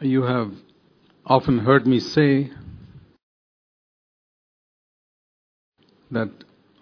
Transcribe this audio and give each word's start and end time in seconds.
You 0.00 0.24
have 0.24 0.52
often 1.24 1.60
heard 1.60 1.86
me 1.86 2.00
say 2.00 2.50
that 6.10 6.28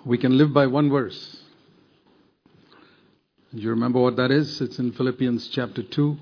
we 0.04 0.18
can 0.18 0.36
live 0.36 0.52
by 0.52 0.66
one 0.66 0.90
verse. 0.90 1.36
Do 3.54 3.62
you 3.62 3.70
remember 3.70 4.00
what 4.00 4.16
that 4.16 4.32
is? 4.32 4.60
It's 4.60 4.80
in 4.80 4.90
Philippians 4.90 5.46
chapter 5.46 5.84
2. 5.84 6.16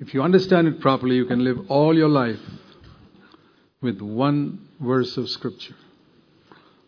If 0.00 0.14
you 0.14 0.22
understand 0.22 0.66
it 0.68 0.80
properly, 0.80 1.16
you 1.16 1.26
can 1.26 1.44
live 1.44 1.58
all 1.68 1.94
your 1.94 2.08
life 2.08 2.40
with 3.82 4.00
one 4.00 4.68
verse 4.80 5.18
of 5.18 5.28
Scripture. 5.28 5.76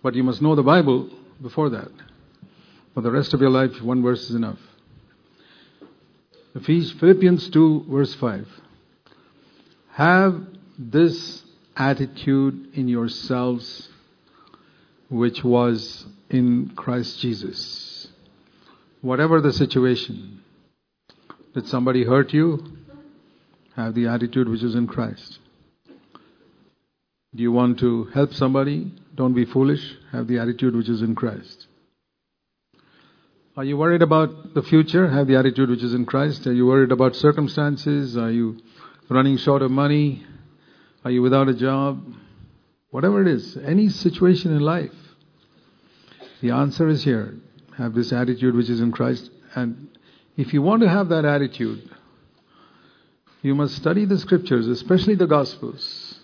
But 0.02 0.14
you 0.14 0.22
must 0.24 0.40
know 0.40 0.54
the 0.54 0.62
Bible 0.62 1.10
before 1.42 1.68
that. 1.68 1.90
For 2.94 3.02
the 3.02 3.10
rest 3.10 3.34
of 3.34 3.42
your 3.42 3.50
life, 3.50 3.82
one 3.82 4.02
verse 4.02 4.30
is 4.30 4.34
enough. 4.34 4.58
Philippians 6.62 7.50
2, 7.50 7.86
verse 7.88 8.14
5. 8.14 8.46
Have 9.92 10.46
this 10.78 11.42
attitude 11.76 12.70
in 12.74 12.88
yourselves 12.88 13.88
which 15.08 15.42
was 15.42 16.06
in 16.30 16.72
Christ 16.76 17.18
Jesus. 17.20 18.08
Whatever 19.00 19.40
the 19.40 19.52
situation, 19.52 20.42
did 21.54 21.66
somebody 21.66 22.04
hurt 22.04 22.32
you? 22.32 22.64
Have 23.76 23.94
the 23.94 24.06
attitude 24.06 24.48
which 24.48 24.62
is 24.62 24.74
in 24.74 24.86
Christ. 24.86 25.38
Do 27.34 27.42
you 27.42 27.50
want 27.50 27.80
to 27.80 28.04
help 28.14 28.32
somebody? 28.32 28.92
Don't 29.14 29.34
be 29.34 29.44
foolish. 29.44 29.96
Have 30.12 30.28
the 30.28 30.38
attitude 30.38 30.76
which 30.76 30.88
is 30.88 31.02
in 31.02 31.16
Christ. 31.16 31.66
Are 33.56 33.62
you 33.62 33.76
worried 33.76 34.02
about 34.02 34.54
the 34.54 34.64
future? 34.64 35.08
Have 35.08 35.28
the 35.28 35.36
attitude 35.36 35.70
which 35.70 35.84
is 35.84 35.94
in 35.94 36.06
Christ. 36.06 36.44
Are 36.48 36.52
you 36.52 36.66
worried 36.66 36.90
about 36.90 37.14
circumstances? 37.14 38.16
Are 38.16 38.30
you 38.30 38.58
running 39.08 39.36
short 39.36 39.62
of 39.62 39.70
money? 39.70 40.26
Are 41.04 41.10
you 41.12 41.22
without 41.22 41.48
a 41.48 41.54
job? 41.54 42.04
Whatever 42.90 43.22
it 43.22 43.28
is, 43.28 43.56
any 43.56 43.90
situation 43.90 44.50
in 44.50 44.58
life, 44.58 44.90
the 46.40 46.50
answer 46.50 46.88
is 46.88 47.04
here. 47.04 47.34
Have 47.76 47.94
this 47.94 48.12
attitude 48.12 48.56
which 48.56 48.68
is 48.68 48.80
in 48.80 48.90
Christ. 48.90 49.30
And 49.54 49.96
if 50.36 50.52
you 50.52 50.60
want 50.60 50.82
to 50.82 50.88
have 50.88 51.10
that 51.10 51.24
attitude, 51.24 51.88
you 53.40 53.54
must 53.54 53.76
study 53.76 54.04
the 54.04 54.18
scriptures, 54.18 54.66
especially 54.66 55.14
the 55.14 55.28
Gospels, 55.28 56.18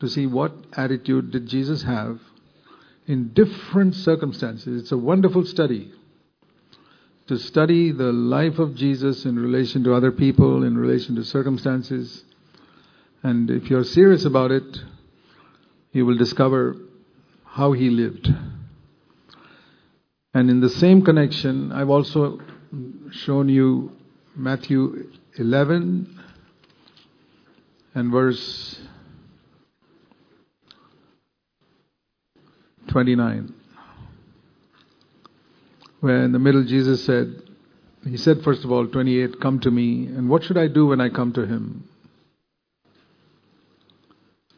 to 0.00 0.08
see 0.08 0.26
what 0.26 0.52
attitude 0.74 1.30
did 1.30 1.46
Jesus 1.46 1.84
have 1.84 2.20
in 3.06 3.32
different 3.32 3.94
circumstances. 3.94 4.82
It's 4.82 4.92
a 4.92 4.98
wonderful 4.98 5.46
study 5.46 5.94
to 7.28 7.36
study 7.36 7.92
the 7.92 8.10
life 8.10 8.58
of 8.58 8.74
Jesus 8.74 9.26
in 9.26 9.38
relation 9.38 9.84
to 9.84 9.94
other 9.94 10.10
people, 10.10 10.64
in 10.64 10.76
relation 10.78 11.14
to 11.16 11.24
circumstances. 11.24 12.24
And 13.22 13.50
if 13.50 13.68
you're 13.68 13.84
serious 13.84 14.24
about 14.24 14.50
it, 14.50 14.78
you 15.92 16.06
will 16.06 16.16
discover 16.16 16.76
how 17.44 17.72
he 17.72 17.90
lived. 17.90 18.28
And 20.32 20.48
in 20.48 20.60
the 20.60 20.70
same 20.70 21.02
connection, 21.02 21.70
I've 21.70 21.90
also 21.90 22.40
shown 23.10 23.50
you 23.50 23.92
Matthew 24.34 25.10
11 25.36 26.18
and 27.94 28.10
verse 28.10 28.80
29 32.88 33.57
where 36.00 36.24
in 36.24 36.32
the 36.32 36.38
middle 36.38 36.64
Jesus 36.64 37.04
said, 37.04 37.42
He 38.04 38.16
said, 38.16 38.42
first 38.42 38.64
of 38.64 38.72
all, 38.72 38.86
28, 38.86 39.40
Come 39.40 39.60
to 39.60 39.70
me, 39.70 40.06
and 40.06 40.28
what 40.28 40.44
should 40.44 40.58
I 40.58 40.68
do 40.68 40.86
when 40.86 41.00
I 41.00 41.08
come 41.08 41.32
to 41.34 41.46
Him? 41.46 41.88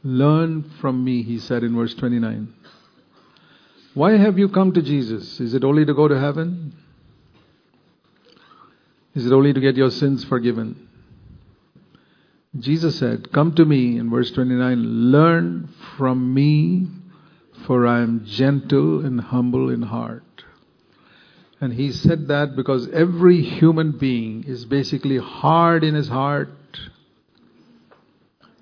Learn 0.03 0.71
from 0.81 1.05
me, 1.05 1.23
He 1.23 1.39
said 1.39 1.63
in 1.63 1.75
verse 1.77 1.95
29. 1.95 2.55
Why 3.95 4.17
have 4.17 4.39
you 4.39 4.49
come 4.49 4.73
to 4.73 4.83
Jesus? 4.83 5.41
Is 5.41 5.55
it 5.55 5.65
only 5.65 5.85
to 5.85 5.95
go 5.95 6.07
to 6.09 6.19
heaven? 6.19 6.75
Is 9.15 9.27
it 9.27 9.33
only 9.33 9.53
to 9.53 9.61
get 9.61 9.77
your 9.77 9.91
sins 9.91 10.25
forgiven? 10.25 10.89
Jesus 12.59 12.99
said, 12.99 13.33
Come 13.33 13.55
to 13.55 13.65
me, 13.65 13.99
in 13.99 14.11
verse 14.11 14.31
29, 14.33 15.11
learn 15.11 15.69
from 15.97 16.33
me, 16.33 16.87
for 17.67 17.87
I 17.87 18.01
am 18.01 18.25
gentle 18.25 19.05
and 19.05 19.21
humble 19.21 19.71
in 19.71 19.83
heart. 19.83 20.25
And 21.61 21.75
he 21.75 21.93
said 21.93 22.29
that 22.29 22.57
because 22.57 22.89
every 22.89 23.43
human 23.43 23.93
being 23.93 24.45
is 24.45 24.65
basically 24.65 25.19
hard 25.19 25.85
in 25.85 25.95
his 25.95 26.09
heart. 26.09 26.49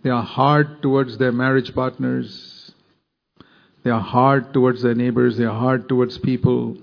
They 0.02 0.10
are 0.10 0.22
hard 0.22 0.82
towards 0.82 1.16
their 1.18 1.30
marriage 1.30 1.74
partners. 1.74 2.72
They 3.84 3.90
are 3.90 4.00
hard 4.00 4.52
towards 4.52 4.82
their 4.82 4.94
neighbors. 4.94 5.36
They 5.36 5.44
are 5.44 5.58
hard 5.58 5.88
towards 5.88 6.18
people. 6.18 6.76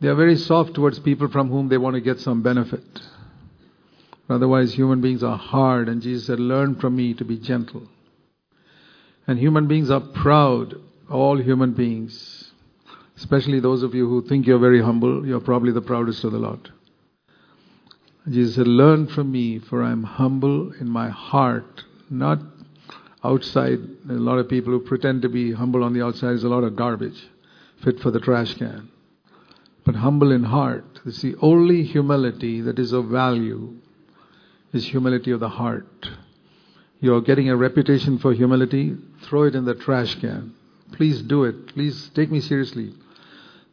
They 0.00 0.08
are 0.08 0.16
very 0.16 0.36
soft 0.36 0.74
towards 0.74 0.98
people 0.98 1.28
from 1.28 1.48
whom 1.48 1.68
they 1.68 1.78
want 1.78 1.94
to 1.94 2.00
get 2.00 2.18
some 2.18 2.42
benefit. 2.42 2.82
Otherwise, 4.28 4.74
human 4.74 5.00
beings 5.00 5.22
are 5.22 5.38
hard, 5.38 5.88
and 5.88 6.02
Jesus 6.02 6.26
said, 6.26 6.40
Learn 6.40 6.74
from 6.74 6.96
me 6.96 7.14
to 7.14 7.24
be 7.24 7.38
gentle. 7.38 7.86
And 9.28 9.38
human 9.38 9.68
beings 9.68 9.90
are 9.90 10.00
proud, 10.00 10.74
all 11.08 11.40
human 11.40 11.72
beings. 11.72 12.41
Especially 13.22 13.60
those 13.60 13.84
of 13.84 13.94
you 13.94 14.08
who 14.08 14.20
think 14.26 14.48
you're 14.48 14.58
very 14.58 14.82
humble, 14.82 15.24
you're 15.24 15.38
probably 15.38 15.70
the 15.70 15.80
proudest 15.80 16.24
of 16.24 16.32
the 16.32 16.40
lot. 16.40 16.70
Jesus 18.28 18.56
said, 18.56 18.66
Learn 18.66 19.06
from 19.06 19.30
me, 19.30 19.60
for 19.60 19.80
I 19.80 19.92
am 19.92 20.02
humble 20.02 20.72
in 20.72 20.88
my 20.90 21.08
heart, 21.08 21.84
not 22.10 22.40
outside. 23.22 23.78
A 24.10 24.14
lot 24.14 24.38
of 24.38 24.48
people 24.48 24.72
who 24.72 24.80
pretend 24.80 25.22
to 25.22 25.28
be 25.28 25.52
humble 25.52 25.84
on 25.84 25.92
the 25.92 26.04
outside. 26.04 26.32
is 26.32 26.42
a 26.42 26.48
lot 26.48 26.64
of 26.64 26.74
garbage 26.74 27.28
fit 27.84 28.00
for 28.00 28.10
the 28.10 28.18
trash 28.18 28.54
can. 28.54 28.90
But 29.84 29.94
humble 29.94 30.32
in 30.32 30.42
heart. 30.42 30.98
It's 31.06 31.22
the 31.22 31.36
only 31.40 31.84
humility 31.84 32.60
that 32.62 32.80
is 32.80 32.92
of 32.92 33.06
value 33.06 33.76
is 34.72 34.88
humility 34.88 35.30
of 35.30 35.38
the 35.38 35.48
heart. 35.48 36.08
You're 36.98 37.20
getting 37.20 37.48
a 37.48 37.56
reputation 37.56 38.18
for 38.18 38.32
humility, 38.32 38.96
throw 39.22 39.44
it 39.44 39.54
in 39.54 39.64
the 39.64 39.76
trash 39.76 40.16
can. 40.20 40.54
Please 40.90 41.22
do 41.22 41.44
it. 41.44 41.68
Please 41.68 42.10
take 42.16 42.32
me 42.32 42.40
seriously. 42.40 42.94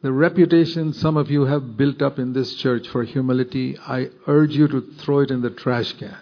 The 0.02 0.12
reputation 0.14 0.94
some 0.94 1.18
of 1.18 1.30
you 1.30 1.46
have 1.46 1.76
built 1.76 2.02
up 2.02 2.20
in 2.20 2.32
this 2.32 2.56
church 2.56 2.88
for 2.88 3.04
humility, 3.04 3.78
I 3.78 4.10
urge 4.28 4.56
you 4.56 4.68
to 4.70 4.82
throw 5.00 5.20
it 5.20 5.32
in 5.32 5.42
the 5.42 5.50
trash 5.50 5.92
can. 5.94 6.16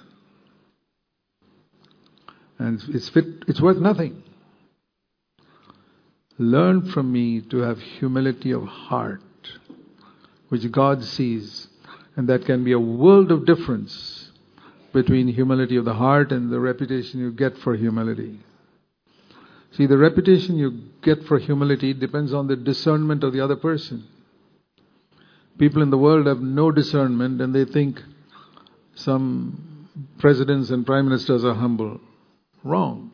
And 2.57 2.83
it's 2.89 3.09
fit, 3.09 3.25
it's 3.47 3.61
worth 3.61 3.77
nothing. 3.77 4.23
Learn 6.39 6.89
from 6.91 7.11
me 7.11 7.41
to 7.41 7.57
have 7.57 7.79
humility 7.79 8.51
of 8.51 8.63
heart, 8.63 9.21
which 10.49 10.71
God 10.71 11.03
sees, 11.03 11.67
and 12.15 12.27
that 12.29 12.45
can 12.45 12.63
be 12.63 12.71
a 12.71 12.79
world 12.79 13.31
of 13.31 13.45
difference 13.45 14.31
between 14.91 15.27
humility 15.27 15.75
of 15.75 15.85
the 15.85 15.94
heart 15.94 16.31
and 16.31 16.51
the 16.51 16.59
reputation 16.59 17.19
you 17.19 17.31
get 17.31 17.55
for 17.59 17.75
humility. 17.75 18.39
See, 19.77 19.85
the 19.85 19.97
reputation 19.97 20.57
you 20.57 20.71
get 21.03 21.23
for 21.25 21.38
humility 21.38 21.93
depends 21.93 22.33
on 22.33 22.47
the 22.47 22.55
discernment 22.55 23.23
of 23.23 23.31
the 23.31 23.41
other 23.41 23.55
person. 23.55 24.07
People 25.59 25.83
in 25.83 25.91
the 25.91 25.99
world 25.99 26.25
have 26.25 26.41
no 26.41 26.71
discernment 26.71 27.39
and 27.41 27.53
they 27.53 27.63
think 27.63 28.01
some 28.95 29.88
presidents 30.17 30.71
and 30.71 30.83
prime 30.83 31.05
ministers 31.05 31.45
are 31.45 31.53
humble. 31.53 31.99
Wrong. 32.63 33.11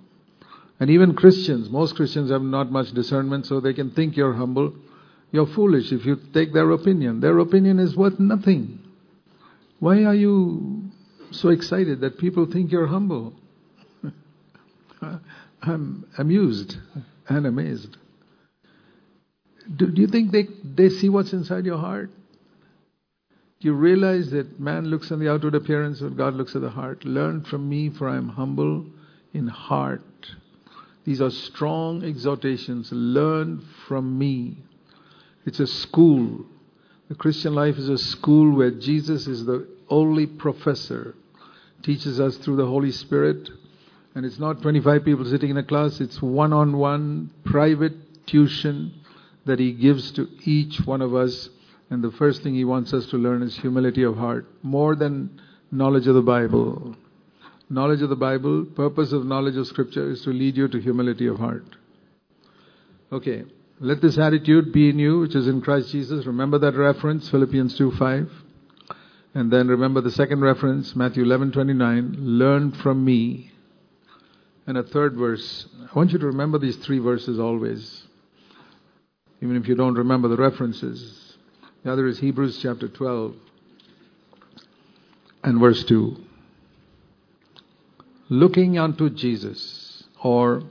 And 0.80 0.90
even 0.90 1.16
Christians, 1.16 1.70
most 1.70 1.98
Christians 1.98 2.32
have 2.32 2.42
not 2.42 2.72
much 2.72 2.92
discernment, 2.94 3.46
so 3.46 3.60
they 3.60 3.74
can 3.74 3.92
think 3.92 4.16
you're 4.16 4.34
humble. 4.34 4.74
You're 5.34 5.48
foolish 5.48 5.92
if 5.92 6.06
you 6.06 6.18
take 6.34 6.54
their 6.54 6.72
opinion. 6.72 7.20
Their 7.20 7.40
opinion 7.40 7.80
is 7.80 7.98
worth 7.98 8.20
nothing. 8.20 8.80
Why 9.80 10.06
are 10.06 10.16
you 10.16 10.92
so 11.32 11.50
excited 11.50 12.00
that 12.02 12.18
people 12.18 12.46
think 12.46 12.72
you're 12.72 12.88
humble? 12.88 13.34
I'm 15.64 16.06
amused 16.18 16.78
and 17.30 17.46
amazed. 17.46 17.98
Do, 19.76 19.90
do 19.90 20.02
you 20.02 20.08
think 20.08 20.32
they, 20.32 20.48
they 20.64 20.90
see 20.90 21.08
what's 21.08 21.32
inside 21.32 21.66
your 21.66 21.78
heart? 21.78 22.10
Do 23.62 23.70
you 23.70 23.74
realize 23.74 24.30
that 24.32 24.60
man 24.60 24.88
looks 24.88 25.10
on 25.10 25.20
the 25.20 25.32
outward 25.32 25.56
appearance, 25.56 26.02
but 26.02 26.18
God 26.18 26.34
looks 26.34 26.54
at 26.54 26.62
the 26.62 26.70
heart? 26.70 27.06
Learn 27.06 27.44
from 27.46 27.70
me, 27.70 27.90
for 27.90 28.10
I 28.10 28.18
am 28.18 28.28
humble 28.28 28.86
in 29.34 29.48
heart. 29.48 30.02
These 31.06 31.22
are 31.22 31.30
strong 31.30 32.04
exhortations. 32.04 32.92
Learn 32.92 33.64
from 33.88 34.18
me. 34.18 34.58
It's 35.46 35.62
a 35.62 35.68
school. 35.68 36.46
The 37.08 37.16
Christian 37.16 37.56
life 37.56 37.78
is 37.78 37.88
a 37.88 37.98
school 37.98 38.54
where 38.54 38.72
Jesus 38.72 39.28
is 39.28 39.46
the 39.46 39.66
only 39.90 40.26
professor, 40.26 41.16
teaches 41.84 42.20
us 42.20 42.36
through 42.38 42.58
the 42.58 42.66
Holy 42.66 42.92
Spirit 42.92 43.50
and 44.16 44.26
it's 44.26 44.40
not 44.40 44.62
25 44.62 45.04
people 45.04 45.26
sitting 45.26 45.50
in 45.50 45.58
a 45.58 45.64
class, 45.64 46.00
it's 46.00 46.22
one 46.22 46.54
on 46.54 46.78
one 46.78 47.32
private 47.44 48.26
tuition 48.26 48.94
that 49.46 49.60
He 49.60 49.74
gives 49.74 50.12
to 50.14 50.28
each 50.46 50.80
one 50.86 51.02
of 51.02 51.14
us 51.14 51.50
And 51.94 52.04
the 52.04 52.12
first 52.12 52.42
thing 52.42 52.56
he 52.56 52.66
wants 52.66 52.92
us 52.92 53.06
to 53.12 53.18
learn 53.18 53.44
is 53.44 53.56
humility 53.56 54.02
of 54.02 54.18
heart, 54.18 54.48
more 54.64 54.96
than 54.96 55.40
knowledge 55.72 56.08
of 56.08 56.16
the 56.16 56.24
Bible. 56.24 56.96
Knowledge 57.70 58.02
of 58.02 58.10
the 58.10 58.16
Bible, 58.16 58.66
purpose 58.66 59.12
of 59.12 59.28
knowledge 59.28 59.58
of 59.58 59.68
Scripture 59.68 60.10
is 60.10 60.24
to 60.24 60.32
lead 60.32 60.58
you 60.58 60.68
to 60.70 60.80
humility 60.82 61.28
of 61.28 61.38
heart. 61.38 61.76
Okay, 63.12 63.44
let 63.80 64.02
this 64.02 64.18
attitude 64.18 64.74
be 64.74 64.90
in 64.90 64.98
you, 64.98 65.20
which 65.20 65.36
is 65.36 65.48
in 65.48 65.62
Christ 65.62 65.92
Jesus. 65.92 66.26
Remember 66.26 66.58
that 66.58 66.76
reference, 66.76 67.30
Philippians 67.30 67.78
2 67.78 67.92
5. 67.92 68.32
And 69.36 69.52
then 69.52 69.68
remember 69.68 70.02
the 70.02 70.10
second 70.10 70.42
reference, 70.42 70.96
Matthew 70.96 71.26
11:29, 71.26 72.16
learn 72.18 72.72
from 72.72 73.06
me. 73.06 73.52
And 74.66 74.78
a 74.78 74.84
third 74.84 75.16
verse. 75.16 75.68
I 75.82 75.98
want 75.98 76.12
you 76.12 76.20
to 76.20 76.28
remember 76.28 76.58
these 76.58 76.78
three 76.78 77.00
verses 77.00 77.40
always. 77.40 78.04
Even 79.42 79.58
if 79.58 79.68
you 79.68 79.76
don't 79.76 79.96
remember 79.96 80.28
the 80.30 80.38
references. 80.38 81.38
The 81.84 81.92
other 81.92 82.08
is 82.08 82.20
Hebrews 82.20 82.60
chapter 82.62 82.88
12 82.88 83.36
and 85.44 85.60
verse 85.60 85.84
2. 85.84 86.16
Looking 88.30 88.80
unto 88.80 89.10
Jesus, 89.10 90.06
or 90.24 90.64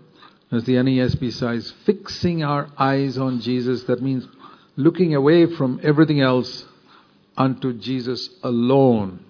as 0.52 0.64
the 0.64 0.74
NASB 0.74 1.32
says, 1.32 1.72
fixing 1.84 2.44
our 2.44 2.68
eyes 2.78 3.16
on 3.16 3.40
Jesus. 3.40 3.84
That 3.84 4.02
means 4.02 4.26
looking 4.76 5.14
away 5.14 5.46
from 5.46 5.80
everything 5.82 6.20
else 6.20 6.66
unto 7.36 7.72
Jesus 7.72 8.28
alone. 8.42 9.24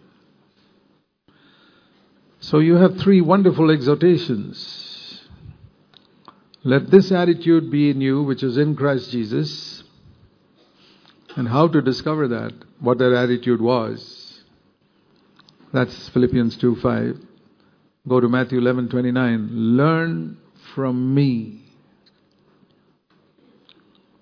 So 2.42 2.58
you 2.58 2.74
have 2.74 2.98
three 2.98 3.20
wonderful 3.20 3.70
exhortations. 3.70 5.22
Let 6.64 6.90
this 6.90 7.10
attitude 7.10 7.70
be 7.70 7.88
in 7.88 8.00
you, 8.00 8.22
which 8.22 8.42
is 8.42 8.56
in 8.56 8.76
Christ 8.76 9.10
Jesus. 9.10 9.82
And 11.36 11.48
how 11.48 11.68
to 11.68 11.80
discover 11.80 12.28
that, 12.28 12.52
what 12.78 12.98
that 12.98 13.14
attitude 13.14 13.62
was. 13.62 14.42
That's 15.72 16.10
Philippians 16.10 16.58
2 16.58 16.76
5. 16.76 17.16
Go 18.06 18.20
to 18.20 18.28
Matthew 18.28 18.58
eleven 18.58 18.88
twenty 18.88 19.12
nine. 19.12 19.48
Learn 19.76 20.36
from 20.74 21.14
me, 21.14 21.62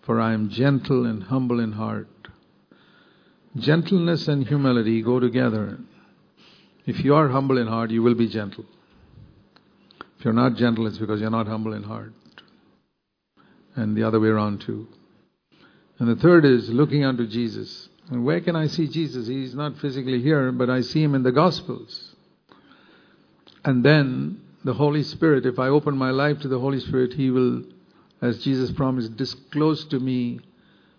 for 0.03 0.21
I 0.21 0.35
am 0.35 0.51
gentle 0.51 1.07
and 1.07 1.25
humble 1.25 1.59
in 1.59 1.73
heart 1.73 2.07
Gentleness 3.57 4.29
and 4.29 4.47
humility 4.47 5.03
go 5.03 5.19
together. 5.19 5.79
If 6.87 7.05
you 7.05 7.15
are 7.15 7.29
humble 7.29 7.59
in 7.59 7.67
heart, 7.67 7.91
you 7.91 8.03
will 8.03 8.15
be 8.15 8.29
gentle. 8.29 8.65
If 10.19 10.25
you're 10.25 10.35
not 10.35 10.57
gentle, 10.57 10.87
it's 10.87 10.99
because 10.99 11.21
you're 11.21 11.31
not 11.31 11.47
humble 11.47 11.73
in 11.73 11.83
heart. 11.83 12.13
And 13.75 13.97
the 13.97 14.03
other 14.03 14.21
way 14.21 14.29
around, 14.29 14.61
too. 14.61 14.89
And 15.99 16.09
the 16.09 16.17
third 16.17 16.45
is 16.45 16.69
looking 16.71 17.05
unto 17.05 17.27
Jesus. 17.27 17.89
And 18.11 18.25
where 18.25 18.41
can 18.41 18.57
I 18.57 18.67
see 18.67 18.89
Jesus? 18.89 19.29
He's 19.29 19.55
not 19.55 19.79
physically 19.79 20.21
here, 20.21 20.51
but 20.53 20.69
I 20.69 20.81
see 20.81 21.03
him 21.03 21.15
in 21.15 21.23
the 21.23 21.33
Gospels. 21.33 22.15
And 23.65 23.85
then 23.85 24.41
the 24.65 24.75
Holy 24.75 25.03
Spirit, 25.03 25.47
if 25.47 25.59
I 25.59 25.69
open 25.69 25.97
my 25.97 26.11
life 26.11 26.41
to 26.41 26.49
the 26.49 26.59
Holy 26.59 26.81
Spirit, 26.81 27.15
He 27.15 27.31
will, 27.31 27.63
as 28.21 28.43
Jesus 28.43 28.71
promised, 28.73 29.17
disclose 29.17 29.85
to 29.87 30.01
me 30.01 30.41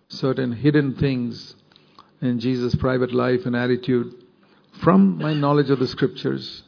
certain 0.08 0.52
hidden 0.52 0.94
things 0.94 1.54
in 2.20 2.38
Jesus' 2.38 2.74
private 2.74 3.12
life 3.12 3.46
and 3.46 3.56
attitude, 3.56 4.21
from 4.80 5.18
my 5.18 5.34
knowledge 5.34 5.70
of 5.70 5.78
the 5.78 5.86
scriptures, 5.86 6.62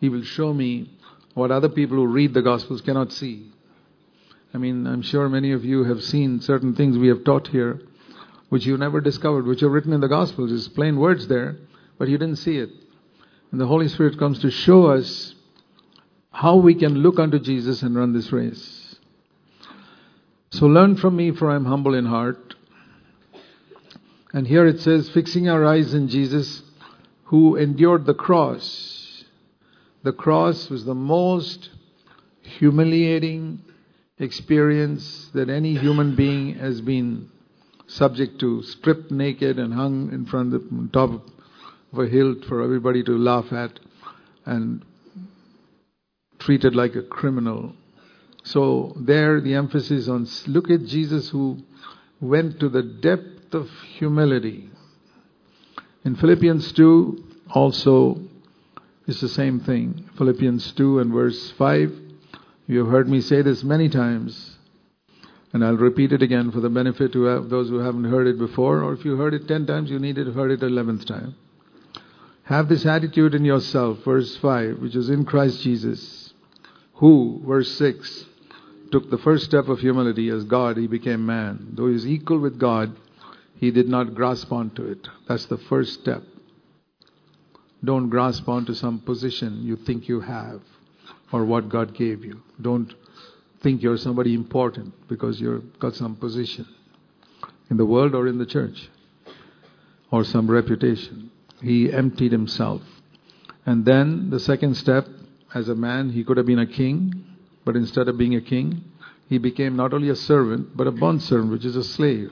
He 0.00 0.08
will 0.08 0.22
show 0.22 0.52
me 0.52 0.90
what 1.34 1.50
other 1.50 1.68
people 1.68 1.96
who 1.96 2.06
read 2.06 2.34
the 2.34 2.42
Gospels 2.42 2.80
cannot 2.80 3.12
see. 3.12 3.50
I 4.52 4.58
mean, 4.58 4.86
I'm 4.86 5.02
sure 5.02 5.28
many 5.28 5.52
of 5.52 5.64
you 5.64 5.84
have 5.84 6.02
seen 6.02 6.40
certain 6.40 6.74
things 6.74 6.96
we 6.96 7.08
have 7.08 7.24
taught 7.24 7.48
here, 7.48 7.80
which 8.48 8.66
you 8.66 8.76
never 8.76 9.00
discovered, 9.00 9.46
which 9.46 9.62
are 9.62 9.68
written 9.68 9.92
in 9.92 10.00
the 10.00 10.08
Gospels. 10.08 10.50
There's 10.50 10.68
plain 10.68 10.98
words 10.98 11.26
there, 11.26 11.56
but 11.98 12.08
you 12.08 12.18
didn't 12.18 12.36
see 12.36 12.58
it. 12.58 12.70
And 13.50 13.60
the 13.60 13.66
Holy 13.66 13.88
Spirit 13.88 14.18
comes 14.18 14.40
to 14.40 14.50
show 14.50 14.86
us 14.86 15.34
how 16.30 16.56
we 16.56 16.74
can 16.74 16.98
look 16.98 17.18
unto 17.18 17.38
Jesus 17.38 17.82
and 17.82 17.96
run 17.96 18.12
this 18.12 18.32
race. 18.32 18.96
So 20.50 20.66
learn 20.66 20.96
from 20.96 21.16
me, 21.16 21.32
for 21.32 21.50
I 21.50 21.56
am 21.56 21.64
humble 21.64 21.94
in 21.94 22.06
heart 22.06 22.54
and 24.34 24.48
here 24.48 24.66
it 24.66 24.80
says, 24.80 25.08
fixing 25.10 25.48
our 25.48 25.64
eyes 25.64 25.94
in 25.94 26.08
Jesus 26.08 26.60
who 27.24 27.56
endured 27.56 28.06
the 28.06 28.14
cross. 28.14 29.24
The 30.02 30.12
cross 30.12 30.68
was 30.68 30.84
the 30.84 30.94
most 30.94 31.70
humiliating 32.42 33.62
experience 34.18 35.30
that 35.34 35.48
any 35.48 35.76
human 35.76 36.14
being 36.14 36.54
has 36.54 36.80
been 36.80 37.30
subject 37.86 38.38
to, 38.40 38.62
stripped 38.62 39.10
naked 39.10 39.58
and 39.58 39.72
hung 39.74 40.12
in 40.12 40.26
front 40.26 40.54
of 40.54 40.62
the 40.62 40.88
top 40.92 41.10
of 41.92 41.98
a 41.98 42.06
hill 42.06 42.34
for 42.48 42.62
everybody 42.62 43.02
to 43.02 43.16
laugh 43.16 43.52
at 43.52 43.78
and 44.44 44.84
treated 46.38 46.74
like 46.74 46.94
a 46.94 47.02
criminal. 47.02 47.72
So 48.44 48.94
there 48.96 49.40
the 49.40 49.54
emphasis 49.54 50.08
on 50.08 50.28
look 50.46 50.70
at 50.70 50.84
Jesus 50.84 51.30
who 51.30 51.58
went 52.20 52.60
to 52.60 52.68
the 52.68 52.82
depth 52.82 53.54
of 53.54 53.70
humility. 53.96 54.70
In 56.04 56.16
Philippians 56.16 56.72
2 56.72 57.24
also 57.50 58.20
is 59.06 59.22
the 59.22 59.28
same 59.28 59.60
thing. 59.60 60.04
Philippians 60.18 60.72
2 60.72 60.98
and 60.98 61.10
verse 61.10 61.52
5. 61.52 61.92
You 62.66 62.78
have 62.80 62.88
heard 62.88 63.08
me 63.08 63.22
say 63.22 63.40
this 63.40 63.64
many 63.64 63.88
times, 63.88 64.58
and 65.54 65.64
I'll 65.64 65.76
repeat 65.78 66.12
it 66.12 66.22
again 66.22 66.50
for 66.50 66.60
the 66.60 66.68
benefit 66.68 67.14
of 67.14 67.48
those 67.48 67.70
who 67.70 67.78
haven't 67.78 68.04
heard 68.04 68.26
it 68.26 68.38
before, 68.38 68.82
or 68.82 68.92
if 68.92 69.04
you 69.06 69.16
heard 69.16 69.32
it 69.32 69.48
ten 69.48 69.66
times, 69.66 69.90
you 69.90 69.98
need 69.98 70.16
to 70.16 70.30
heard 70.32 70.50
it 70.50 70.62
eleventh 70.62 71.06
time. 71.06 71.36
Have 72.44 72.68
this 72.68 72.84
attitude 72.84 73.34
in 73.34 73.46
yourself, 73.46 74.04
verse 74.04 74.36
5, 74.36 74.80
which 74.80 74.94
is 74.94 75.08
in 75.08 75.24
Christ 75.24 75.62
Jesus, 75.62 76.34
who, 76.94 77.42
verse 77.46 77.78
6, 77.78 78.26
took 78.92 79.08
the 79.08 79.18
first 79.18 79.46
step 79.46 79.68
of 79.68 79.78
humility 79.78 80.28
as 80.28 80.44
God, 80.44 80.76
he 80.76 80.86
became 80.86 81.24
man. 81.24 81.68
Though 81.72 81.88
he 81.88 81.94
is 81.94 82.06
equal 82.06 82.40
with 82.40 82.58
God, 82.58 82.94
he 83.64 83.70
did 83.70 83.88
not 83.88 84.14
grasp 84.14 84.52
onto 84.52 84.84
it. 84.84 85.08
That's 85.26 85.46
the 85.46 85.56
first 85.56 85.94
step. 85.94 86.22
Don't 87.82 88.10
grasp 88.10 88.46
onto 88.46 88.74
some 88.74 88.98
position 88.98 89.62
you 89.62 89.76
think 89.76 90.06
you 90.06 90.20
have 90.20 90.60
or 91.32 91.46
what 91.46 91.70
God 91.70 91.94
gave 91.94 92.26
you. 92.26 92.42
Don't 92.60 92.92
think 93.62 93.82
you're 93.82 93.96
somebody 93.96 94.34
important 94.34 94.92
because 95.08 95.40
you've 95.40 95.78
got 95.78 95.94
some 95.94 96.14
position 96.14 96.66
in 97.70 97.78
the 97.78 97.86
world 97.86 98.14
or 98.14 98.26
in 98.26 98.36
the 98.36 98.44
church 98.44 98.90
or 100.10 100.24
some 100.24 100.50
reputation. 100.50 101.30
He 101.62 101.90
emptied 101.90 102.32
himself. 102.32 102.82
And 103.64 103.86
then 103.86 104.28
the 104.28 104.40
second 104.40 104.76
step, 104.76 105.06
as 105.54 105.70
a 105.70 105.74
man, 105.74 106.10
he 106.10 106.22
could 106.22 106.36
have 106.36 106.44
been 106.44 106.58
a 106.58 106.66
king, 106.66 107.24
but 107.64 107.76
instead 107.76 108.08
of 108.08 108.18
being 108.18 108.34
a 108.34 108.42
king, 108.42 108.84
he 109.30 109.38
became 109.38 109.74
not 109.74 109.94
only 109.94 110.10
a 110.10 110.16
servant, 110.16 110.76
but 110.76 110.86
a 110.86 110.92
bond 110.92 111.22
servant, 111.22 111.50
which 111.50 111.64
is 111.64 111.76
a 111.76 111.84
slave. 111.84 112.30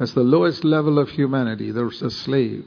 That's 0.00 0.14
the 0.14 0.22
lowest 0.22 0.64
level 0.64 0.98
of 0.98 1.10
humanity. 1.10 1.72
There's 1.72 2.00
a 2.00 2.10
slave. 2.10 2.64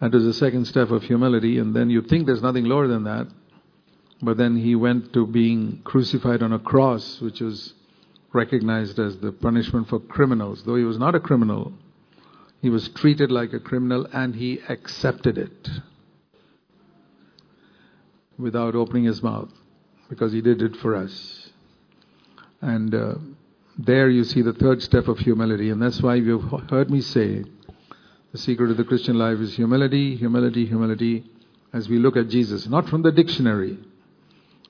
That 0.00 0.14
is 0.14 0.24
the 0.24 0.32
second 0.32 0.66
step 0.66 0.90
of 0.90 1.02
humility, 1.02 1.58
and 1.58 1.74
then 1.74 1.90
you 1.90 2.00
think 2.00 2.26
there's 2.26 2.42
nothing 2.42 2.66
lower 2.66 2.86
than 2.86 3.02
that. 3.04 3.26
But 4.22 4.36
then 4.36 4.54
he 4.54 4.76
went 4.76 5.12
to 5.14 5.26
being 5.26 5.80
crucified 5.82 6.44
on 6.44 6.52
a 6.52 6.60
cross, 6.60 7.20
which 7.20 7.40
was 7.40 7.74
recognized 8.32 9.00
as 9.00 9.18
the 9.18 9.32
punishment 9.32 9.88
for 9.88 9.98
criminals. 9.98 10.62
Though 10.62 10.76
he 10.76 10.84
was 10.84 10.96
not 10.96 11.16
a 11.16 11.20
criminal, 11.20 11.72
he 12.62 12.70
was 12.70 12.88
treated 12.90 13.32
like 13.32 13.52
a 13.52 13.58
criminal 13.58 14.06
and 14.12 14.36
he 14.36 14.60
accepted 14.68 15.38
it 15.38 15.68
without 18.38 18.76
opening 18.76 19.04
his 19.04 19.24
mouth 19.24 19.52
because 20.08 20.32
he 20.32 20.40
did 20.40 20.62
it 20.62 20.76
for 20.76 20.94
us. 20.94 21.50
And 22.60 22.94
uh, 22.94 23.14
there 23.84 24.10
you 24.10 24.24
see 24.24 24.42
the 24.42 24.52
third 24.52 24.82
step 24.82 25.08
of 25.08 25.18
humility, 25.18 25.70
and 25.70 25.80
that's 25.80 26.02
why 26.02 26.16
you've 26.16 26.50
heard 26.68 26.90
me 26.90 27.00
say 27.00 27.44
the 28.32 28.38
secret 28.38 28.70
of 28.70 28.76
the 28.76 28.84
Christian 28.84 29.18
life 29.18 29.38
is 29.38 29.56
humility, 29.56 30.16
humility, 30.16 30.66
humility, 30.66 31.24
as 31.72 31.88
we 31.88 31.98
look 31.98 32.16
at 32.16 32.28
Jesus, 32.28 32.66
not 32.66 32.88
from 32.88 33.02
the 33.02 33.12
dictionary, 33.12 33.78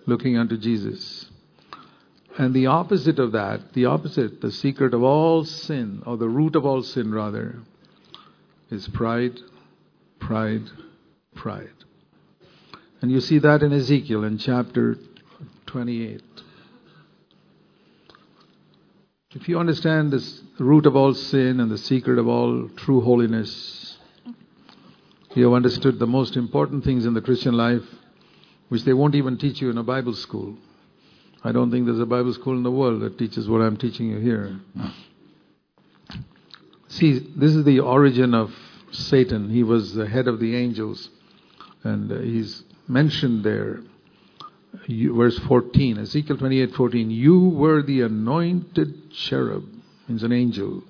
looking 0.06 0.38
unto 0.38 0.56
Jesus. 0.56 1.26
And 2.38 2.54
the 2.54 2.66
opposite 2.66 3.18
of 3.18 3.32
that, 3.32 3.72
the 3.72 3.86
opposite, 3.86 4.40
the 4.40 4.52
secret 4.52 4.94
of 4.94 5.02
all 5.02 5.44
sin, 5.44 6.02
or 6.06 6.16
the 6.16 6.28
root 6.28 6.54
of 6.54 6.64
all 6.64 6.82
sin 6.82 7.12
rather, 7.12 7.58
is 8.70 8.86
pride, 8.88 9.38
pride, 10.20 10.70
pride. 11.34 11.68
And 13.02 13.10
you 13.10 13.20
see 13.20 13.38
that 13.40 13.62
in 13.62 13.72
Ezekiel 13.72 14.24
in 14.24 14.38
chapter 14.38 14.96
28. 15.66 16.22
If 19.32 19.48
you 19.48 19.60
understand 19.60 20.12
this 20.12 20.42
root 20.58 20.86
of 20.86 20.96
all 20.96 21.14
sin 21.14 21.60
and 21.60 21.70
the 21.70 21.78
secret 21.78 22.18
of 22.18 22.26
all 22.26 22.68
true 22.70 23.00
holiness, 23.00 23.96
you 25.34 25.44
have 25.44 25.52
understood 25.52 26.00
the 26.00 26.06
most 26.06 26.36
important 26.36 26.82
things 26.82 27.06
in 27.06 27.14
the 27.14 27.20
Christian 27.20 27.54
life, 27.54 27.84
which 28.70 28.82
they 28.82 28.92
won't 28.92 29.14
even 29.14 29.38
teach 29.38 29.60
you 29.60 29.70
in 29.70 29.78
a 29.78 29.84
Bible 29.84 30.14
school. 30.14 30.56
I 31.44 31.52
don't 31.52 31.70
think 31.70 31.86
there's 31.86 32.00
a 32.00 32.06
Bible 32.06 32.34
school 32.34 32.56
in 32.56 32.64
the 32.64 32.72
world 32.72 33.02
that 33.02 33.18
teaches 33.18 33.48
what 33.48 33.60
I'm 33.60 33.76
teaching 33.76 34.08
you 34.08 34.18
here. 34.18 34.58
See, 36.88 37.20
this 37.36 37.54
is 37.54 37.64
the 37.64 37.78
origin 37.78 38.34
of 38.34 38.52
Satan. 38.90 39.48
He 39.48 39.62
was 39.62 39.94
the 39.94 40.08
head 40.08 40.26
of 40.26 40.40
the 40.40 40.56
angels, 40.56 41.08
and 41.84 42.10
uh, 42.10 42.18
he's 42.18 42.64
mentioned 42.88 43.44
there. 43.44 43.80
You, 44.86 45.14
verse 45.16 45.38
14, 45.38 45.98
Ezekiel 45.98 46.36
28 46.36 46.74
14. 46.74 47.10
You 47.10 47.48
were 47.48 47.82
the 47.82 48.02
anointed 48.02 49.12
cherub, 49.12 49.64
means 50.08 50.22
an 50.22 50.32
angel, 50.32 50.82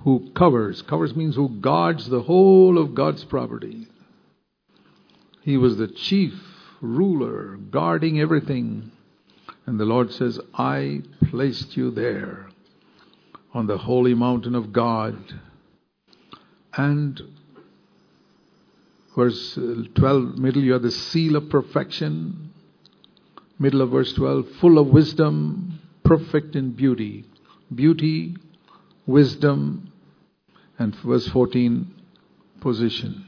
who 0.00 0.30
covers. 0.34 0.82
Covers 0.82 1.14
means 1.16 1.36
who 1.36 1.48
guards 1.48 2.08
the 2.08 2.22
whole 2.22 2.78
of 2.78 2.94
God's 2.94 3.24
property. 3.24 3.86
He 5.42 5.56
was 5.56 5.76
the 5.76 5.88
chief 5.88 6.34
ruler, 6.80 7.56
guarding 7.56 8.20
everything. 8.20 8.90
And 9.66 9.80
the 9.80 9.84
Lord 9.84 10.12
says, 10.12 10.38
I 10.54 11.02
placed 11.30 11.76
you 11.76 11.90
there 11.90 12.48
on 13.52 13.66
the 13.66 13.78
holy 13.78 14.14
mountain 14.14 14.54
of 14.54 14.72
God. 14.72 15.16
And 16.76 17.20
verse 19.16 19.58
12, 19.94 20.38
middle, 20.38 20.62
you 20.62 20.74
are 20.74 20.78
the 20.78 20.90
seal 20.90 21.36
of 21.36 21.48
perfection. 21.48 22.45
Middle 23.58 23.80
of 23.80 23.90
verse 23.90 24.12
12, 24.12 24.48
full 24.60 24.78
of 24.78 24.88
wisdom, 24.88 25.80
perfect 26.04 26.56
in 26.56 26.72
beauty. 26.72 27.24
Beauty, 27.74 28.36
wisdom, 29.06 29.92
and 30.78 30.94
verse 30.96 31.26
14, 31.28 31.94
position. 32.60 33.26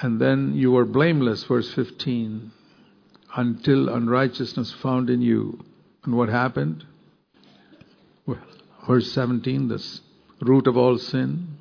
And 0.00 0.18
then 0.18 0.54
you 0.54 0.72
were 0.72 0.86
blameless, 0.86 1.44
verse 1.44 1.72
15, 1.74 2.52
until 3.36 3.90
unrighteousness 3.90 4.72
found 4.72 5.10
in 5.10 5.20
you. 5.20 5.62
And 6.04 6.16
what 6.16 6.30
happened? 6.30 6.86
Well, 8.24 8.38
verse 8.86 9.12
17, 9.12 9.68
this 9.68 10.00
root 10.40 10.66
of 10.66 10.78
all 10.78 10.96
sin, 10.96 11.58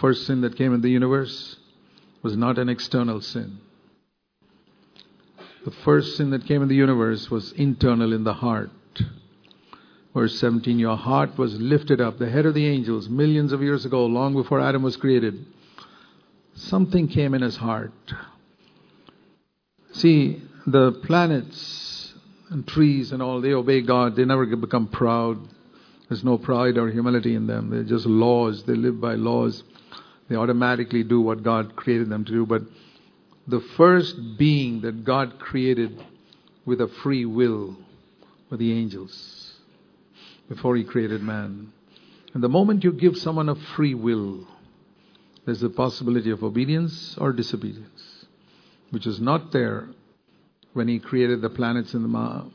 first 0.00 0.26
sin 0.26 0.40
that 0.40 0.56
came 0.56 0.72
in 0.72 0.80
the 0.80 0.90
universe, 0.90 1.56
was 2.22 2.34
not 2.34 2.58
an 2.58 2.70
external 2.70 3.20
sin. 3.20 3.58
The 5.66 5.70
first 5.84 6.16
sin 6.16 6.30
that 6.30 6.46
came 6.46 6.62
in 6.62 6.68
the 6.68 6.74
universe 6.74 7.30
was 7.30 7.52
internal 7.52 8.14
in 8.14 8.24
the 8.24 8.32
heart. 8.32 8.70
Verse 10.14 10.38
17, 10.38 10.78
your 10.78 10.96
heart 10.96 11.36
was 11.36 11.60
lifted 11.60 12.00
up, 12.00 12.18
the 12.18 12.30
head 12.30 12.46
of 12.46 12.54
the 12.54 12.66
angels, 12.66 13.10
millions 13.10 13.52
of 13.52 13.60
years 13.60 13.84
ago, 13.84 14.06
long 14.06 14.32
before 14.32 14.60
Adam 14.60 14.82
was 14.82 14.96
created 14.96 15.44
something 16.56 17.08
came 17.08 17.34
in 17.34 17.42
his 17.42 17.56
heart. 17.56 17.92
See, 19.92 20.42
the 20.66 20.92
planets 20.92 22.14
and 22.50 22.66
trees 22.66 23.12
and 23.12 23.22
all, 23.22 23.40
they 23.40 23.52
obey 23.52 23.82
God. 23.82 24.16
They 24.16 24.24
never 24.24 24.44
become 24.56 24.88
proud. 24.88 25.38
There's 26.08 26.24
no 26.24 26.38
pride 26.38 26.76
or 26.78 26.90
humility 26.90 27.34
in 27.34 27.46
them. 27.46 27.70
They're 27.70 27.82
just 27.82 28.06
laws. 28.06 28.64
They 28.64 28.74
live 28.74 29.00
by 29.00 29.14
laws. 29.14 29.62
They 30.28 30.36
automatically 30.36 31.02
do 31.02 31.20
what 31.20 31.42
God 31.42 31.76
created 31.76 32.08
them 32.08 32.24
to 32.24 32.32
do. 32.32 32.46
But 32.46 32.62
the 33.46 33.60
first 33.76 34.16
being 34.38 34.80
that 34.80 35.04
God 35.04 35.38
created 35.38 36.02
with 36.64 36.80
a 36.80 36.88
free 36.88 37.24
will 37.24 37.76
were 38.50 38.56
the 38.56 38.72
angels 38.72 39.54
before 40.48 40.76
He 40.76 40.84
created 40.84 41.22
man. 41.22 41.72
And 42.34 42.42
the 42.42 42.48
moment 42.48 42.84
you 42.84 42.92
give 42.92 43.16
someone 43.16 43.48
a 43.48 43.54
free 43.54 43.94
will, 43.94 44.46
there's 45.44 45.60
the 45.60 45.70
possibility 45.70 46.30
of 46.30 46.42
obedience 46.42 47.16
or 47.18 47.32
disobedience, 47.32 48.26
which 48.90 49.06
is 49.06 49.20
not 49.20 49.52
there 49.52 49.88
when 50.72 50.88
He 50.88 50.98
created 50.98 51.40
the 51.40 51.50
planets 51.50 51.94
and 51.94 52.04
the 52.04 52.50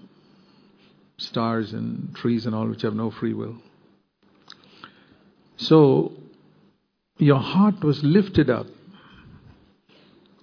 stars 1.18 1.74
and 1.74 2.16
trees 2.16 2.46
and 2.46 2.54
all, 2.54 2.68
which 2.68 2.82
have 2.82 2.96
no 2.96 3.12
free 3.12 3.34
will. 3.34 3.56
So, 5.58 6.14
your 7.18 7.40
heart 7.40 7.84
was 7.84 8.04
lifted 8.04 8.50
up. 8.50 8.66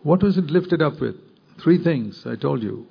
What 0.03 0.23
was 0.23 0.39
it 0.39 0.47
lifted 0.47 0.83
up 0.83 1.01
with? 1.01 1.17
Three 1.59 1.79
things 1.83 2.25
I 2.27 2.37
told 2.37 2.63
you 2.63 2.87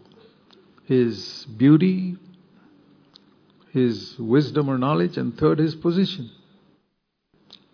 His 0.86 1.46
beauty, 1.58 2.18
His 3.72 4.16
wisdom 4.20 4.70
or 4.70 4.78
knowledge, 4.78 5.18
and 5.18 5.38
third, 5.38 5.60
His 5.60 5.76
position. 5.76 6.30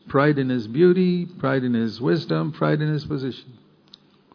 Pride 0.07 0.37
in 0.37 0.49
his 0.49 0.67
beauty, 0.67 1.25
pride 1.25 1.63
in 1.63 1.73
his 1.73 2.01
wisdom, 2.01 2.51
pride 2.51 2.81
in 2.81 2.91
his 2.91 3.05
position. 3.05 3.57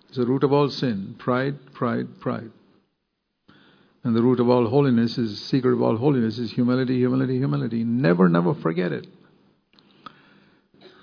It's 0.09 0.17
the 0.17 0.27
root 0.27 0.43
of 0.43 0.53
all 0.53 0.71
sin. 0.71 1.15
Pride, 1.19 1.73
pride, 1.75 2.21
pride. 2.21 2.51
And 4.03 4.17
the 4.17 4.23
root 4.23 4.41
of 4.41 4.49
all 4.49 4.67
holiness 4.67 5.19
is, 5.19 5.41
secret 5.41 5.75
of 5.75 5.83
all 5.83 5.97
holiness 5.97 6.39
is 6.39 6.53
humility, 6.53 6.97
humility, 6.97 7.37
humility. 7.37 7.85
Never, 7.85 8.29
never 8.29 8.55
forget 8.55 8.93
it. 8.93 9.07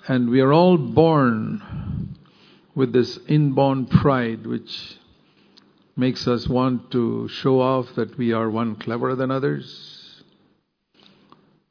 And 0.08 0.28
we 0.30 0.40
are 0.40 0.52
all 0.52 0.76
born 0.76 2.16
with 2.76 2.92
this 2.92 3.18
inborn 3.26 3.86
pride 3.86 4.46
which 4.46 4.98
makes 5.96 6.28
us 6.28 6.46
want 6.46 6.90
to 6.92 7.26
show 7.26 7.58
off 7.58 7.86
that 7.96 8.16
we 8.18 8.32
are 8.34 8.50
one 8.50 8.76
cleverer 8.76 9.16
than 9.16 9.30
others 9.30 10.22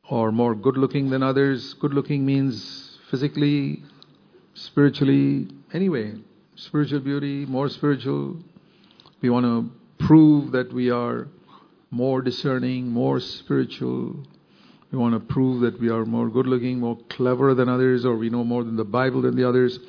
or 0.09 0.31
more 0.31 0.55
good 0.55 0.77
looking 0.77 1.09
than 1.11 1.21
others. 1.21 1.75
Good 1.75 1.93
looking 1.93 2.25
means 2.25 2.97
physically, 3.09 3.83
spiritually, 4.55 5.47
anyway. 5.73 6.13
Spiritual 6.55 7.01
beauty, 7.01 7.45
more 7.45 7.69
spiritual. 7.69 8.37
We 9.21 9.29
want 9.29 9.45
to 9.45 10.05
prove 10.05 10.51
that 10.53 10.73
we 10.73 10.89
are 10.89 11.27
more 11.91 12.21
discerning, 12.21 12.89
more 12.89 13.19
spiritual. 13.19 14.15
We 14.91 14.97
want 14.97 15.13
to 15.13 15.19
prove 15.19 15.61
that 15.61 15.79
we 15.79 15.89
are 15.89 16.05
more 16.05 16.29
good 16.29 16.47
looking, 16.47 16.79
more 16.79 16.97
cleverer 17.09 17.53
than 17.53 17.69
others, 17.69 18.05
or 18.05 18.15
we 18.15 18.29
know 18.29 18.43
more 18.43 18.63
than 18.63 18.75
the 18.75 18.83
Bible 18.83 19.21
than 19.21 19.35
the 19.35 19.47
others, 19.47 19.79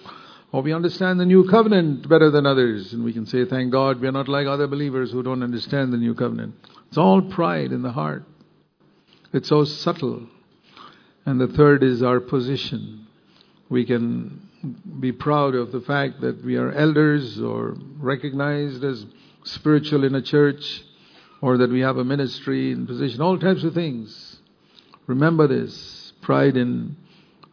or 0.57 0.63
we 0.63 0.73
understand 0.73 1.21
the 1.21 1.27
new 1.27 1.47
covenant 1.51 2.09
better 2.09 2.31
than 2.31 2.47
others. 2.47 2.95
And 2.95 3.05
we 3.05 3.13
can 3.13 3.27
say, 3.27 3.45
Thank 3.45 3.71
God 3.73 4.01
we 4.01 4.09
are 4.09 4.13
not 4.13 4.27
like 4.27 4.47
other 4.47 4.67
believers 4.67 5.13
who 5.13 5.23
don't 5.23 5.43
understand 5.43 5.93
the 5.93 5.99
new 5.99 6.15
covenant. 6.15 6.55
It's 6.89 6.97
all 6.97 7.21
pride 7.21 7.73
in 7.73 7.83
the 7.83 7.93
heart. 7.93 8.25
It's 9.35 9.51
so 9.51 9.65
subtle. 9.65 10.27
And 11.27 11.39
the 11.39 11.49
third 11.49 11.83
is 11.83 12.03
our 12.03 12.21
position 12.21 13.07
we 13.69 13.85
can 13.85 14.49
be 14.99 15.13
proud 15.13 15.55
of 15.55 15.73
the 15.73 15.83
fact 15.83 16.23
that 16.23 16.43
we 16.43 16.57
are 16.57 16.73
elders 16.73 17.39
or 17.39 17.77
recognized 17.99 18.83
as 18.83 19.05
spiritual 19.45 20.05
in 20.05 20.15
a 20.15 20.23
church 20.23 20.65
or 21.43 21.59
that 21.59 21.69
we 21.69 21.81
have 21.81 21.99
a 21.99 22.05
ministry 22.05 22.73
and 22.73 22.87
position, 22.87 23.21
all 23.21 23.39
types 23.39 23.63
of 23.63 23.75
things. 23.75 24.39
Remember 25.07 25.47
this 25.47 26.15
pride 26.23 26.57
in 26.57 26.97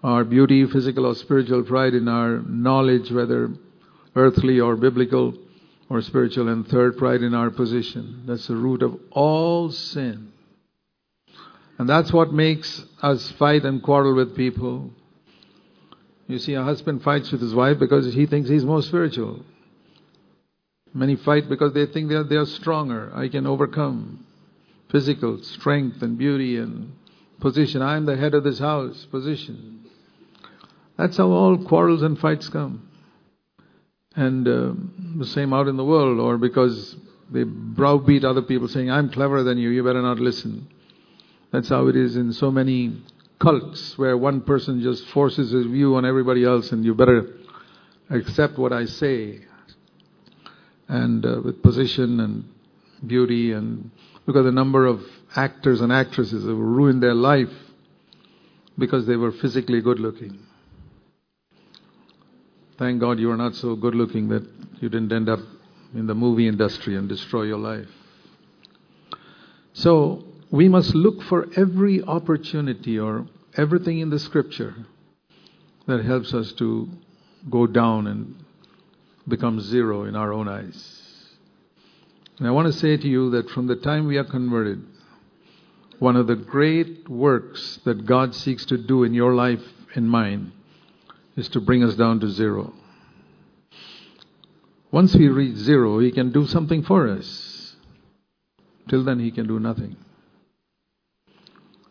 our 0.03 0.23
beauty, 0.23 0.65
physical 0.65 1.05
or 1.05 1.15
spiritual, 1.15 1.63
pride 1.63 1.93
in 1.93 2.07
our 2.07 2.39
knowledge, 2.39 3.11
whether 3.11 3.51
earthly 4.15 4.59
or 4.59 4.75
biblical 4.75 5.33
or 5.89 6.01
spiritual, 6.01 6.49
and 6.49 6.67
third, 6.67 6.97
pride 6.97 7.21
in 7.21 7.33
our 7.33 7.49
position. 7.49 8.23
That's 8.25 8.47
the 8.47 8.55
root 8.55 8.81
of 8.81 8.99
all 9.11 9.69
sin. 9.71 10.31
And 11.77 11.89
that's 11.89 12.11
what 12.11 12.33
makes 12.33 12.83
us 13.01 13.31
fight 13.31 13.63
and 13.63 13.81
quarrel 13.81 14.15
with 14.15 14.35
people 14.35 14.91
you 16.27 16.39
see, 16.39 16.53
a 16.53 16.63
husband 16.63 17.03
fights 17.03 17.31
with 17.31 17.41
his 17.41 17.53
wife 17.53 17.79
because 17.79 18.13
he 18.13 18.25
thinks 18.25 18.49
he's 18.49 18.65
more 18.65 18.81
spiritual. 18.81 19.43
Many 20.93 21.15
fight 21.15 21.49
because 21.49 21.73
they 21.73 21.85
think 21.85 22.09
they 22.09 22.15
are, 22.15 22.23
they 22.23 22.35
are 22.35 22.45
stronger. 22.45 23.11
I 23.13 23.27
can 23.27 23.45
overcome 23.45 24.25
physical 24.89 25.41
strength 25.41 26.01
and 26.01 26.17
beauty 26.17 26.57
and 26.57 26.93
position. 27.39 27.81
I 27.81 27.97
am 27.97 28.05
the 28.05 28.15
head 28.15 28.33
of 28.33 28.43
this 28.43 28.59
house, 28.59 29.05
position. 29.05 29.72
That's 30.97 31.17
how 31.17 31.31
all 31.31 31.57
quarrels 31.65 32.01
and 32.01 32.17
fights 32.17 32.49
come. 32.49 32.89
And 34.15 34.47
uh, 34.47 34.73
the 35.17 35.25
same 35.25 35.53
out 35.53 35.67
in 35.67 35.75
the 35.75 35.83
world, 35.83 36.19
or 36.19 36.37
because 36.37 36.95
they 37.31 37.43
browbeat 37.43 38.23
other 38.23 38.43
people 38.43 38.67
saying, 38.67 38.91
I'm 38.91 39.09
cleverer 39.09 39.43
than 39.43 39.57
you, 39.57 39.69
you 39.69 39.83
better 39.83 40.01
not 40.01 40.19
listen. 40.19 40.67
That's 41.51 41.69
how 41.69 41.87
it 41.87 41.95
is 41.95 42.15
in 42.15 42.33
so 42.33 42.51
many 42.51 43.01
cults 43.39 43.97
where 43.97 44.15
one 44.17 44.41
person 44.41 44.81
just 44.81 45.05
forces 45.07 45.51
his 45.51 45.65
view 45.65 45.95
on 45.95 46.05
everybody 46.05 46.45
else 46.45 46.71
and 46.71 46.85
you 46.85 46.93
better 46.93 47.27
accept 48.09 48.57
what 48.57 48.71
I 48.71 48.85
say. 48.85 49.41
And 50.87 51.25
uh, 51.25 51.41
with 51.43 51.63
position 51.63 52.19
and 52.19 52.45
beauty 53.05 53.51
and 53.51 53.89
at 54.27 54.33
the 54.33 54.51
number 54.51 54.85
of 54.85 55.01
actors 55.35 55.81
and 55.81 55.91
actresses 55.91 56.43
who 56.43 56.55
ruined 56.55 57.03
their 57.03 57.13
life 57.13 57.51
because 58.77 59.05
they 59.05 59.15
were 59.15 59.31
physically 59.31 59.81
good 59.81 59.99
looking. 59.99 60.39
Thank 62.77 63.01
God 63.01 63.19
you 63.19 63.29
are 63.29 63.37
not 63.37 63.53
so 63.53 63.75
good 63.75 63.93
looking 63.93 64.29
that 64.29 64.43
you 64.81 64.89
didn't 64.89 65.13
end 65.13 65.29
up 65.29 65.39
in 65.93 66.07
the 66.07 66.15
movie 66.15 66.47
industry 66.47 66.95
and 66.95 67.07
destroy 67.07 67.43
your 67.43 67.59
life. 67.59 67.87
So, 69.73 70.23
we 70.49 70.69
must 70.69 70.95
look 70.95 71.21
for 71.23 71.47
every 71.55 72.03
opportunity 72.03 72.97
or 72.97 73.27
everything 73.57 73.99
in 73.99 74.09
the 74.09 74.19
scripture 74.19 74.75
that 75.87 76.03
helps 76.03 76.33
us 76.33 76.51
to 76.53 76.89
go 77.49 77.67
down 77.67 78.07
and 78.07 78.35
become 79.27 79.59
zero 79.59 80.05
in 80.05 80.15
our 80.15 80.33
own 80.33 80.47
eyes. 80.47 81.35
And 82.39 82.47
I 82.47 82.51
want 82.51 82.71
to 82.71 82.79
say 82.79 82.97
to 82.97 83.07
you 83.07 83.29
that 83.31 83.49
from 83.51 83.67
the 83.67 83.75
time 83.75 84.07
we 84.07 84.17
are 84.17 84.23
converted, 84.23 84.83
one 85.99 86.15
of 86.15 86.25
the 86.25 86.35
great 86.35 87.07
works 87.07 87.79
that 87.85 88.05
God 88.05 88.33
seeks 88.33 88.65
to 88.65 88.77
do 88.77 89.03
in 89.03 89.13
your 89.13 89.35
life 89.35 89.63
and 89.95 90.09
mine 90.09 90.51
is 91.35 91.49
to 91.49 91.61
bring 91.61 91.83
us 91.83 91.95
down 91.95 92.19
to 92.19 92.29
zero. 92.29 92.73
Once 94.91 95.15
we 95.15 95.27
reach 95.27 95.55
zero, 95.55 95.99
He 95.99 96.11
can 96.11 96.31
do 96.31 96.45
something 96.45 96.83
for 96.83 97.07
us. 97.09 97.75
Till 98.89 99.03
then, 99.03 99.19
He 99.19 99.31
can 99.31 99.47
do 99.47 99.59
nothing. 99.59 99.95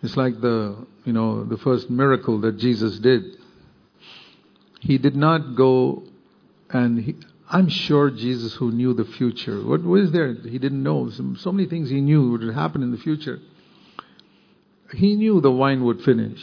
It's 0.03 0.17
like 0.17 0.41
the, 0.41 0.87
you 1.05 1.13
know, 1.13 1.45
the 1.45 1.57
first 1.59 1.89
miracle 1.91 2.41
that 2.41 2.59
Jesus 2.59 2.99
did. 2.99 3.23
He 4.81 4.99
did 4.99 5.15
not 5.15 5.55
go 5.55 6.03
and 6.71 6.99
he, 6.99 7.17
I'm 7.49 7.69
sure 7.69 8.11
Jesus, 8.11 8.55
who 8.55 8.73
knew 8.73 8.95
the 8.95 9.05
future, 9.05 9.63
what 9.65 9.83
was 9.83 10.11
there? 10.11 10.35
He 10.35 10.59
didn't 10.59 10.83
know. 10.83 11.11
So, 11.11 11.35
so 11.39 11.53
many 11.53 11.69
things 11.69 11.91
he 11.91 12.01
knew 12.01 12.31
would 12.31 12.55
happen 12.55 12.83
in 12.83 12.91
the 12.91 12.97
future. 12.97 13.41
He 14.95 15.15
knew 15.17 15.41
the 15.41 15.51
wine 15.51 15.85
would 15.85 16.03
finish. 16.03 16.41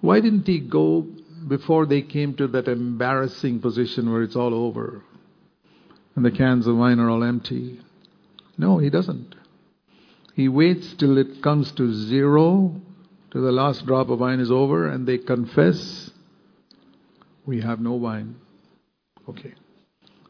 Why 0.00 0.20
didn't 0.20 0.46
he 0.46 0.60
go 0.60 1.06
before 1.46 1.86
they 1.86 2.02
came 2.02 2.34
to 2.34 2.46
that 2.48 2.68
embarrassing 2.68 3.60
position 3.60 4.10
where 4.12 4.22
it's 4.22 4.36
all 4.36 4.54
over 4.54 5.02
and 6.16 6.24
the 6.24 6.30
cans 6.30 6.66
of 6.66 6.76
wine 6.76 7.00
are 7.00 7.10
all 7.10 7.24
empty? 7.24 7.80
No, 8.56 8.78
he 8.78 8.90
doesn't. 8.90 9.34
He 10.34 10.48
waits 10.48 10.94
till 10.94 11.18
it 11.18 11.42
comes 11.42 11.72
to 11.72 11.92
zero, 11.92 12.80
till 13.32 13.42
the 13.42 13.52
last 13.52 13.86
drop 13.86 14.10
of 14.10 14.20
wine 14.20 14.40
is 14.40 14.50
over, 14.50 14.88
and 14.88 15.06
they 15.06 15.18
confess, 15.18 16.10
We 17.46 17.60
have 17.60 17.80
no 17.80 17.92
wine. 17.92 18.36
Okay. 19.28 19.54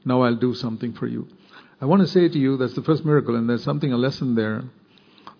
Now 0.05 0.23
I'll 0.23 0.37
do 0.37 0.55
something 0.55 0.93
for 0.95 1.07
you. 1.07 1.29
I 1.81 1.87
want 1.87 2.03
to 2.03 2.09
say 2.09 2.29
to 2.29 2.39
you 2.39 2.57
that's 2.57 2.75
the 2.75 2.83
first 2.83 3.05
miracle, 3.05 3.37
and 3.37 3.49
there's 3.49 3.65
something, 3.65 3.93
a 3.93 3.97
lesson 3.97 4.35
there, 4.35 4.65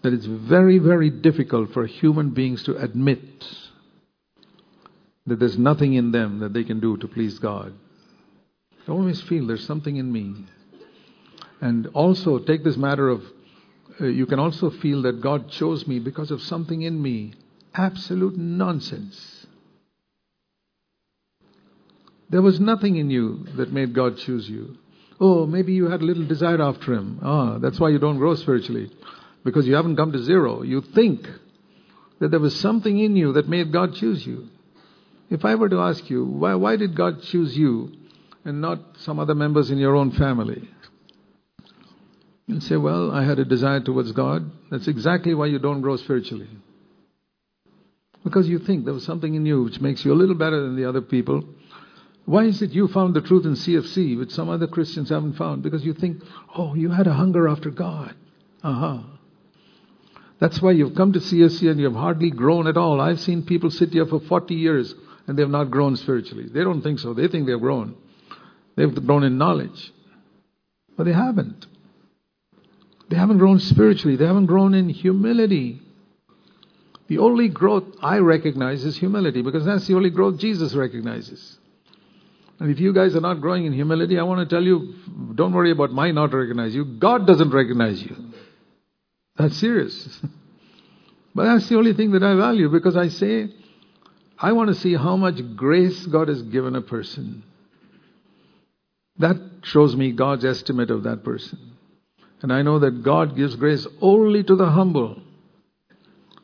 that 0.03 0.13
it's 0.13 0.27
very, 0.27 0.79
very 0.79 1.11
difficult 1.11 1.73
for 1.73 1.87
human 1.87 2.31
beings 2.31 2.63
to 2.65 2.77
admit 2.77 3.21
that 5.27 5.39
there's 5.39 5.59
nothing 5.59 5.95
in 5.95 6.13
them 6.13 6.41
that 6.41 6.53
they 6.53 6.65
can 6.65 6.81
do 6.81 6.97
to 6.99 7.09
please 7.09 7.39
God. 7.39 7.73
I 8.87 8.91
always 8.91 9.21
feel 9.23 9.47
there's 9.47 9.67
something 9.67 9.97
in 9.97 10.13
me. 10.13 10.45
And 11.61 11.87
also, 11.89 12.39
take 12.39 12.63
this 12.63 12.77
matter 12.77 13.09
of 13.09 13.23
uh, 14.01 14.07
you 14.07 14.27
can 14.27 14.39
also 14.39 14.71
feel 14.71 15.03
that 15.03 15.21
God 15.21 15.51
chose 15.51 15.87
me 15.87 15.99
because 15.99 16.31
of 16.31 16.43
something 16.43 16.83
in 16.83 17.01
me. 17.01 17.35
Absolute 17.75 18.37
nonsense. 18.37 19.47
There 22.29 22.43
was 22.43 22.59
nothing 22.59 22.97
in 22.97 23.11
you 23.11 23.47
that 23.57 23.73
made 23.73 23.95
God 23.95 24.19
choose 24.19 24.49
you. 24.49 24.77
Oh, 25.21 25.47
maybe 25.47 25.73
you 25.73 25.89
had 25.89 26.03
a 26.03 26.05
little 26.05 26.27
desire 26.27 26.61
after 26.61 26.93
Him. 26.93 27.21
Ah, 27.23 27.59
that's 27.59 27.79
why 27.79 27.91
you 27.91 27.99
don't 27.99 28.19
grow 28.19 28.35
spiritually. 28.35 28.91
Because 29.45 29.67
you 29.67 29.75
haven't 29.75 29.97
come 29.97 30.13
to 30.13 30.23
zero. 30.23 30.63
You 30.63 30.81
think 30.81 31.29
that 32.19 32.31
there 32.31 32.41
was 32.41 32.59
something 32.59 32.99
in 32.99 33.15
you 33.15 33.33
that 33.35 33.49
made 33.49 33.73
God 33.73 33.95
choose 33.95 34.27
you. 34.27 34.49
If 35.35 35.45
I 35.45 35.57
were 35.57 35.69
to 35.69 35.81
ask 35.81 36.09
you, 36.09 36.25
why, 36.25 36.55
why 36.55 36.77
did 36.77 36.95
God 36.95 37.21
choose 37.25 37.59
you 37.59 37.91
and 38.45 38.61
not 38.61 38.79
some 38.99 39.19
other 39.19 39.35
members 39.35 39.69
in 39.73 39.79
your 39.79 39.97
own 39.97 40.13
family? 40.13 40.69
You'll 42.47 42.61
say, 42.61 42.77
Well, 42.77 43.11
I 43.11 43.25
had 43.25 43.41
a 43.41 43.45
desire 43.45 43.81
towards 43.81 44.13
God. 44.13 44.49
That's 44.71 44.87
exactly 44.87 45.35
why 45.35 45.47
you 45.47 45.59
don't 45.59 45.81
grow 45.81 45.97
spiritually. 45.97 46.49
Because 48.23 48.49
you 48.49 48.61
think 48.61 48.85
there 48.85 48.95
was 48.95 49.05
something 49.05 49.35
in 49.35 49.45
you 49.45 49.65
which 49.65 49.81
makes 49.81 50.05
you 50.05 50.13
a 50.13 50.21
little 50.23 50.37
better 50.37 50.63
than 50.63 50.77
the 50.77 50.89
other 50.89 51.01
people. 51.01 51.43
Why 52.27 52.45
is 52.45 52.63
it 52.63 52.71
you 52.71 52.87
found 52.87 53.15
the 53.15 53.21
truth 53.21 53.45
in 53.45 53.55
CFC 53.55 54.17
which 54.17 54.31
some 54.31 54.49
other 54.49 54.69
Christians 54.69 55.09
haven't 55.09 55.33
found? 55.33 55.65
Because 55.65 55.85
you 55.85 55.95
think, 55.95 56.23
oh, 56.57 56.77
you 56.77 56.93
had 56.93 57.09
a 57.09 57.13
hunger 57.13 57.49
after 57.49 57.71
God. 57.71 58.15
Uh-huh. 58.63 59.01
That's 60.39 60.63
why 60.63 60.71
you've 60.71 60.95
come 60.95 61.13
to 61.13 61.19
CFC 61.19 61.69
and 61.69 61.81
you've 61.81 61.97
hardly 61.97 62.31
grown 62.31 62.69
at 62.69 62.77
all. 62.77 63.01
I've 63.01 63.19
seen 63.19 63.43
people 63.43 63.71
sit 63.71 63.91
here 63.91 64.07
for 64.07 64.21
40 64.21 64.55
years 64.55 64.95
and 65.27 65.39
they've 65.39 65.49
not 65.49 65.71
grown 65.71 65.97
spiritually. 65.97 66.47
They 66.53 66.61
don't 66.61 66.83
think 66.83 66.99
so. 66.99 67.15
They 67.15 67.29
think 67.29 67.47
they've 67.47 67.61
grown. 67.61 67.97
They've 68.77 68.95
grown 69.07 69.25
in 69.25 69.39
knowledge. 69.39 69.93
But 70.97 71.05
they 71.05 71.13
haven't. 71.13 71.67
They 73.09 73.17
haven't 73.17 73.39
grown 73.39 73.61
spiritually. 73.61 74.17
They 74.17 74.27
haven't 74.27 74.47
grown 74.47 74.75
in 74.75 74.89
humility. 74.89 75.81
The 77.09 77.19
only 77.19 77.49
growth 77.49 77.85
I 78.03 78.19
recognize 78.19 78.85
is 78.85 78.97
humility 78.97 79.43
because 79.43 79.65
that's 79.65 79.87
the 79.87 79.95
only 79.95 80.11
growth 80.11 80.39
Jesus 80.39 80.75
recognizes. 80.75 81.59
And 82.61 82.71
if 82.71 82.81
you 82.81 82.93
guys 82.93 83.15
are 83.15 83.21
not 83.21 83.41
growing 83.41 83.67
in 83.67 83.73
humility, 83.73 84.19
I 84.19 84.23
want 84.23 84.49
to 84.49 84.55
tell 84.55 84.63
you 84.63 84.95
don't 85.35 85.53
worry 85.53 85.71
about 85.71 85.93
my 85.93 86.13
not 86.13 86.33
recognizing 86.33 86.77
you. 86.77 86.85
God 86.85 87.27
doesn't 87.27 87.51
recognize 87.51 88.01
you. 88.03 88.17
That's 89.37 89.57
serious. 89.57 90.21
but 91.35 91.45
that's 91.45 91.69
the 91.69 91.77
only 91.77 91.93
thing 91.93 92.13
that 92.13 92.23
I 92.23 92.35
value 92.37 92.69
because 92.71 92.97
I 92.97 93.09
say, 93.09 93.49
I 94.39 94.53
want 94.53 94.69
to 94.69 94.75
see 94.75 94.95
how 94.95 95.17
much 95.17 95.41
grace 95.57 96.07
God 96.07 96.29
has 96.29 96.43
given 96.43 96.75
a 96.75 96.83
person. 96.83 97.45
That 99.19 99.37
shows 99.63 99.95
me 99.95 100.13
God's 100.13 100.45
estimate 100.45 100.91
of 100.91 101.05
that 101.05 101.23
person. 101.25 101.59
And 102.43 102.53
I 102.53 102.63
know 102.63 102.81
that 102.81 103.03
God 103.03 103.37
gives 103.37 103.55
grace 103.55 103.87
only 104.01 104.43
to 104.43 104.57
the 104.57 104.67
humble. 104.67 105.23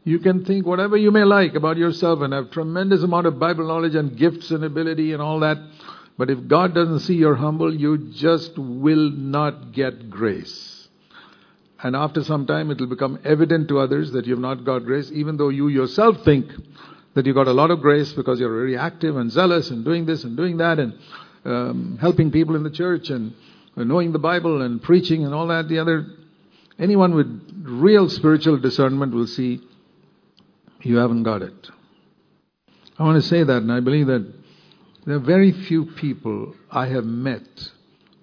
You 0.05 0.19
can 0.19 0.45
think 0.45 0.65
whatever 0.65 0.97
you 0.97 1.11
may 1.11 1.25
like 1.25 1.55
about 1.55 1.77
yourself 1.77 2.21
and 2.23 2.33
have 2.33 2.51
tremendous 2.51 3.03
amount 3.03 3.27
of 3.27 3.39
Bible 3.39 3.67
knowledge 3.67 3.95
and 3.95 4.17
gifts 4.17 4.51
and 4.51 4.65
ability 4.65 5.13
and 5.13 5.21
all 5.21 5.41
that. 5.41 5.59
But 6.17 6.31
if 6.31 6.47
God 6.49 6.75
doesn't 6.75 7.01
see 7.01 7.15
you're 7.15 7.35
humble, 7.35 7.75
you 7.75 8.11
just 8.13 8.57
will 8.57 9.11
not 9.11 9.73
get 9.73 10.09
grace. 10.09 10.89
And 11.83 11.97
after 11.97 12.23
some 12.23 12.47
time, 12.47 12.71
it 12.71 12.79
will 12.79 12.87
become 12.87 13.19
evident 13.25 13.69
to 13.69 13.79
others 13.79 14.13
that 14.13 14.27
you 14.27 14.35
have 14.35 14.41
not 14.41 14.65
got 14.65 14.85
grace, 14.85 15.11
even 15.13 15.37
though 15.37 15.49
you 15.49 15.69
yourself 15.69 16.25
think 16.25 16.51
that 17.21 17.27
you 17.27 17.35
got 17.35 17.49
a 17.49 17.53
lot 17.53 17.71
of 17.71 17.83
grace 17.83 18.15
because 18.15 18.41
you're 18.41 18.49
very 18.49 18.79
active 18.79 19.15
and 19.19 19.31
zealous 19.31 19.69
and 19.69 19.85
doing 19.85 20.07
this 20.07 20.25
and 20.25 20.39
doing 20.39 20.57
that 20.57 20.79
and 20.79 20.95
um, 21.45 21.99
helping 22.01 22.31
people 22.31 22.57
in 22.57 22.63
the 22.63 22.71
church 22.71 23.11
and 23.11 23.35
knowing 23.77 24.13
the 24.13 24.19
Bible 24.19 24.63
and 24.63 24.83
preaching 24.83 25.27
and 25.27 25.35
all 25.35 25.47
that, 25.49 25.69
the 25.69 25.79
other, 25.81 26.07
anyone 26.79 27.15
with 27.15 27.27
real 27.63 28.09
spiritual 28.09 28.59
discernment 28.59 29.13
will 29.13 29.27
see 29.27 29.61
you 30.81 30.97
haven't 30.97 31.25
got 31.25 31.43
it. 31.43 31.69
I 32.99 33.03
want 33.03 33.23
to 33.23 33.29
say 33.29 33.45
that, 33.45 33.59
and 33.59 33.71
I 33.71 33.81
believe 33.81 34.07
that 34.07 34.33
there 35.05 35.17
are 35.17 35.19
very 35.19 35.53
few 35.53 35.93
people 35.97 36.55
I 36.71 36.87
have 36.87 37.05
met 37.05 37.43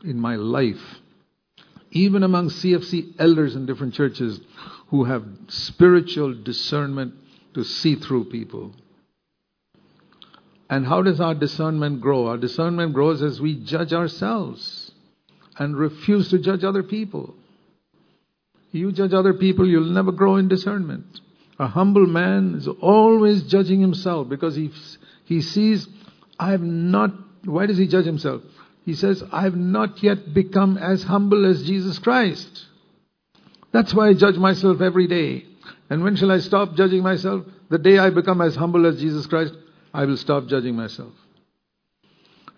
in 0.04 0.20
my 0.20 0.38
life, 0.38 0.82
even 1.92 2.24
among 2.24 2.50
CFC 2.50 3.14
elders 3.20 3.56
in 3.56 3.68
different 3.68 3.94
churches, 3.94 4.40
who 4.88 5.04
have 5.04 5.24
spiritual 5.50 6.34
discernment 6.34 7.14
to 7.54 7.64
see 7.64 7.94
through 7.94 8.26
people. 8.26 8.74
And 10.70 10.86
how 10.86 11.02
does 11.02 11.22
our 11.22 11.34
discernment 11.34 12.02
grow? 12.02 12.28
Our 12.28 12.38
discernment 12.38 12.94
grows 12.94 13.22
as 13.22 13.40
we 13.40 13.56
judge 13.56 13.94
ourselves 13.94 14.92
and 15.58 15.78
refuse 15.78 16.30
to 16.30 16.40
judge 16.40 16.64
other 16.64 16.84
people. 16.84 17.34
You 18.72 18.92
judge 18.92 19.14
other 19.14 19.34
people, 19.34 19.66
you'll 19.66 19.92
never 19.92 20.12
grow 20.12 20.36
in 20.36 20.50
discernment. 20.50 21.22
A 21.58 21.68
humble 21.68 22.06
man 22.06 22.56
is 22.56 22.68
always 22.68 23.44
judging 23.44 23.80
himself 23.80 24.30
because 24.30 24.56
he, 24.56 24.72
he 25.26 25.42
sees, 25.42 25.88
I 26.38 26.52
have 26.52 26.62
not, 26.62 27.12
why 27.46 27.66
does 27.66 27.78
he 27.78 27.88
judge 27.88 28.06
himself? 28.06 28.44
He 28.86 28.94
says, 28.94 29.24
I 29.32 29.42
have 29.42 29.56
not 29.56 30.04
yet 30.04 30.34
become 30.34 30.78
as 30.78 31.04
humble 31.04 31.46
as 31.46 31.64
Jesus 31.64 31.98
Christ. 31.98 32.66
That's 33.72 33.94
why 33.94 34.10
I 34.10 34.14
judge 34.14 34.38
myself 34.38 34.82
every 34.82 35.08
day. 35.08 35.46
And 35.90 36.04
when 36.04 36.16
shall 36.16 36.32
I 36.32 36.40
stop 36.40 36.76
judging 36.76 37.04
myself? 37.04 37.46
The 37.70 37.80
day 37.80 37.98
I 37.98 38.12
become 38.12 38.42
as 38.42 38.56
humble 38.56 38.86
as 38.86 39.00
Jesus 39.00 39.26
Christ, 39.26 39.54
I 39.94 40.06
will 40.06 40.18
stop 40.18 40.48
judging 40.48 40.76
myself. 40.76 41.14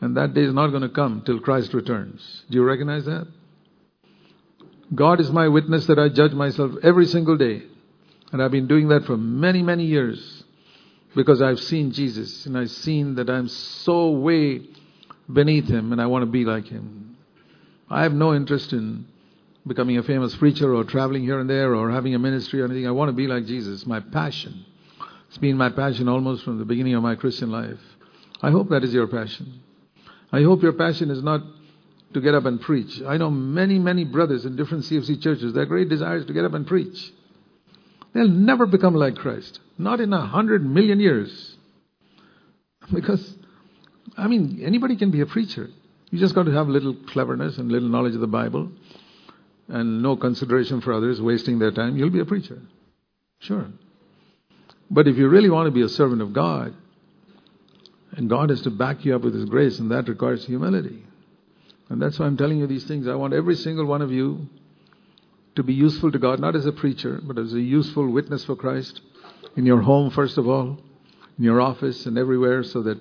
And 0.02 0.15
that 0.18 0.34
day 0.34 0.44
is 0.44 0.54
not 0.54 0.70
going 0.70 0.82
to 0.82 0.89
come 0.89 1.24
till 1.26 1.39
Christ 1.39 1.74
returns. 1.74 2.44
Do 2.50 2.56
you 2.56 2.63
recognize 2.63 3.06
that? 3.06 3.28
God 4.94 5.20
is 5.20 5.30
my 5.30 5.48
witness 5.48 5.86
that 5.88 6.00
I 6.00 6.10
judge 6.10 6.32
myself 6.32 6.72
every 6.82 7.06
single 7.06 7.38
day. 7.38 7.63
And 8.32 8.42
I've 8.42 8.52
been 8.52 8.68
doing 8.68 8.89
that 8.89 9.06
for 9.06 9.18
many, 9.18 9.62
many 9.62 9.86
years 9.86 10.44
because 11.15 11.42
I've 11.42 11.60
seen 11.60 11.92
Jesus 11.92 12.46
and 12.46 12.58
I've 12.58 12.72
seen 12.72 13.15
that 13.15 13.30
I'm 13.30 13.48
so 13.48 14.12
way 14.12 14.62
beneath 15.32 15.68
him 15.68 15.92
and 15.92 16.02
I 16.02 16.06
want 16.06 16.24
to 16.24 16.32
be 16.32 16.46
like 16.46 16.68
him. 16.68 17.18
I 17.89 18.04
have 18.04 18.13
no 18.13 18.34
interest 18.34 18.72
in 18.72 19.06
becoming 19.65 19.98
a 19.98 20.04
famous 20.04 20.36
preacher 20.36 20.74
or 20.74 20.84
traveling 20.84 21.24
here 21.24 21.39
and 21.39 21.50
there 21.50 21.76
or 21.76 21.92
having 21.92 22.15
a 22.15 22.20
ministry 22.20 22.62
or 22.62 22.65
anything. 22.65 22.88
I 22.88 22.92
want 22.92 23.10
to 23.10 23.13
be 23.13 23.28
like 23.28 23.46
Jesus. 23.46 23.86
My 23.86 24.00
passion. 24.00 24.65
It's 25.30 25.38
been 25.38 25.58
my 25.58 25.70
passion 25.70 26.10
almost 26.10 26.44
from 26.44 26.58
the 26.58 26.65
beginning 26.65 26.96
of 26.96 27.04
my 27.04 27.15
Christian 27.15 27.52
life. 27.52 27.80
I 28.42 28.50
hope 28.50 28.70
that 28.70 28.84
is 28.84 28.94
your 28.94 29.08
passion. 29.08 29.62
I 30.32 30.42
hope 30.42 30.63
your 30.63 30.74
passion 30.74 31.12
is 31.12 31.22
not 31.22 31.42
to 32.15 32.22
get 32.22 32.34
up 32.34 32.46
and 32.46 32.60
preach. 32.60 33.02
I 33.04 33.18
know 33.18 33.30
many, 33.30 33.78
many 33.78 34.06
brothers 34.06 34.46
in 34.46 34.56
different 34.56 34.86
CFC 34.86 35.22
churches, 35.22 35.54
their 35.54 35.68
great 35.68 35.88
desire 35.88 36.18
is 36.18 36.26
to 36.26 36.34
get 36.34 36.46
up 36.46 36.54
and 36.54 36.65
preach. 36.65 37.12
They'll 38.13 38.28
never 38.28 38.65
become 38.65 38.96
like 38.96 39.15
Christ. 39.15 39.60
Not 39.78 40.00
in 40.00 40.12
a 40.13 40.26
hundred 40.26 40.65
million 40.65 41.00
years. 41.00 41.56
Because, 42.92 43.36
I 44.18 44.28
mean, 44.28 44.63
anybody 44.65 44.96
can 44.96 45.12
be 45.12 45.22
a 45.22 45.28
preacher. 45.28 45.70
You 46.10 46.18
just 46.18 46.34
got 46.34 46.48
to 46.48 46.52
have 46.52 46.68
a 46.68 46.72
little 46.72 46.96
cleverness 46.96 47.60
and 47.60 47.72
little 47.72 47.88
knowledge 47.88 48.15
of 48.15 48.22
the 48.22 48.26
Bible 48.26 48.72
and 49.68 50.02
no 50.02 50.15
consideration 50.15 50.82
for 50.82 50.92
others, 50.92 51.22
wasting 51.22 51.60
their 51.60 51.72
time. 51.72 51.98
You'll 51.98 52.10
be 52.10 52.20
a 52.20 52.26
preacher. 52.26 52.60
Sure. 53.42 53.68
But 54.89 55.08
if 55.08 55.17
you 55.17 55.28
really 55.28 55.49
want 55.49 55.67
to 55.67 55.71
be 55.71 55.82
a 55.82 55.89
servant 55.89 56.21
of 56.21 56.34
God, 56.34 56.73
and 58.12 58.30
God 58.30 58.49
has 58.49 58.62
to 58.63 58.71
back 58.71 59.06
you 59.06 59.15
up 59.15 59.21
with 59.21 59.36
His 59.36 59.45
grace, 59.45 59.80
and 59.80 59.91
that 59.91 60.10
requires 60.10 60.45
humility. 60.45 61.04
And 61.89 62.02
that's 62.02 62.19
why 62.19 62.25
I'm 62.25 62.38
telling 62.38 62.60
you 62.60 62.67
these 62.67 62.86
things. 62.86 63.08
I 63.08 63.15
want 63.15 63.34
every 63.34 63.56
single 63.56 63.86
one 63.86 64.02
of 64.02 64.12
you 64.12 64.47
to 65.56 65.63
be 65.63 65.73
useful 65.73 66.12
to 66.12 66.19
God, 66.19 66.39
not 66.39 66.56
as 66.56 66.65
a 66.65 66.71
preacher, 66.71 67.19
but 67.23 67.38
as 67.38 67.54
a 67.54 67.60
useful 67.60 68.10
witness 68.10 68.45
for 68.45 68.56
Christ 68.56 69.02
in 69.56 69.65
your 69.65 69.82
home, 69.82 70.10
first 70.10 70.38
of 70.38 70.47
all, 70.47 70.80
in 71.38 71.43
your 71.43 71.62
office, 71.62 72.06
and 72.06 72.17
everywhere, 72.17 72.63
so 72.63 72.82
that 72.84 72.99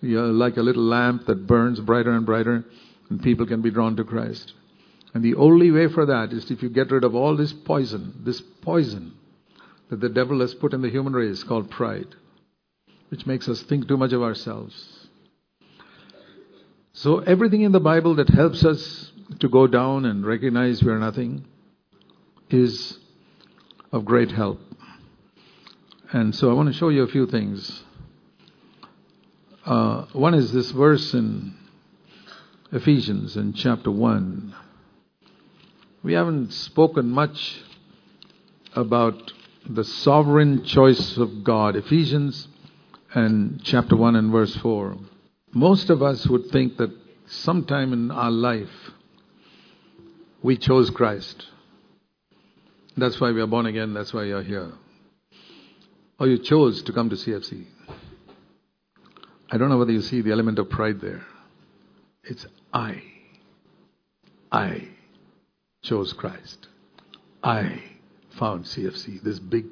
you're 0.00 0.26
like 0.26 0.56
a 0.56 0.62
little 0.62 0.82
lamp 0.82 1.26
that 1.26 1.46
burns 1.46 1.80
brighter 1.80 2.12
and 2.12 2.26
brighter, 2.26 2.64
and 3.10 3.22
people 3.22 3.46
can 3.46 3.62
be 3.62 3.70
drawn 3.70 3.96
to 3.96 4.04
Christ. 4.04 4.52
And 5.14 5.24
the 5.24 5.34
only 5.36 5.70
way 5.70 5.88
for 5.88 6.06
that 6.06 6.32
is 6.32 6.50
if 6.50 6.62
you 6.62 6.68
get 6.68 6.90
rid 6.90 7.04
of 7.04 7.14
all 7.14 7.36
this 7.36 7.52
poison, 7.52 8.20
this 8.24 8.40
poison 8.40 9.14
that 9.94 10.00
the 10.00 10.12
devil 10.12 10.40
has 10.40 10.52
put 10.54 10.72
in 10.72 10.82
the 10.82 10.90
human 10.90 11.12
race 11.12 11.44
called 11.44 11.70
pride, 11.70 12.16
which 13.10 13.26
makes 13.26 13.48
us 13.48 13.62
think 13.62 13.86
too 13.86 13.96
much 13.96 14.12
of 14.12 14.22
ourselves. 14.22 15.06
So, 16.92 17.20
everything 17.20 17.62
in 17.62 17.70
the 17.70 17.78
Bible 17.78 18.16
that 18.16 18.28
helps 18.28 18.64
us 18.64 19.12
to 19.38 19.48
go 19.48 19.68
down 19.68 20.04
and 20.04 20.26
recognize 20.26 20.82
we 20.82 20.90
are 20.90 20.98
nothing 20.98 21.44
is 22.50 22.98
of 23.92 24.04
great 24.04 24.32
help. 24.32 24.60
And 26.10 26.34
so, 26.34 26.50
I 26.50 26.54
want 26.54 26.72
to 26.72 26.74
show 26.74 26.88
you 26.88 27.04
a 27.04 27.08
few 27.08 27.28
things. 27.28 27.84
Uh, 29.64 30.06
one 30.12 30.34
is 30.34 30.52
this 30.52 30.72
verse 30.72 31.14
in 31.14 31.54
Ephesians 32.72 33.36
in 33.36 33.52
chapter 33.52 33.92
1. 33.92 34.56
We 36.02 36.14
haven't 36.14 36.52
spoken 36.52 37.10
much 37.10 37.60
about 38.74 39.32
the 39.68 39.84
sovereign 39.84 40.64
choice 40.64 41.16
of 41.16 41.42
God. 41.42 41.76
Ephesians 41.76 42.48
and 43.14 43.60
chapter 43.64 43.96
1 43.96 44.16
and 44.16 44.30
verse 44.30 44.54
4. 44.56 44.96
Most 45.52 45.90
of 45.90 46.02
us 46.02 46.26
would 46.26 46.50
think 46.50 46.76
that 46.76 46.90
sometime 47.26 47.92
in 47.92 48.10
our 48.10 48.30
life 48.30 48.92
we 50.42 50.56
chose 50.56 50.90
Christ. 50.90 51.46
That's 52.96 53.20
why 53.20 53.32
we 53.32 53.40
are 53.40 53.46
born 53.46 53.66
again, 53.66 53.94
that's 53.94 54.12
why 54.12 54.24
you're 54.24 54.42
here. 54.42 54.72
Or 56.18 56.26
you 56.28 56.38
chose 56.38 56.82
to 56.82 56.92
come 56.92 57.08
to 57.10 57.16
CFC. 57.16 57.64
I 59.50 59.56
don't 59.56 59.68
know 59.68 59.78
whether 59.78 59.92
you 59.92 60.02
see 60.02 60.20
the 60.20 60.32
element 60.32 60.58
of 60.58 60.68
pride 60.68 61.00
there. 61.00 61.24
It's 62.22 62.46
I. 62.72 63.02
I 64.50 64.88
chose 65.82 66.12
Christ. 66.12 66.68
I 67.42 67.82
found 68.38 68.64
CFC, 68.64 69.22
this 69.22 69.38
big 69.38 69.66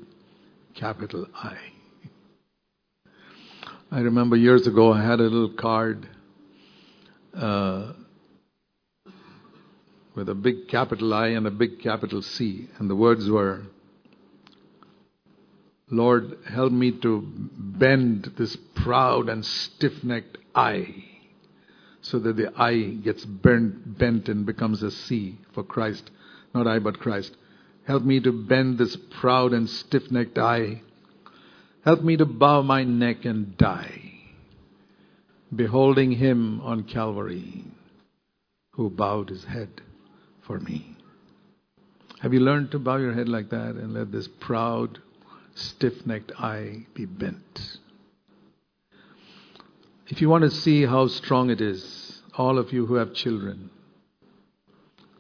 capital 0.75 1.27
I. 1.35 1.57
I 3.91 4.01
remember 4.01 4.37
years 4.37 4.67
ago 4.67 4.93
I 4.93 5.03
had 5.03 5.21
a 5.21 5.25
little 5.25 5.53
card 5.53 6.09
uh, 7.37 7.93
with 10.15 10.29
a 10.29 10.35
big 10.35 10.69
capital 10.69 11.13
I 11.13 11.29
and 11.29 11.47
a 11.47 11.51
big 11.51 11.81
capital 11.81 12.23
C, 12.23 12.69
and 12.79 12.89
the 12.89 12.97
words 12.97 13.29
were, 13.29 13.63
Lord, 15.91 16.39
help 16.49 16.73
me 16.73 16.93
to 17.03 17.23
bend 17.23 18.33
this 18.39 18.57
proud 18.75 19.29
and 19.29 19.45
stiff 19.45 20.03
necked 20.05 20.39
I 20.55 21.05
so 22.01 22.19
that 22.19 22.37
the 22.37 22.53
I 22.57 22.81
gets 22.81 23.25
bent, 23.25 23.99
bent 23.99 24.29
and 24.29 24.45
becomes 24.45 24.83
a 24.83 24.91
C 24.91 25.39
for 25.53 25.63
Christ. 25.63 26.11
Not 26.55 26.67
I, 26.67 26.79
but 26.79 26.99
Christ. 26.99 27.37
Help 27.87 28.03
me 28.05 28.21
to 28.21 28.33
bend 28.33 28.79
this 28.79 28.97
proud 29.21 29.53
and 29.53 29.69
stiff 29.69 30.11
necked 30.11 30.39
I. 30.39 30.83
Help 31.85 32.03
me 32.03 32.17
to 32.17 32.25
bow 32.25 32.63
my 32.63 32.85
neck 32.85 33.25
and 33.25 33.57
die, 33.57 34.13
beholding 35.55 36.13
him 36.13 36.61
on 36.61 36.85
Calvary 36.85 37.65
who 38.73 38.89
bowed 38.89 39.29
his 39.29 39.45
head 39.45 39.83
for 40.43 40.59
me. 40.59 40.97
Have 42.21 42.33
you 42.33 42.41
learned 42.41 42.71
to 42.71 42.79
bow 42.79 42.97
your 42.97 43.13
head 43.13 43.29
like 43.29 43.51
that 43.51 43.75
and 43.75 43.95
let 43.95 44.13
this 44.13 44.29
proud, 44.29 45.01
stiff 45.55 46.07
necked 46.07 46.33
I 46.39 46.87
be 46.95 47.05
bent? 47.05 47.79
If 50.09 50.21
you 50.21 50.29
want 50.29 50.45
to 50.45 50.51
see 50.51 50.87
how 50.87 51.09
strong 51.09 51.51
it 51.51 51.61
is, 51.61 52.23
all 52.37 52.59
of 52.59 52.73
you 52.73 52.87
who 52.87 52.95
have 52.95 53.13
children, 53.13 53.71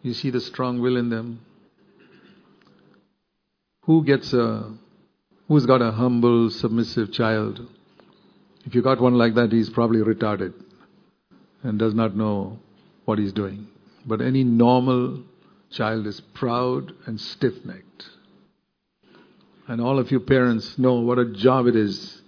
you 0.02 0.14
see 0.14 0.30
the 0.30 0.40
strong 0.40 0.80
will 0.80 0.96
in 0.96 1.10
them. 1.10 1.40
Who 3.84 4.04
gets 4.04 4.32
a, 4.32 4.72
who's 5.48 5.66
got 5.66 5.82
a 5.82 5.90
humble, 5.90 6.50
submissive 6.50 7.12
child? 7.12 7.60
If 8.64 8.74
you 8.74 8.82
got 8.82 9.00
one 9.00 9.14
like 9.14 9.34
that, 9.34 9.50
he's 9.50 9.70
probably 9.70 10.00
retarded 10.00 10.54
and 11.62 11.78
does 11.78 11.94
not 11.94 12.16
know 12.16 12.58
what 13.04 13.18
he's 13.18 13.32
doing. 13.32 13.66
But 14.06 14.20
any 14.20 14.44
normal 14.44 15.24
child 15.70 16.06
is 16.06 16.20
proud 16.20 16.92
and 17.06 17.20
stiff 17.20 17.64
necked. 17.64 18.08
And 19.66 19.80
all 19.80 19.98
of 19.98 20.10
you 20.12 20.20
parents 20.20 20.78
know 20.78 21.00
what 21.00 21.18
a 21.18 21.32
job 21.32 21.66
it 21.66 21.76
is 21.76 22.22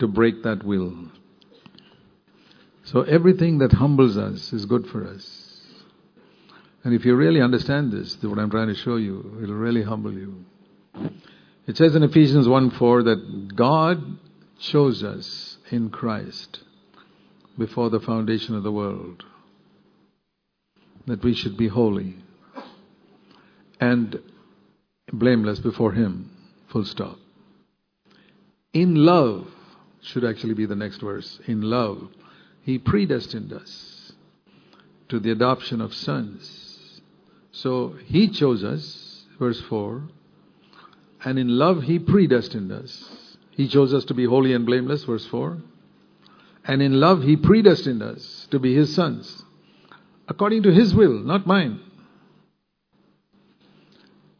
to 0.00 0.08
break 0.08 0.42
that 0.42 0.64
will. 0.64 0.94
So 2.84 3.02
everything 3.02 3.58
that 3.58 3.72
humbles 3.72 4.18
us 4.18 4.52
is 4.52 4.66
good 4.66 4.86
for 4.86 5.06
us. 5.06 5.41
And 6.84 6.94
if 6.94 7.04
you 7.04 7.14
really 7.14 7.40
understand 7.40 7.92
this, 7.92 8.16
what 8.22 8.38
I'm 8.38 8.50
trying 8.50 8.68
to 8.68 8.74
show 8.74 8.96
you, 8.96 9.38
it'll 9.42 9.54
really 9.54 9.82
humble 9.82 10.12
you. 10.12 10.44
It 11.66 11.76
says 11.76 11.94
in 11.94 12.02
Ephesians 12.02 12.48
1 12.48 12.72
4 12.72 13.04
that 13.04 13.54
God 13.54 14.18
chose 14.58 15.04
us 15.04 15.58
in 15.70 15.90
Christ 15.90 16.60
before 17.56 17.90
the 17.90 18.00
foundation 18.00 18.56
of 18.56 18.62
the 18.62 18.72
world, 18.72 19.22
that 21.06 21.22
we 21.22 21.34
should 21.34 21.56
be 21.56 21.68
holy 21.68 22.16
and 23.80 24.20
blameless 25.12 25.60
before 25.60 25.92
Him. 25.92 26.30
Full 26.68 26.84
stop. 26.84 27.18
In 28.72 28.94
love 28.94 29.48
should 30.00 30.24
actually 30.24 30.54
be 30.54 30.66
the 30.66 30.76
next 30.76 31.00
verse. 31.00 31.38
In 31.46 31.62
love 31.62 32.08
he 32.62 32.78
predestined 32.78 33.52
us 33.52 34.12
to 35.08 35.18
the 35.18 35.30
adoption 35.30 35.80
of 35.80 35.92
sons. 35.92 36.71
So 37.52 37.94
He 38.06 38.28
chose 38.28 38.64
us, 38.64 39.24
verse 39.38 39.60
4, 39.68 40.02
and 41.24 41.38
in 41.38 41.48
love 41.48 41.82
He 41.82 41.98
predestined 41.98 42.72
us. 42.72 43.36
He 43.50 43.68
chose 43.68 43.92
us 43.92 44.06
to 44.06 44.14
be 44.14 44.24
holy 44.24 44.54
and 44.54 44.64
blameless, 44.64 45.04
verse 45.04 45.26
4. 45.26 45.58
And 46.64 46.82
in 46.82 46.98
love 46.98 47.22
He 47.22 47.36
predestined 47.36 48.02
us 48.02 48.48
to 48.50 48.58
be 48.58 48.74
His 48.74 48.94
sons, 48.94 49.44
according 50.26 50.62
to 50.64 50.72
His 50.72 50.94
will, 50.94 51.20
not 51.22 51.46
mine. 51.46 51.80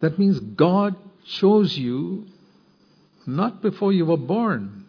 That 0.00 0.18
means 0.18 0.40
God 0.40 0.96
chose 1.26 1.76
you 1.76 2.26
not 3.26 3.62
before 3.62 3.92
you 3.92 4.06
were 4.06 4.16
born, 4.16 4.86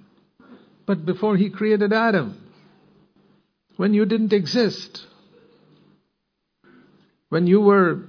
but 0.86 1.06
before 1.06 1.38
He 1.38 1.50
created 1.50 1.94
Adam 1.94 2.40
when 3.76 3.94
you 3.94 4.06
didn't 4.06 4.34
exist. 4.34 5.06
When 7.30 7.48
you 7.48 7.62
were 7.62 8.04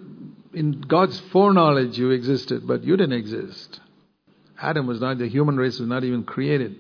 in 0.55 0.81
God's 0.81 1.19
foreknowledge, 1.33 1.99
you 1.99 2.11
existed, 2.11 2.67
but 2.67 2.85
you 2.85 2.97
didn't 2.97 3.19
exist. 3.19 3.81
Adam 4.61 4.87
was 4.87 5.01
not, 5.01 5.19
the 5.19 5.29
human 5.29 5.57
race 5.57 5.79
was 5.79 5.89
not 5.89 6.05
even 6.05 6.25
created. 6.25 6.77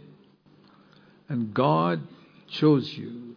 And 1.29 1.53
God 1.53 2.01
chose 2.49 2.93
you. 2.93 3.37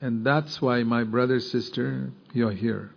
And 0.00 0.26
that's 0.26 0.60
why, 0.60 0.82
my 0.82 1.04
brother, 1.04 1.40
sister, 1.40 2.10
you're 2.32 2.52
here. 2.52 2.90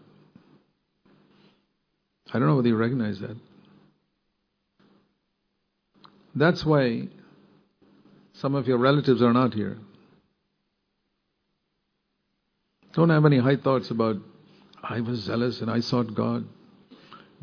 I 2.32 2.40
don't 2.40 2.48
know 2.48 2.56
whether 2.56 2.68
you 2.68 2.76
recognize 2.76 3.20
that. 3.20 3.38
That's 6.36 6.66
why 6.66 7.08
some 8.34 8.56
of 8.56 8.68
your 8.68 8.78
relatives 8.78 9.22
are 9.22 9.34
not 9.34 9.54
here. 9.54 9.78
Don't 12.94 13.10
have 13.10 13.26
any 13.26 13.40
high 13.40 13.56
thoughts 13.56 13.92
about, 13.92 14.18
I 14.90 15.02
was 15.02 15.20
zealous 15.20 15.62
and 15.62 15.70
I 15.70 15.82
sought 15.82 16.16
God. 16.16 16.48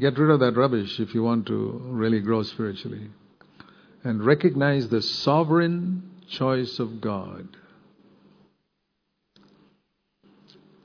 Get 0.01 0.19
rid 0.19 0.31
of 0.31 0.41
that 0.41 0.57
rubbish 0.57 0.99
if 0.99 1.15
you 1.15 1.23
want 1.23 1.47
to 1.47 1.81
really 1.85 2.21
grow 2.21 2.43
spiritually. 2.43 3.09
And 4.03 4.25
recognize 4.25 4.89
the 4.89 5.01
sovereign 5.01 6.11
choice 6.29 6.81
of 6.81 7.01
God. 7.01 7.49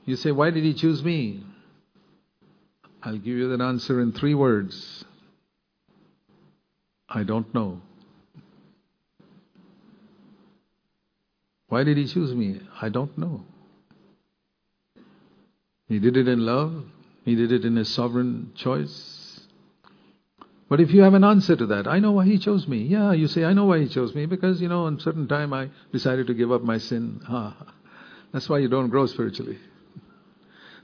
You 0.04 0.16
say, 0.16 0.30
Why 0.30 0.50
did 0.50 0.64
He 0.64 0.72
choose 0.72 1.02
me? 1.04 1.44
I'll 3.02 3.18
give 3.18 3.26
you 3.26 3.48
that 3.56 3.62
answer 3.62 4.00
in 4.00 4.12
three 4.12 4.34
words 4.34 5.04
I 7.08 7.24
don't 7.24 7.52
know. 7.52 7.82
Why 11.68 11.84
did 11.84 11.96
He 11.96 12.06
choose 12.06 12.34
me? 12.34 12.60
I 12.80 12.88
don't 12.88 13.16
know. 13.18 13.44
He 15.92 15.98
did 15.98 16.16
it 16.16 16.26
in 16.26 16.46
love. 16.46 16.84
He 17.22 17.34
did 17.34 17.52
it 17.52 17.66
in 17.66 17.76
His 17.76 17.88
sovereign 17.88 18.52
choice. 18.54 19.40
But 20.70 20.80
if 20.80 20.90
you 20.90 21.02
have 21.02 21.12
an 21.12 21.22
answer 21.22 21.54
to 21.54 21.66
that, 21.66 21.86
I 21.86 21.98
know 21.98 22.12
why 22.12 22.24
he 22.24 22.38
chose 22.38 22.66
me. 22.66 22.78
Yeah, 22.78 23.12
you 23.12 23.28
say, 23.28 23.44
I 23.44 23.52
know 23.52 23.66
why 23.66 23.80
he 23.80 23.88
chose 23.88 24.14
me 24.14 24.24
because, 24.24 24.62
you 24.62 24.68
know, 24.68 24.86
on 24.86 24.96
a 24.96 25.00
certain 25.00 25.28
time 25.28 25.52
I 25.52 25.68
decided 25.92 26.28
to 26.28 26.34
give 26.34 26.50
up 26.50 26.62
my 26.62 26.78
sin. 26.78 27.20
Ha. 27.28 27.74
That's 28.32 28.48
why 28.48 28.56
you 28.60 28.68
don't 28.68 28.88
grow 28.88 29.04
spiritually. 29.04 29.58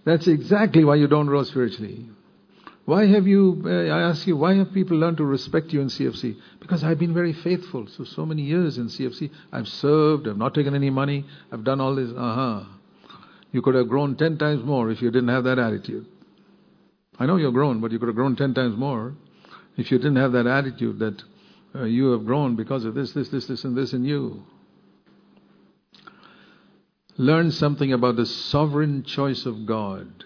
That's 0.05 0.29
exactly 0.29 0.85
why 0.85 0.97
you 0.97 1.09
don't 1.09 1.25
grow 1.25 1.42
spiritually. 1.42 2.07
Why 2.85 3.07
have 3.07 3.27
you, 3.27 3.62
uh, 3.64 3.71
I 3.71 4.11
ask 4.11 4.27
you, 4.27 4.37
why 4.37 4.57
have 4.57 4.75
people 4.75 4.99
learned 4.99 5.16
to 5.16 5.25
respect 5.25 5.73
you 5.73 5.81
in 5.81 5.88
CFC? 5.88 6.37
Because 6.61 6.85
I've 6.85 6.99
been 6.99 7.14
very 7.14 7.33
faithful. 7.33 7.87
So, 7.87 8.05
so 8.05 8.27
many 8.27 8.42
years 8.42 8.77
in 8.77 8.88
CFC. 8.88 9.31
I've 9.51 9.68
served, 9.68 10.29
I've 10.29 10.37
not 10.37 10.53
taken 10.53 10.75
any 10.75 10.90
money, 10.90 11.25
I've 11.51 11.64
done 11.64 11.81
all 11.81 11.94
this. 11.94 12.11
Uh-huh. 12.11 12.64
You 13.53 13.63
could 13.63 13.75
have 13.75 13.89
grown 13.89 14.17
ten 14.17 14.37
times 14.37 14.65
more 14.65 14.91
if 14.91 15.01
you 15.01 15.11
didn't 15.11 15.31
have 15.31 15.45
that 15.45 15.59
attitude. 15.59 16.07
I 17.19 17.27
know 17.27 17.37
you're 17.37 17.53
grown, 17.53 17.81
but 17.81 17.91
you 17.93 17.99
could 17.99 18.09
have 18.09 18.17
grown 18.17 18.37
ten 18.37 18.55
times 18.55 18.77
more 18.77 19.15
if 19.77 19.91
you 19.91 19.99
didn't 19.99 20.17
have 20.17 20.33
that 20.33 20.47
attitude 20.47 20.99
that 20.99 21.23
uh, 21.75 21.85
you 21.85 22.13
have 22.13 22.27
grown 22.27 22.57
because 22.57 22.85
of 22.85 22.95
this, 22.95 23.13
this, 23.13 23.29
this, 23.29 23.47
this, 23.47 23.65
and 23.65 23.77
this 23.77 23.93
in 23.93 24.05
you. 24.05 24.45
Learn 27.17 27.51
something 27.51 27.93
about 27.93 28.17
the 28.17 28.27
sovereign 28.27 29.03
choice 29.03 29.45
of 29.45 29.67
God. 29.67 30.25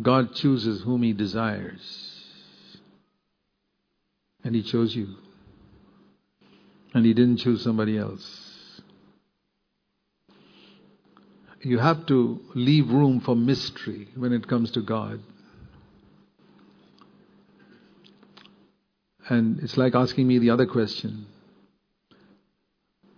God 0.00 0.34
chooses 0.34 0.82
whom 0.82 1.02
He 1.02 1.12
desires. 1.12 1.80
And 4.44 4.54
He 4.54 4.62
chose 4.62 4.94
you. 4.94 5.16
And 6.92 7.04
He 7.04 7.14
didn't 7.14 7.38
choose 7.38 7.62
somebody 7.62 7.98
else. 7.98 8.43
You 11.64 11.78
have 11.78 12.06
to 12.06 12.40
leave 12.54 12.90
room 12.90 13.20
for 13.20 13.34
mystery 13.34 14.08
when 14.16 14.32
it 14.32 14.46
comes 14.46 14.70
to 14.72 14.82
God. 14.82 15.20
And 19.28 19.60
it's 19.60 19.78
like 19.78 19.94
asking 19.94 20.28
me 20.28 20.38
the 20.38 20.50
other 20.50 20.66
question 20.66 21.26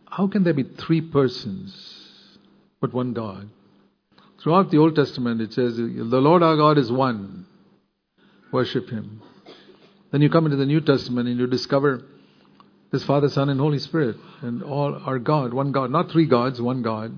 How 0.08 0.28
can 0.28 0.44
there 0.44 0.54
be 0.54 0.62
three 0.62 1.00
persons 1.00 2.38
but 2.80 2.94
one 2.94 3.12
God? 3.12 3.48
Throughout 4.40 4.70
the 4.70 4.78
Old 4.78 4.94
Testament, 4.94 5.40
it 5.40 5.52
says, 5.52 5.76
The 5.76 5.82
Lord 5.84 6.44
our 6.44 6.56
God 6.56 6.78
is 6.78 6.92
one. 6.92 7.46
Worship 8.52 8.88
Him. 8.90 9.22
Then 10.12 10.22
you 10.22 10.30
come 10.30 10.44
into 10.44 10.56
the 10.56 10.66
New 10.66 10.80
Testament 10.80 11.28
and 11.28 11.36
you 11.36 11.48
discover 11.48 12.04
this 12.92 13.02
Father, 13.02 13.28
Son, 13.28 13.48
and 13.48 13.58
Holy 13.58 13.80
Spirit, 13.80 14.16
and 14.42 14.62
all 14.62 14.94
are 15.04 15.18
God, 15.18 15.52
one 15.52 15.72
God, 15.72 15.90
not 15.90 16.12
three 16.12 16.26
gods, 16.26 16.62
one 16.62 16.82
God. 16.82 17.12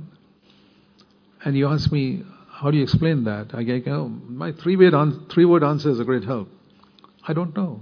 And 1.45 1.57
you 1.57 1.69
ask 1.69 1.91
me, 1.93 2.25
how 2.51 2.71
do 2.71 2.77
you 2.77 2.83
explain 2.83 3.25
that? 3.25 3.55
I 3.55 3.63
go, 3.63 3.93
oh, 3.93 4.09
my 4.09 4.53
three 4.53 4.77
word, 4.77 4.95
three 5.33 5.45
word 5.45 5.63
answer 5.63 5.91
is 5.91 6.01
a 6.01 6.05
great 6.05 6.25
help. 6.25 6.49
I 7.27 7.33
don't 7.33 7.57
know. 7.57 7.81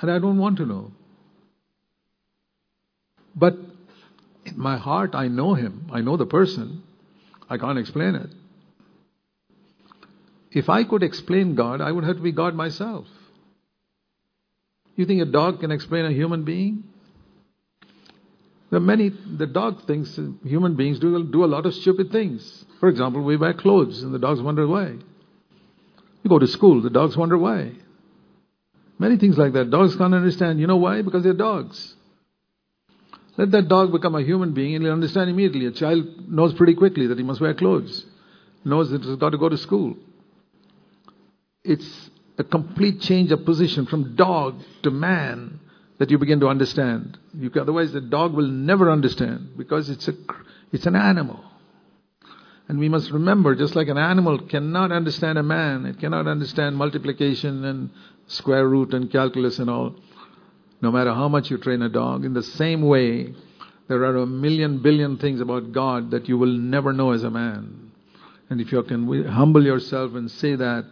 And 0.00 0.10
I 0.10 0.18
don't 0.18 0.38
want 0.38 0.58
to 0.58 0.66
know. 0.66 0.92
But 3.34 3.54
in 4.44 4.58
my 4.58 4.78
heart, 4.78 5.14
I 5.14 5.28
know 5.28 5.54
him. 5.54 5.88
I 5.92 6.00
know 6.00 6.16
the 6.16 6.26
person. 6.26 6.82
I 7.48 7.58
can't 7.58 7.78
explain 7.78 8.14
it. 8.14 8.30
If 10.50 10.68
I 10.68 10.84
could 10.84 11.02
explain 11.02 11.54
God, 11.54 11.80
I 11.80 11.92
would 11.92 12.04
have 12.04 12.16
to 12.16 12.22
be 12.22 12.32
God 12.32 12.54
myself. 12.54 13.06
You 14.96 15.04
think 15.04 15.20
a 15.20 15.26
dog 15.26 15.60
can 15.60 15.70
explain 15.70 16.06
a 16.06 16.12
human 16.12 16.44
being? 16.44 16.84
There 18.70 18.78
are 18.78 18.80
many, 18.80 19.10
the 19.10 19.46
dog 19.46 19.86
thinks 19.86 20.18
human 20.44 20.74
beings 20.74 20.98
do, 20.98 21.22
do 21.24 21.44
a 21.44 21.46
lot 21.46 21.66
of 21.66 21.74
stupid 21.74 22.10
things. 22.10 22.64
For 22.80 22.88
example, 22.88 23.22
we 23.22 23.36
wear 23.36 23.54
clothes 23.54 24.02
and 24.02 24.12
the 24.12 24.18
dogs 24.18 24.40
wonder 24.40 24.66
why. 24.66 24.96
You 26.22 26.28
go 26.28 26.40
to 26.40 26.48
school, 26.48 26.82
the 26.82 26.90
dogs 26.90 27.16
wonder 27.16 27.38
why. 27.38 27.72
Many 28.98 29.18
things 29.18 29.38
like 29.38 29.52
that. 29.52 29.70
Dogs 29.70 29.94
can't 29.94 30.14
understand. 30.14 30.58
You 30.58 30.66
know 30.66 30.78
why? 30.78 31.02
Because 31.02 31.22
they're 31.22 31.34
dogs. 31.34 31.94
Let 33.36 33.50
that 33.52 33.68
dog 33.68 33.92
become 33.92 34.14
a 34.14 34.22
human 34.22 34.52
being 34.52 34.74
and 34.74 34.84
he'll 34.84 34.94
understand 34.94 35.30
immediately. 35.30 35.66
A 35.66 35.72
child 35.72 36.28
knows 36.28 36.54
pretty 36.54 36.74
quickly 36.74 37.06
that 37.06 37.18
he 37.18 37.24
must 37.24 37.40
wear 37.40 37.54
clothes, 37.54 38.04
knows 38.64 38.90
that 38.90 39.04
he's 39.04 39.16
got 39.16 39.30
to 39.30 39.38
go 39.38 39.48
to 39.48 39.58
school. 39.58 39.96
It's 41.62 42.10
a 42.38 42.44
complete 42.44 43.00
change 43.00 43.30
of 43.30 43.44
position 43.44 43.86
from 43.86 44.16
dog 44.16 44.60
to 44.82 44.90
man 44.90 45.60
that 45.98 46.10
you 46.10 46.18
begin 46.18 46.40
to 46.40 46.48
understand. 46.48 47.18
You, 47.34 47.50
otherwise, 47.58 47.92
the 47.92 48.00
dog 48.00 48.34
will 48.34 48.48
never 48.48 48.90
understand 48.90 49.56
because 49.56 49.88
it's, 49.88 50.08
a, 50.08 50.12
it's 50.72 50.86
an 50.86 50.96
animal. 50.96 51.42
And 52.68 52.78
we 52.78 52.88
must 52.88 53.10
remember, 53.12 53.54
just 53.54 53.76
like 53.76 53.88
an 53.88 53.98
animal 53.98 54.38
cannot 54.38 54.90
understand 54.90 55.38
a 55.38 55.42
man, 55.42 55.86
it 55.86 56.00
cannot 56.00 56.26
understand 56.26 56.76
multiplication 56.76 57.64
and 57.64 57.90
square 58.26 58.68
root 58.68 58.92
and 58.92 59.10
calculus 59.10 59.58
and 59.58 59.70
all, 59.70 59.94
no 60.82 60.90
matter 60.90 61.14
how 61.14 61.28
much 61.28 61.50
you 61.50 61.58
train 61.58 61.80
a 61.82 61.88
dog. 61.88 62.24
In 62.24 62.34
the 62.34 62.42
same 62.42 62.82
way, 62.82 63.34
there 63.88 64.02
are 64.02 64.16
a 64.16 64.26
million 64.26 64.82
billion 64.82 65.16
things 65.16 65.40
about 65.40 65.72
God 65.72 66.10
that 66.10 66.28
you 66.28 66.36
will 66.36 66.52
never 66.52 66.92
know 66.92 67.12
as 67.12 67.22
a 67.22 67.30
man. 67.30 67.92
And 68.50 68.60
if 68.60 68.72
you 68.72 68.82
can 68.82 69.24
humble 69.26 69.64
yourself 69.64 70.14
and 70.14 70.30
say 70.30 70.56
that, 70.56 70.84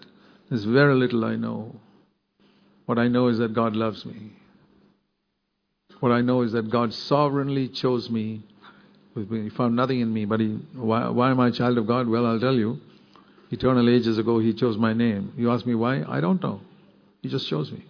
there's 0.48 0.64
very 0.64 0.94
little 0.94 1.24
I 1.24 1.34
know. 1.36 1.80
What 2.86 2.98
I 2.98 3.08
know 3.08 3.28
is 3.28 3.38
that 3.38 3.54
God 3.54 3.74
loves 3.74 4.04
me. 4.04 4.32
What 6.00 6.12
I 6.12 6.20
know 6.20 6.42
is 6.42 6.52
that 6.52 6.70
God 6.70 6.92
sovereignly 6.92 7.68
chose 7.68 8.10
me. 8.10 8.42
He 9.14 9.48
found 9.50 9.76
nothing 9.76 10.00
in 10.00 10.12
me, 10.12 10.24
but 10.24 10.40
he, 10.40 10.58
why, 10.74 11.08
why 11.08 11.30
am 11.30 11.40
I 11.40 11.48
a 11.48 11.52
child 11.52 11.78
of 11.78 11.86
God? 11.86 12.08
Well, 12.08 12.26
I'll 12.26 12.40
tell 12.40 12.54
you. 12.54 12.80
Eternal 13.50 13.88
ages 13.88 14.18
ago, 14.18 14.40
He 14.40 14.52
chose 14.52 14.76
my 14.76 14.92
name. 14.92 15.32
You 15.36 15.52
ask 15.52 15.64
me 15.64 15.74
why? 15.74 16.02
I 16.08 16.20
don't 16.20 16.42
know. 16.42 16.60
He 17.22 17.28
just 17.28 17.48
chose 17.48 17.70
me. 17.70 17.84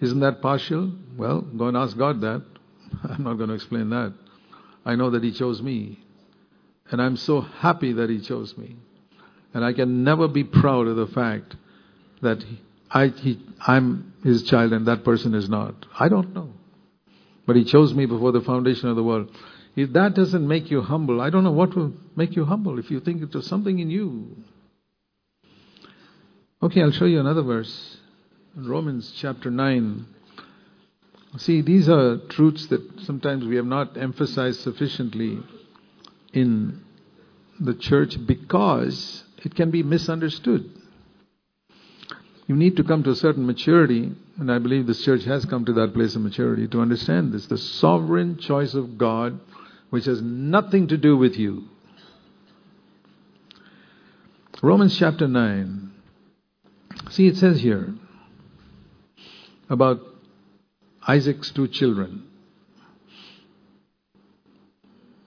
Isn't 0.00 0.20
that 0.20 0.42
partial? 0.42 0.92
Well, 1.16 1.40
go 1.40 1.68
and 1.68 1.76
ask 1.76 1.96
God 1.96 2.20
that. 2.20 2.44
I'm 3.08 3.24
not 3.24 3.34
going 3.34 3.48
to 3.48 3.54
explain 3.54 3.90
that. 3.90 4.12
I 4.84 4.96
know 4.96 5.10
that 5.10 5.24
He 5.24 5.32
chose 5.32 5.62
me. 5.62 5.98
And 6.90 7.00
I'm 7.00 7.16
so 7.16 7.40
happy 7.40 7.94
that 7.94 8.10
He 8.10 8.20
chose 8.20 8.56
me. 8.58 8.76
And 9.54 9.64
I 9.64 9.72
can 9.72 10.04
never 10.04 10.28
be 10.28 10.44
proud 10.44 10.86
of 10.86 10.96
the 10.96 11.06
fact 11.06 11.56
that 12.20 12.44
I, 12.90 13.08
he, 13.08 13.44
I'm 13.60 14.12
His 14.22 14.42
child 14.44 14.72
and 14.72 14.86
that 14.86 15.04
person 15.04 15.34
is 15.34 15.48
not. 15.48 15.86
I 15.98 16.08
don't 16.08 16.34
know. 16.34 16.52
But 17.46 17.56
He 17.56 17.64
chose 17.64 17.94
me 17.94 18.06
before 18.06 18.32
the 18.32 18.40
foundation 18.40 18.88
of 18.88 18.96
the 18.96 19.02
world. 19.02 19.30
If 19.76 19.92
that 19.92 20.14
doesn't 20.14 20.46
make 20.46 20.70
you 20.70 20.80
humble, 20.80 21.20
I 21.20 21.30
don't 21.30 21.44
know 21.44 21.52
what 21.52 21.76
will 21.76 21.92
make 22.16 22.34
you 22.34 22.46
humble 22.46 22.78
if 22.78 22.90
you 22.90 23.00
think 23.00 23.22
it 23.22 23.34
was 23.34 23.46
something 23.46 23.78
in 23.78 23.90
you. 23.90 24.36
Okay, 26.62 26.82
I'll 26.82 26.92
show 26.92 27.04
you 27.04 27.20
another 27.20 27.42
verse. 27.42 27.98
Romans 28.56 29.12
chapter 29.20 29.50
9. 29.50 30.06
See, 31.36 31.60
these 31.60 31.90
are 31.90 32.16
truths 32.30 32.66
that 32.68 33.00
sometimes 33.02 33.44
we 33.44 33.56
have 33.56 33.66
not 33.66 33.98
emphasized 33.98 34.60
sufficiently 34.60 35.38
in 36.32 36.80
the 37.60 37.74
church 37.74 38.16
because 38.26 39.24
it 39.44 39.54
can 39.54 39.70
be 39.70 39.82
misunderstood. 39.82 40.70
You 42.46 42.54
need 42.54 42.76
to 42.76 42.84
come 42.84 43.02
to 43.02 43.10
a 43.10 43.16
certain 43.16 43.44
maturity, 43.44 44.12
and 44.38 44.52
I 44.52 44.58
believe 44.58 44.86
this 44.86 45.04
church 45.04 45.24
has 45.24 45.44
come 45.44 45.64
to 45.64 45.72
that 45.74 45.94
place 45.94 46.14
of 46.14 46.22
maturity 46.22 46.68
to 46.68 46.80
understand 46.80 47.32
this 47.32 47.46
the 47.46 47.58
sovereign 47.58 48.38
choice 48.38 48.74
of 48.74 48.96
God, 48.96 49.40
which 49.90 50.04
has 50.04 50.22
nothing 50.22 50.86
to 50.88 50.96
do 50.96 51.16
with 51.16 51.36
you. 51.36 51.64
Romans 54.62 54.96
chapter 54.96 55.26
9. 55.26 55.90
See, 57.10 57.26
it 57.26 57.36
says 57.36 57.60
here 57.60 57.94
about 59.68 60.00
Isaac's 61.06 61.50
two 61.50 61.68
children. 61.68 62.24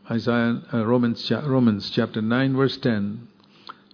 Isaiah, 0.10 0.62
uh, 0.74 0.86
Romans, 0.86 1.30
Romans 1.32 1.90
chapter 1.92 2.22
9, 2.22 2.56
verse 2.56 2.78
10. 2.78 3.29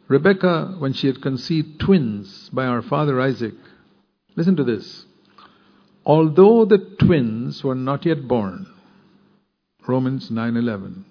Rebekah, 0.07 0.75
when 0.77 0.93
she 0.93 1.07
had 1.07 1.21
conceived 1.21 1.79
twins 1.79 2.49
by 2.49 2.65
our 2.65 2.81
father 2.81 3.19
Isaac, 3.19 3.55
listen 4.35 4.55
to 4.55 4.63
this. 4.63 5.05
Although 6.05 6.65
the 6.65 6.77
twins 6.77 7.63
were 7.63 7.75
not 7.75 8.05
yet 8.05 8.27
born, 8.27 8.67
Romans 9.87 10.29
9:11, 10.29 11.03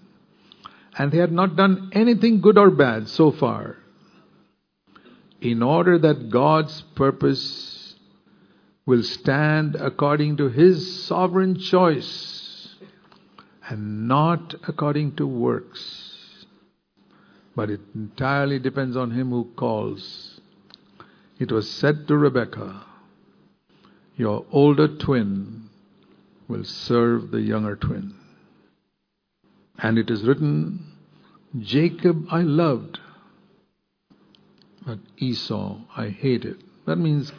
and 0.97 1.11
they 1.11 1.19
had 1.19 1.33
not 1.33 1.57
done 1.57 1.91
anything 1.93 2.41
good 2.41 2.57
or 2.57 2.71
bad 2.71 3.09
so 3.09 3.33
far, 3.33 3.77
in 5.41 5.63
order 5.63 5.99
that 5.99 6.31
God's 6.31 6.83
purpose 6.95 7.97
will 8.87 9.03
stand 9.03 9.75
according 9.75 10.37
to 10.37 10.49
His 10.49 11.05
sovereign 11.05 11.59
choice 11.59 12.77
and 13.69 14.07
not 14.07 14.55
according 14.69 15.17
to 15.17 15.27
works. 15.27 16.14
But 17.57 17.71
it 17.71 17.81
entirely 17.95 18.59
depends 18.59 18.97
on 18.97 19.13
Him 19.13 19.31
who 19.31 19.51
calls. 19.57 20.41
It 21.39 21.53
was 21.53 21.71
said 21.71 22.09
to 22.09 22.17
Rebekah, 22.17 22.85
Your 24.17 24.45
older 24.51 24.89
twin 24.89 25.69
will 26.49 26.65
serve 26.65 27.31
the 27.31 27.41
younger 27.41 27.77
twin. 27.77 28.15
And 29.79 29.99
it 29.99 30.11
is 30.11 30.23
written, 30.23 30.93
Jacob 31.59 32.27
I 32.31 32.41
loved, 32.41 32.99
but 34.87 34.99
Esau 35.19 35.79
I 35.97 36.09
hated. 36.09 36.63
That 36.87 36.97
means 36.97 37.33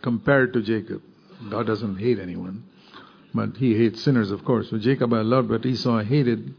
compared 0.00 0.52
to 0.54 0.62
Jacob. 0.62 1.02
God 1.50 1.66
doesn't 1.66 1.98
hate 1.98 2.18
anyone, 2.18 2.64
but 3.34 3.56
he 3.56 3.76
hates 3.76 4.02
sinners, 4.02 4.30
of 4.30 4.44
course. 4.44 4.70
So 4.70 4.78
Jacob 4.78 5.12
I 5.12 5.22
loved, 5.22 5.48
but 5.48 5.66
Esau 5.66 5.98
I 5.98 6.04
hated. 6.04 6.54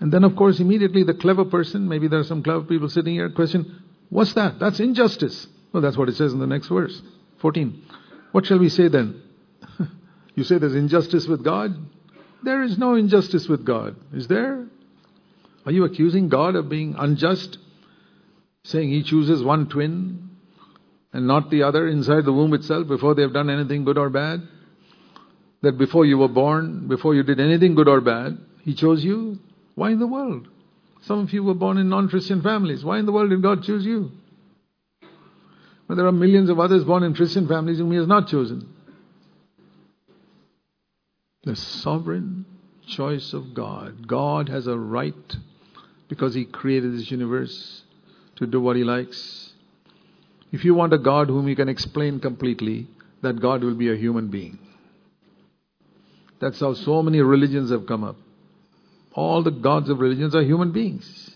And 0.00 0.12
then, 0.12 0.24
of 0.24 0.36
course, 0.36 0.60
immediately 0.60 1.02
the 1.04 1.14
clever 1.14 1.44
person, 1.44 1.88
maybe 1.88 2.08
there 2.08 2.18
are 2.18 2.24
some 2.24 2.42
clever 2.42 2.62
people 2.62 2.88
sitting 2.88 3.14
here, 3.14 3.30
question, 3.30 3.82
what's 4.10 4.34
that? 4.34 4.58
That's 4.58 4.80
injustice. 4.80 5.46
Well, 5.72 5.82
that's 5.82 5.96
what 5.96 6.08
it 6.08 6.16
says 6.16 6.32
in 6.32 6.40
the 6.40 6.46
next 6.46 6.68
verse, 6.68 7.00
14. 7.40 7.82
What 8.32 8.46
shall 8.46 8.58
we 8.58 8.68
say 8.68 8.88
then? 8.88 9.22
you 10.34 10.44
say 10.44 10.58
there's 10.58 10.74
injustice 10.74 11.26
with 11.26 11.44
God? 11.44 11.74
There 12.42 12.62
is 12.62 12.78
no 12.78 12.94
injustice 12.94 13.48
with 13.48 13.64
God. 13.64 13.96
Is 14.12 14.28
there? 14.28 14.66
Are 15.64 15.72
you 15.72 15.84
accusing 15.84 16.28
God 16.28 16.56
of 16.56 16.68
being 16.68 16.94
unjust? 16.98 17.58
Saying 18.64 18.90
he 18.90 19.02
chooses 19.02 19.42
one 19.42 19.68
twin 19.68 20.30
and 21.12 21.26
not 21.26 21.50
the 21.50 21.62
other 21.62 21.88
inside 21.88 22.24
the 22.24 22.32
womb 22.32 22.54
itself 22.54 22.86
before 22.86 23.14
they 23.14 23.22
have 23.22 23.32
done 23.32 23.48
anything 23.48 23.84
good 23.84 23.98
or 23.98 24.10
bad? 24.10 24.42
That 25.62 25.78
before 25.78 26.04
you 26.04 26.18
were 26.18 26.28
born, 26.28 26.88
before 26.88 27.14
you 27.14 27.22
did 27.22 27.40
anything 27.40 27.74
good 27.74 27.88
or 27.88 28.00
bad, 28.00 28.36
he 28.62 28.74
chose 28.74 29.02
you? 29.02 29.38
Why 29.74 29.90
in 29.90 29.98
the 29.98 30.06
world? 30.06 30.48
Some 31.02 31.20
of 31.20 31.32
you 31.32 31.42
were 31.42 31.54
born 31.54 31.78
in 31.78 31.88
non 31.88 32.08
Christian 32.08 32.42
families. 32.42 32.84
Why 32.84 32.98
in 32.98 33.06
the 33.06 33.12
world 33.12 33.30
did 33.30 33.42
God 33.42 33.62
choose 33.62 33.84
you? 33.84 34.10
But 35.86 35.96
there 35.96 36.06
are 36.06 36.12
millions 36.12 36.48
of 36.48 36.58
others 36.58 36.84
born 36.84 37.02
in 37.02 37.14
Christian 37.14 37.46
families 37.46 37.78
whom 37.78 37.90
He 37.90 37.98
has 37.98 38.06
not 38.06 38.28
chosen. 38.28 38.68
The 41.42 41.56
sovereign 41.56 42.46
choice 42.86 43.34
of 43.34 43.54
God. 43.54 44.06
God 44.06 44.48
has 44.48 44.66
a 44.66 44.78
right, 44.78 45.36
because 46.08 46.34
He 46.34 46.46
created 46.46 46.94
this 46.94 47.10
universe, 47.10 47.82
to 48.36 48.46
do 48.46 48.60
what 48.60 48.76
He 48.76 48.84
likes. 48.84 49.52
If 50.52 50.64
you 50.64 50.74
want 50.74 50.94
a 50.94 50.98
God 50.98 51.28
whom 51.28 51.48
you 51.48 51.56
can 51.56 51.68
explain 51.68 52.20
completely, 52.20 52.86
that 53.20 53.40
God 53.40 53.62
will 53.62 53.74
be 53.74 53.90
a 53.90 53.96
human 53.96 54.28
being. 54.28 54.58
That's 56.40 56.60
how 56.60 56.74
so 56.74 57.02
many 57.02 57.20
religions 57.20 57.70
have 57.70 57.86
come 57.86 58.04
up. 58.04 58.16
All 59.14 59.42
the 59.42 59.50
gods 59.50 59.88
of 59.88 60.00
religions 60.00 60.34
are 60.34 60.42
human 60.42 60.72
beings. 60.72 61.30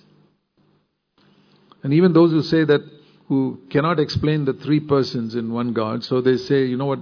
And 1.82 1.94
even 1.94 2.12
those 2.12 2.32
who 2.32 2.42
say 2.42 2.64
that, 2.64 2.80
who 3.28 3.60
cannot 3.70 4.00
explain 4.00 4.44
the 4.44 4.52
three 4.52 4.80
persons 4.80 5.34
in 5.34 5.52
one 5.52 5.72
God, 5.72 6.02
so 6.02 6.20
they 6.20 6.36
say, 6.36 6.64
you 6.64 6.76
know 6.76 6.86
what, 6.86 7.00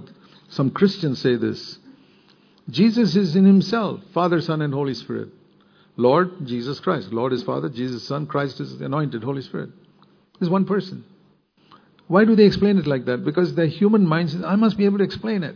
some 0.49 0.69
Christians 0.69 1.19
say 1.19 1.35
this 1.35 1.79
Jesus 2.69 3.15
is 3.15 3.35
in 3.35 3.45
Himself, 3.45 4.01
Father, 4.13 4.39
Son, 4.41 4.61
and 4.61 4.73
Holy 4.73 4.93
Spirit. 4.93 5.29
Lord, 5.95 6.45
Jesus 6.45 6.79
Christ. 6.79 7.11
Lord 7.11 7.33
is 7.33 7.41
Father, 7.41 7.69
Jesus 7.69 8.07
Son, 8.07 8.27
Christ 8.27 8.59
is 8.59 8.77
the 8.77 8.85
anointed, 8.85 9.23
Holy 9.23 9.41
Spirit. 9.41 9.71
There's 10.39 10.49
one 10.49 10.65
person. 10.65 11.03
Why 12.07 12.23
do 12.23 12.35
they 12.35 12.45
explain 12.45 12.77
it 12.77 12.85
like 12.85 13.05
that? 13.05 13.25
Because 13.25 13.55
the 13.55 13.67
human 13.67 14.07
mind 14.07 14.29
says, 14.29 14.43
I 14.43 14.55
must 14.55 14.77
be 14.77 14.85
able 14.85 14.99
to 14.99 15.03
explain 15.03 15.43
it. 15.43 15.55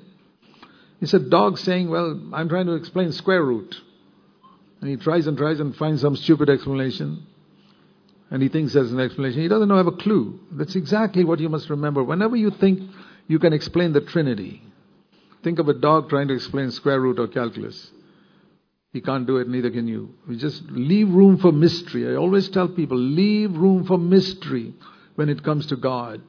It's 0.99 1.13
a 1.13 1.19
dog 1.19 1.57
saying, 1.57 1.89
Well, 1.89 2.19
I'm 2.33 2.49
trying 2.49 2.65
to 2.65 2.73
explain 2.73 3.11
square 3.11 3.43
root. 3.43 3.75
And 4.81 4.89
he 4.89 4.97
tries 4.97 5.27
and 5.27 5.37
tries 5.37 5.59
and 5.59 5.75
finds 5.75 6.01
some 6.01 6.15
stupid 6.15 6.49
explanation. 6.49 7.25
And 8.31 8.41
he 8.41 8.49
thinks 8.49 8.73
there's 8.73 8.91
an 8.91 8.99
explanation. 8.99 9.41
He 9.41 9.47
doesn't 9.47 9.69
have 9.69 9.87
a 9.87 9.91
clue. 9.91 10.39
That's 10.51 10.75
exactly 10.75 11.23
what 11.23 11.39
you 11.39 11.49
must 11.49 11.69
remember. 11.69 12.03
Whenever 12.03 12.35
you 12.35 12.49
think 12.49 12.81
you 13.27 13.37
can 13.39 13.53
explain 13.53 13.93
the 13.93 14.01
Trinity, 14.01 14.63
think 15.43 15.59
of 15.59 15.69
a 15.69 15.73
dog 15.73 16.09
trying 16.09 16.29
to 16.29 16.33
explain 16.33 16.71
square 16.71 16.99
root 16.99 17.19
or 17.19 17.27
calculus. 17.27 17.91
He 18.91 19.01
can't 19.01 19.27
do 19.27 19.37
it, 19.37 19.47
neither 19.47 19.69
can 19.69 19.87
you. 19.87 20.15
We 20.27 20.37
just 20.37 20.63
leave 20.69 21.09
room 21.09 21.37
for 21.37 21.51
mystery. 21.51 22.09
I 22.11 22.15
always 22.15 22.49
tell 22.49 22.67
people 22.67 22.97
leave 22.97 23.55
room 23.55 23.85
for 23.85 23.97
mystery 23.97 24.73
when 25.15 25.29
it 25.29 25.43
comes 25.43 25.67
to 25.67 25.75
God. 25.75 26.21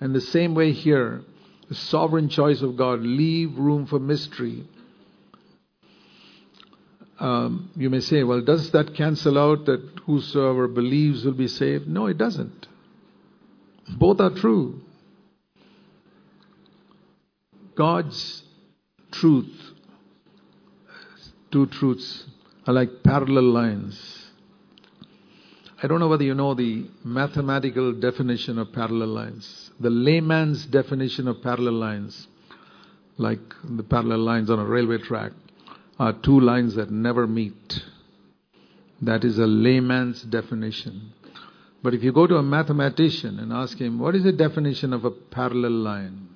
And 0.00 0.14
the 0.14 0.20
same 0.20 0.54
way 0.54 0.72
here, 0.72 1.22
the 1.68 1.74
sovereign 1.74 2.28
choice 2.30 2.62
of 2.62 2.76
God, 2.76 3.00
leave 3.00 3.58
room 3.58 3.86
for 3.86 3.98
mystery 3.98 4.64
um, 7.20 7.70
you 7.76 7.90
may 7.90 8.00
say, 8.00 8.22
well, 8.22 8.40
does 8.40 8.70
that 8.72 8.94
cancel 8.94 9.38
out 9.38 9.66
that 9.66 9.80
whosoever 10.06 10.66
believes 10.66 11.22
will 11.22 11.34
be 11.34 11.48
saved? 11.48 11.86
No, 11.86 12.06
it 12.06 12.16
doesn't. 12.16 12.66
Both 13.98 14.20
are 14.20 14.30
true. 14.30 14.80
God's 17.76 18.42
truth, 19.12 19.54
two 21.52 21.66
truths, 21.66 22.24
are 22.66 22.72
like 22.72 23.02
parallel 23.04 23.44
lines. 23.44 24.30
I 25.82 25.86
don't 25.86 26.00
know 26.00 26.08
whether 26.08 26.24
you 26.24 26.34
know 26.34 26.54
the 26.54 26.86
mathematical 27.04 27.92
definition 27.92 28.58
of 28.58 28.72
parallel 28.72 29.08
lines, 29.08 29.70
the 29.78 29.90
layman's 29.90 30.64
definition 30.66 31.28
of 31.28 31.42
parallel 31.42 31.74
lines, 31.74 32.28
like 33.18 33.40
the 33.64 33.82
parallel 33.82 34.20
lines 34.20 34.50
on 34.50 34.58
a 34.58 34.64
railway 34.64 34.98
track 34.98 35.32
are 36.00 36.14
two 36.14 36.40
lines 36.40 36.76
that 36.76 36.90
never 36.90 37.26
meet. 37.26 37.82
That 39.02 39.22
is 39.22 39.38
a 39.38 39.46
layman's 39.46 40.22
definition. 40.22 41.12
But 41.82 41.92
if 41.92 42.02
you 42.02 42.10
go 42.10 42.26
to 42.26 42.36
a 42.36 42.42
mathematician 42.42 43.38
and 43.38 43.52
ask 43.52 43.78
him, 43.78 43.98
what 43.98 44.16
is 44.16 44.24
the 44.24 44.32
definition 44.32 44.94
of 44.94 45.04
a 45.04 45.10
parallel 45.10 45.72
line? 45.72 46.28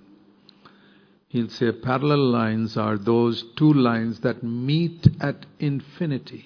He'll 1.28 1.48
say 1.48 1.72
parallel 1.72 2.30
lines 2.30 2.76
are 2.76 2.98
those 2.98 3.42
two 3.56 3.72
lines 3.72 4.20
that 4.20 4.42
meet 4.42 5.08
at 5.18 5.46
infinity. 5.58 6.44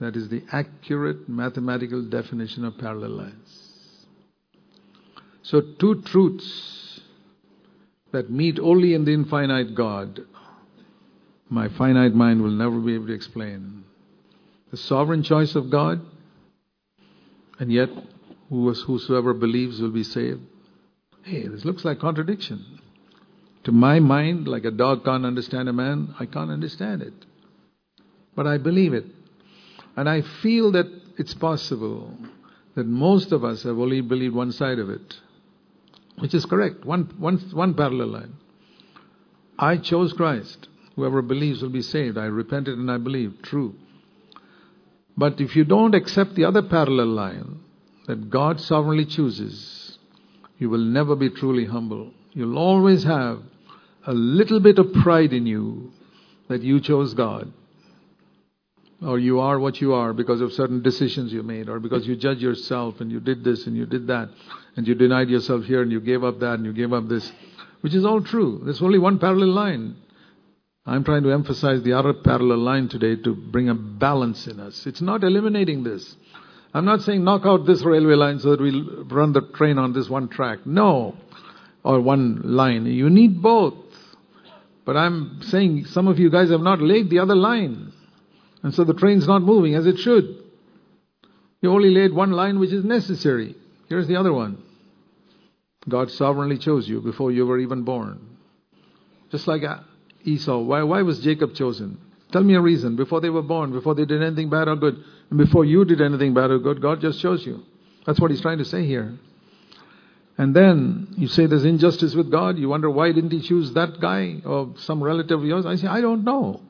That 0.00 0.16
is 0.16 0.28
the 0.28 0.42
accurate 0.50 1.28
mathematical 1.28 2.02
definition 2.02 2.64
of 2.64 2.78
parallel 2.78 3.10
lines. 3.10 4.06
So, 5.42 5.60
two 5.78 6.02
truths 6.02 7.00
that 8.10 8.28
meet 8.28 8.58
only 8.58 8.94
in 8.94 9.04
the 9.04 9.14
infinite 9.14 9.76
God 9.76 10.20
my 11.48 11.68
finite 11.68 12.14
mind 12.14 12.42
will 12.42 12.50
never 12.50 12.78
be 12.80 12.94
able 12.94 13.06
to 13.08 13.12
explain. 13.12 13.84
The 14.70 14.76
sovereign 14.76 15.22
choice 15.22 15.54
of 15.54 15.70
God, 15.70 16.00
and 17.58 17.72
yet 17.72 17.90
whosoever 18.48 19.34
believes 19.34 19.80
will 19.80 19.92
be 19.92 20.04
saved. 20.04 20.40
Hey, 21.22 21.46
this 21.46 21.64
looks 21.64 21.84
like 21.84 22.00
contradiction. 22.00 22.80
To 23.64 23.72
my 23.72 23.98
mind, 23.98 24.46
like 24.46 24.64
a 24.64 24.70
dog 24.70 25.04
can't 25.04 25.24
understand 25.24 25.68
a 25.68 25.72
man, 25.72 26.14
I 26.18 26.26
can't 26.26 26.50
understand 26.50 27.02
it. 27.02 27.14
But 28.36 28.46
I 28.46 28.58
believe 28.58 28.92
it. 28.92 29.06
And 29.96 30.08
I 30.08 30.22
feel 30.42 30.72
that 30.72 30.86
it's 31.16 31.34
possible 31.34 32.12
that 32.74 32.86
most 32.86 33.32
of 33.32 33.44
us 33.44 33.62
have 33.62 33.78
only 33.78 34.00
believed 34.00 34.34
one 34.34 34.52
side 34.52 34.78
of 34.78 34.90
it, 34.90 35.14
which 36.18 36.34
is 36.34 36.44
correct, 36.44 36.84
one, 36.84 37.14
one, 37.18 37.38
one 37.52 37.74
parallel 37.74 38.08
line. 38.08 38.34
I 39.58 39.76
chose 39.76 40.12
Christ. 40.12 40.68
Whoever 40.96 41.22
believes 41.22 41.62
will 41.62 41.70
be 41.70 41.82
saved. 41.82 42.18
I 42.18 42.26
repented 42.26 42.78
and 42.78 42.90
I 42.90 42.98
believe. 42.98 43.42
True. 43.42 43.74
But 45.16 45.40
if 45.40 45.56
you 45.56 45.64
don't 45.64 45.94
accept 45.94 46.34
the 46.34 46.44
other 46.44 46.62
parallel 46.62 47.08
line 47.08 47.60
that 48.06 48.30
God 48.30 48.60
sovereignly 48.60 49.06
chooses, 49.06 49.98
you 50.58 50.68
will 50.70 50.84
never 50.84 51.16
be 51.16 51.30
truly 51.30 51.64
humble. 51.64 52.12
You'll 52.32 52.58
always 52.58 53.04
have 53.04 53.40
a 54.06 54.12
little 54.12 54.60
bit 54.60 54.78
of 54.78 54.92
pride 54.92 55.32
in 55.32 55.46
you 55.46 55.92
that 56.48 56.62
you 56.62 56.80
chose 56.80 57.14
God. 57.14 57.52
Or 59.02 59.18
you 59.18 59.40
are 59.40 59.58
what 59.58 59.80
you 59.80 59.92
are 59.92 60.12
because 60.12 60.40
of 60.40 60.52
certain 60.52 60.82
decisions 60.82 61.32
you 61.32 61.42
made, 61.42 61.68
or 61.68 61.78
because 61.78 62.06
you 62.06 62.16
judge 62.16 62.38
yourself 62.38 63.00
and 63.00 63.10
you 63.10 63.20
did 63.20 63.44
this 63.44 63.66
and 63.66 63.76
you 63.76 63.86
did 63.86 64.06
that, 64.06 64.30
and 64.76 64.86
you 64.86 64.94
denied 64.94 65.28
yourself 65.28 65.64
here 65.64 65.82
and 65.82 65.92
you 65.92 66.00
gave 66.00 66.24
up 66.24 66.40
that 66.40 66.54
and 66.54 66.64
you 66.64 66.72
gave 66.72 66.92
up 66.92 67.08
this, 67.08 67.30
which 67.80 67.94
is 67.94 68.04
all 68.04 68.22
true. 68.22 68.60
There's 68.64 68.80
only 68.82 68.98
one 68.98 69.18
parallel 69.18 69.50
line. 69.50 69.96
I'm 70.86 71.02
trying 71.02 71.22
to 71.22 71.32
emphasize 71.32 71.82
the 71.82 71.94
other 71.94 72.12
parallel 72.12 72.58
line 72.58 72.88
today 72.88 73.16
to 73.22 73.34
bring 73.34 73.70
a 73.70 73.74
balance 73.74 74.46
in 74.46 74.60
us. 74.60 74.86
It's 74.86 75.00
not 75.00 75.24
eliminating 75.24 75.82
this. 75.82 76.16
I'm 76.74 76.84
not 76.84 77.00
saying 77.02 77.24
knock 77.24 77.46
out 77.46 77.66
this 77.66 77.82
railway 77.82 78.14
line 78.14 78.38
so 78.38 78.50
that 78.50 78.60
we'll 78.60 79.04
run 79.04 79.32
the 79.32 79.40
train 79.54 79.78
on 79.78 79.94
this 79.94 80.10
one 80.10 80.28
track. 80.28 80.66
No. 80.66 81.16
Or 81.82 82.00
one 82.00 82.42
line. 82.44 82.84
You 82.86 83.08
need 83.08 83.40
both. 83.40 83.74
But 84.84 84.96
I'm 84.96 85.40
saying 85.42 85.86
some 85.86 86.08
of 86.08 86.18
you 86.18 86.30
guys 86.30 86.50
have 86.50 86.60
not 86.60 86.82
laid 86.82 87.08
the 87.08 87.20
other 87.20 87.36
line. 87.36 87.92
And 88.62 88.74
so 88.74 88.84
the 88.84 88.94
train's 88.94 89.26
not 89.26 89.40
moving 89.40 89.74
as 89.74 89.86
it 89.86 89.98
should. 89.98 90.42
You 91.62 91.70
only 91.70 91.90
laid 91.90 92.12
one 92.12 92.32
line 92.32 92.58
which 92.58 92.72
is 92.72 92.84
necessary. 92.84 93.54
Here's 93.88 94.08
the 94.08 94.16
other 94.16 94.32
one. 94.32 94.62
God 95.88 96.10
sovereignly 96.10 96.58
chose 96.58 96.86
you 96.86 97.00
before 97.00 97.30
you 97.30 97.46
were 97.46 97.58
even 97.58 97.84
born. 97.84 98.36
Just 99.30 99.46
like 99.46 99.62
Esau? 100.24 100.58
Why, 100.58 100.82
why 100.82 101.02
was 101.02 101.20
Jacob 101.20 101.54
chosen? 101.54 101.98
Tell 102.32 102.42
me 102.42 102.54
a 102.54 102.60
reason. 102.60 102.96
Before 102.96 103.20
they 103.20 103.30
were 103.30 103.42
born, 103.42 103.72
before 103.72 103.94
they 103.94 104.04
did 104.04 104.22
anything 104.22 104.50
bad 104.50 104.68
or 104.68 104.76
good, 104.76 104.96
and 105.30 105.38
before 105.38 105.64
you 105.64 105.84
did 105.84 106.00
anything 106.00 106.34
bad 106.34 106.50
or 106.50 106.58
good, 106.58 106.82
God 106.82 107.00
just 107.00 107.20
chose 107.20 107.46
you. 107.46 107.62
That's 108.06 108.20
what 108.20 108.30
he's 108.30 108.40
trying 108.40 108.58
to 108.58 108.64
say 108.64 108.86
here. 108.86 109.18
And 110.36 110.54
then 110.54 111.14
you 111.16 111.28
say 111.28 111.46
there's 111.46 111.64
injustice 111.64 112.14
with 112.14 112.30
God. 112.30 112.58
You 112.58 112.68
wonder 112.68 112.90
why 112.90 113.12
didn't 113.12 113.30
he 113.30 113.40
choose 113.40 113.72
that 113.74 114.00
guy 114.00 114.42
or 114.44 114.74
some 114.78 115.02
relative 115.02 115.40
of 115.40 115.46
yours? 115.46 115.64
I 115.64 115.76
say, 115.76 115.86
I 115.86 116.00
don't 116.00 116.24
know. 116.24 116.60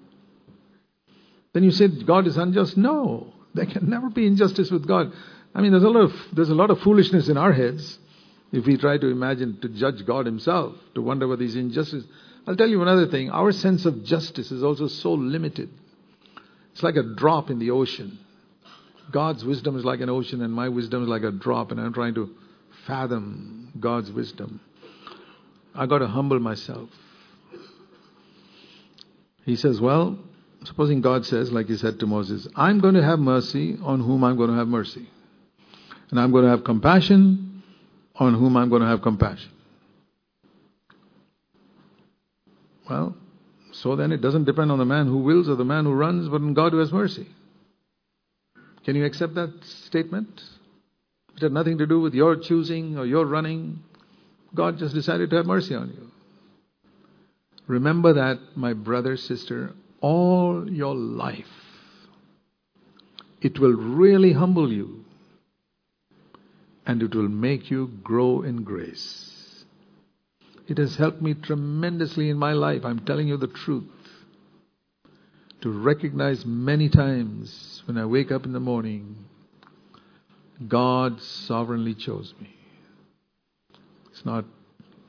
Then 1.54 1.62
you 1.62 1.70
say 1.70 1.88
God 1.88 2.26
is 2.26 2.36
unjust. 2.36 2.76
No, 2.76 3.32
there 3.54 3.66
can 3.66 3.88
never 3.88 4.10
be 4.10 4.26
injustice 4.26 4.70
with 4.70 4.86
God. 4.86 5.12
I 5.54 5.62
mean, 5.62 5.70
there's 5.70 5.84
a 5.84 5.88
lot 5.88 6.02
of 6.02 6.12
there's 6.32 6.50
a 6.50 6.54
lot 6.54 6.70
of 6.70 6.80
foolishness 6.80 7.28
in 7.28 7.36
our 7.36 7.52
heads 7.52 7.98
if 8.52 8.66
we 8.66 8.76
try 8.76 8.98
to 8.98 9.06
imagine 9.06 9.58
to 9.62 9.68
judge 9.68 10.04
God 10.04 10.26
Himself, 10.26 10.74
to 10.94 11.00
wonder 11.00 11.26
whether 11.26 11.42
He's 11.42 11.56
injustices. 11.56 12.06
I'll 12.46 12.56
tell 12.56 12.68
you 12.68 12.82
another 12.82 13.06
thing. 13.06 13.30
Our 13.30 13.52
sense 13.52 13.86
of 13.86 14.04
justice 14.04 14.50
is 14.50 14.62
also 14.62 14.86
so 14.86 15.14
limited. 15.14 15.70
It's 16.72 16.82
like 16.82 16.96
a 16.96 17.02
drop 17.02 17.50
in 17.50 17.58
the 17.58 17.70
ocean. 17.70 18.18
God's 19.10 19.44
wisdom 19.44 19.76
is 19.76 19.84
like 19.84 20.00
an 20.00 20.10
ocean, 20.10 20.42
and 20.42 20.52
my 20.52 20.68
wisdom 20.68 21.02
is 21.02 21.08
like 21.08 21.22
a 21.22 21.30
drop, 21.30 21.70
and 21.70 21.80
I'm 21.80 21.92
trying 21.92 22.14
to 22.14 22.30
fathom 22.86 23.72
God's 23.78 24.10
wisdom. 24.10 24.60
I 25.74 25.86
got 25.86 25.98
to 25.98 26.06
humble 26.06 26.38
myself. 26.38 26.88
He 29.44 29.56
says, 29.56 29.80
Well, 29.80 30.18
supposing 30.64 31.00
God 31.00 31.26
says, 31.26 31.52
like 31.52 31.66
he 31.66 31.76
said 31.76 32.00
to 32.00 32.06
Moses, 32.06 32.48
I'm 32.56 32.80
going 32.80 32.94
to 32.94 33.02
have 33.02 33.18
mercy 33.18 33.78
on 33.82 34.00
whom 34.00 34.24
I'm 34.24 34.36
going 34.36 34.50
to 34.50 34.56
have 34.56 34.68
mercy. 34.68 35.08
And 36.10 36.20
I'm 36.20 36.30
going 36.30 36.44
to 36.44 36.50
have 36.50 36.64
compassion 36.64 37.62
on 38.16 38.34
whom 38.34 38.56
I'm 38.56 38.68
going 38.68 38.82
to 38.82 38.88
have 38.88 39.02
compassion. 39.02 39.50
Well, 42.88 43.16
so 43.72 43.96
then 43.96 44.12
it 44.12 44.20
doesn't 44.20 44.44
depend 44.44 44.70
on 44.70 44.78
the 44.78 44.84
man 44.84 45.06
who 45.06 45.18
wills 45.18 45.48
or 45.48 45.56
the 45.56 45.64
man 45.64 45.84
who 45.84 45.92
runs, 45.92 46.28
but 46.28 46.40
on 46.40 46.54
God 46.54 46.72
who 46.72 46.78
has 46.78 46.92
mercy. 46.92 47.26
Can 48.84 48.96
you 48.96 49.04
accept 49.04 49.34
that 49.34 49.52
statement? 49.64 50.42
It 51.36 51.42
had 51.42 51.52
nothing 51.52 51.78
to 51.78 51.86
do 51.86 52.00
with 52.00 52.14
your 52.14 52.36
choosing 52.36 52.98
or 52.98 53.06
your 53.06 53.26
running. 53.26 53.80
God 54.54 54.78
just 54.78 54.94
decided 54.94 55.30
to 55.30 55.36
have 55.36 55.46
mercy 55.46 55.74
on 55.74 55.88
you. 55.88 56.10
Remember 57.66 58.12
that, 58.12 58.38
my 58.56 58.74
brother, 58.74 59.16
sister, 59.16 59.72
all 60.00 60.70
your 60.70 60.94
life. 60.94 61.46
It 63.40 63.58
will 63.58 63.72
really 63.72 64.32
humble 64.32 64.72
you 64.72 65.04
and 66.86 67.02
it 67.02 67.14
will 67.14 67.28
make 67.28 67.70
you 67.70 67.90
grow 68.02 68.42
in 68.42 68.62
grace. 68.62 69.33
It 70.66 70.78
has 70.78 70.96
helped 70.96 71.20
me 71.20 71.34
tremendously 71.34 72.30
in 72.30 72.38
my 72.38 72.52
life. 72.52 72.84
I'm 72.84 73.00
telling 73.00 73.28
you 73.28 73.36
the 73.36 73.48
truth. 73.48 73.84
To 75.60 75.70
recognize 75.70 76.44
many 76.44 76.88
times 76.88 77.82
when 77.86 77.98
I 77.98 78.06
wake 78.06 78.30
up 78.30 78.44
in 78.44 78.52
the 78.52 78.60
morning, 78.60 79.16
God 80.68 81.20
sovereignly 81.20 81.94
chose 81.94 82.34
me. 82.40 82.54
It's 84.10 84.24
not 84.24 84.44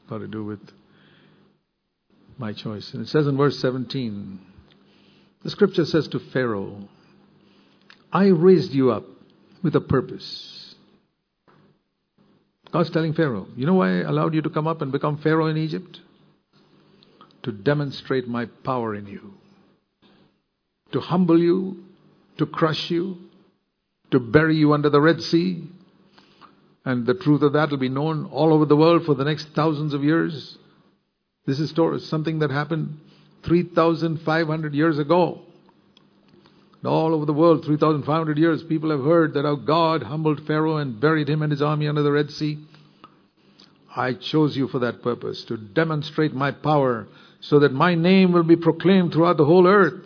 got 0.10 0.20
to 0.20 0.28
do 0.28 0.44
with 0.44 0.60
my 2.38 2.54
choice. 2.54 2.94
And 2.94 3.04
it 3.04 3.10
says 3.10 3.28
in 3.28 3.38
verse 3.38 3.60
17, 3.60 4.40
the 5.44 5.50
scripture 5.50 5.86
says 5.86 6.08
to 6.10 6.20
Pharaoh, 6.20 6.88
I 8.12 8.28
raised 8.28 8.74
you 8.74 8.92
up 8.92 9.06
with 9.62 9.76
a 9.76 9.82
purpose. 9.82 10.55
God's 12.72 12.90
telling 12.90 13.14
Pharaoh, 13.14 13.48
you 13.56 13.66
know 13.66 13.76
why 13.76 13.90
I 13.90 14.02
allowed 14.02 14.34
you 14.34 14.42
to 14.42 14.50
come 14.50 14.68
up 14.68 14.82
and 14.82 14.92
become 14.92 15.18
Pharaoh 15.18 15.48
in 15.48 15.58
Egypt? 15.58 16.02
To 17.44 17.52
demonstrate 17.52 18.28
my 18.28 18.46
power 18.64 18.96
in 18.96 19.08
you, 19.08 19.34
to 20.92 21.00
humble 21.00 21.40
you, 21.40 21.84
to 22.38 22.46
crush 22.46 22.90
you, 22.90 23.18
to 24.12 24.20
bury 24.20 24.56
you 24.56 24.74
under 24.74 24.90
the 24.90 25.00
Red 25.00 25.22
Sea. 25.22 25.64
And 26.84 27.06
the 27.06 27.14
truth 27.14 27.44
of 27.44 27.54
that 27.54 27.70
will 27.70 27.78
be 27.78 27.90
known 27.90 28.26
all 28.26 28.54
over 28.54 28.66
the 28.66 28.76
world 28.76 29.06
for 29.06 29.14
the 29.16 29.24
next 29.24 29.50
thousands 29.56 29.94
of 29.94 30.04
years. 30.04 30.58
This 31.46 31.60
is 31.60 31.74
something 32.10 32.40
that 32.40 32.50
happened 32.50 33.00
3,500 33.44 34.74
years 34.74 34.98
ago. 34.98 35.42
All 36.86 37.14
over 37.14 37.26
the 37.26 37.34
world, 37.34 37.66
3,500 37.66 38.38
years, 38.38 38.64
people 38.64 38.92
have 38.92 39.04
heard 39.04 39.34
that 39.34 39.46
how 39.46 39.56
God 39.56 40.04
humbled 40.04 40.46
Pharaoh 40.46 40.78
and 40.78 41.00
buried 41.00 41.30
him 41.30 41.42
and 41.42 41.52
his 41.52 41.62
army 41.62 41.88
under 41.88 42.04
the 42.04 42.12
Red 42.12 42.32
Sea. 42.32 42.60
I 43.96 44.14
chose 44.14 44.58
you 44.58 44.68
for 44.68 44.80
that 44.80 45.02
purpose, 45.02 45.44
to 45.46 45.58
demonstrate 45.58 46.34
my 46.34 46.52
power, 46.52 47.08
so 47.40 47.60
that 47.60 47.72
my 47.72 47.96
name 47.96 48.34
will 48.34 48.44
be 48.44 48.58
proclaimed 48.58 49.14
throughout 49.14 49.38
the 49.38 49.46
whole 49.46 49.68
earth. 49.68 50.04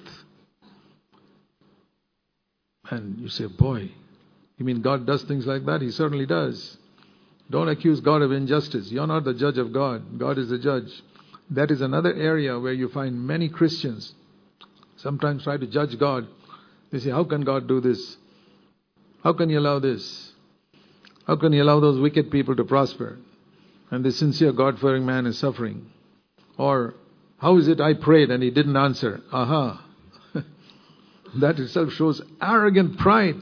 And 2.91 3.19
you 3.19 3.29
say, 3.29 3.45
boy, 3.47 3.91
you 4.57 4.65
mean 4.65 4.81
God 4.81 5.05
does 5.05 5.23
things 5.23 5.45
like 5.45 5.65
that? 5.65 5.81
He 5.81 5.91
certainly 5.91 6.25
does. 6.25 6.77
Don't 7.49 7.69
accuse 7.69 7.99
God 7.99 8.21
of 8.21 8.31
injustice. 8.31 8.91
You're 8.91 9.07
not 9.07 9.23
the 9.23 9.33
judge 9.33 9.57
of 9.57 9.73
God. 9.73 10.19
God 10.19 10.37
is 10.37 10.49
the 10.49 10.59
judge. 10.59 10.91
That 11.49 11.71
is 11.71 11.81
another 11.81 12.13
area 12.13 12.59
where 12.59 12.73
you 12.73 12.89
find 12.89 13.25
many 13.25 13.49
Christians 13.49 14.13
sometimes 14.97 15.43
try 15.43 15.57
to 15.57 15.65
judge 15.65 15.97
God. 15.97 16.27
They 16.91 16.99
say, 16.99 17.09
How 17.11 17.23
can 17.23 17.41
God 17.41 17.67
do 17.67 17.79
this? 17.79 18.17
How 19.23 19.33
can 19.33 19.49
He 19.49 19.55
allow 19.55 19.79
this? 19.79 20.31
How 21.27 21.35
can 21.35 21.53
He 21.53 21.59
allow 21.59 21.79
those 21.79 21.99
wicked 21.99 22.31
people 22.31 22.55
to 22.55 22.63
prosper? 22.63 23.17
And 23.91 24.03
the 24.03 24.11
sincere 24.11 24.51
God 24.51 24.79
fearing 24.79 25.05
man 25.05 25.25
is 25.25 25.37
suffering. 25.37 25.91
Or, 26.57 26.95
How 27.37 27.57
is 27.57 27.67
it 27.67 27.79
I 27.79 27.93
prayed 27.93 28.31
and 28.31 28.41
He 28.41 28.51
didn't 28.51 28.77
answer? 28.77 29.21
Aha. 29.31 29.85
that 31.39 31.59
itself 31.59 31.93
shows 31.93 32.21
arrogant 32.41 32.97
pride. 32.97 33.35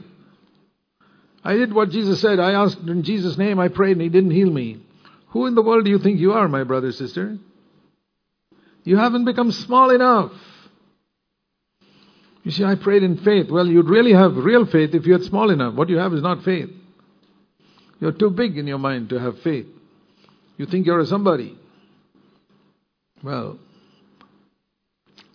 I 1.44 1.54
did 1.54 1.72
what 1.72 1.90
Jesus 1.90 2.20
said. 2.20 2.40
I 2.40 2.52
asked 2.52 2.78
in 2.78 3.02
Jesus' 3.02 3.38
name, 3.38 3.58
I 3.58 3.68
prayed, 3.68 3.92
and 3.92 4.02
He 4.02 4.08
didn't 4.08 4.32
heal 4.32 4.50
me. 4.50 4.80
Who 5.28 5.46
in 5.46 5.54
the 5.54 5.62
world 5.62 5.84
do 5.84 5.90
you 5.90 5.98
think 5.98 6.20
you 6.20 6.32
are, 6.32 6.48
my 6.48 6.64
brother, 6.64 6.92
sister? 6.92 7.38
You 8.84 8.96
haven't 8.96 9.24
become 9.24 9.52
small 9.52 9.90
enough. 9.90 10.32
You 12.44 12.50
see, 12.50 12.64
I 12.64 12.76
prayed 12.76 13.02
in 13.02 13.18
faith. 13.18 13.50
Well, 13.50 13.66
you'd 13.66 13.88
really 13.88 14.12
have 14.12 14.36
real 14.36 14.64
faith 14.64 14.94
if 14.94 15.06
you 15.06 15.12
had 15.12 15.24
small 15.24 15.50
enough. 15.50 15.74
What 15.74 15.88
you 15.88 15.98
have 15.98 16.12
is 16.14 16.22
not 16.22 16.44
faith. 16.44 16.70
You're 18.00 18.12
too 18.12 18.30
big 18.30 18.56
in 18.56 18.66
your 18.66 18.78
mind 18.78 19.10
to 19.10 19.18
have 19.18 19.40
faith. 19.40 19.66
You 20.56 20.66
think 20.66 20.86
you're 20.86 21.00
a 21.00 21.06
somebody. 21.06 21.58
Well, 23.22 23.58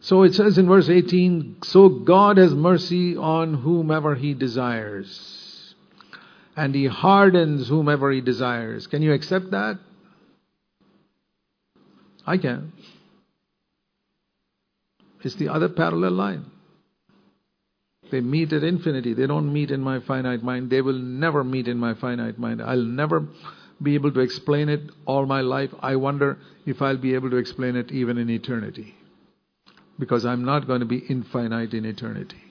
so 0.03 0.23
it 0.23 0.35
says 0.35 0.57
in 0.57 0.67
verse 0.67 0.89
18 0.89 1.57
So 1.63 1.89
God 1.89 2.37
has 2.37 2.53
mercy 2.53 3.15
on 3.15 3.53
whomever 3.53 4.15
He 4.15 4.33
desires, 4.33 5.75
and 6.55 6.75
He 6.75 6.85
hardens 6.87 7.67
whomever 7.67 8.11
He 8.11 8.21
desires. 8.21 8.87
Can 8.87 9.01
you 9.01 9.13
accept 9.13 9.51
that? 9.51 9.79
I 12.25 12.37
can. 12.37 12.73
It's 15.23 15.35
the 15.35 15.49
other 15.49 15.69
parallel 15.69 16.11
line. 16.11 16.45
They 18.13 18.21
meet 18.21 18.53
at 18.53 18.63
infinity. 18.63 19.15
They 19.15 19.25
don't 19.25 19.51
meet 19.51 19.71
in 19.71 19.81
my 19.81 19.99
finite 19.99 20.43
mind. 20.43 20.69
They 20.69 20.81
will 20.81 20.99
never 20.99 21.43
meet 21.43 21.67
in 21.67 21.79
my 21.79 21.95
finite 21.95 22.37
mind. 22.37 22.61
I'll 22.61 22.77
never 22.77 23.25
be 23.81 23.95
able 23.95 24.11
to 24.11 24.19
explain 24.19 24.69
it 24.69 24.81
all 25.07 25.25
my 25.25 25.41
life. 25.41 25.71
I 25.79 25.95
wonder 25.95 26.37
if 26.67 26.79
I'll 26.79 26.95
be 26.95 27.15
able 27.15 27.31
to 27.31 27.37
explain 27.37 27.75
it 27.75 27.91
even 27.91 28.19
in 28.19 28.29
eternity. 28.29 28.93
Because 29.97 30.27
I'm 30.27 30.45
not 30.45 30.67
going 30.67 30.81
to 30.81 30.85
be 30.85 30.99
infinite 31.09 31.73
in 31.73 31.85
eternity. 31.85 32.43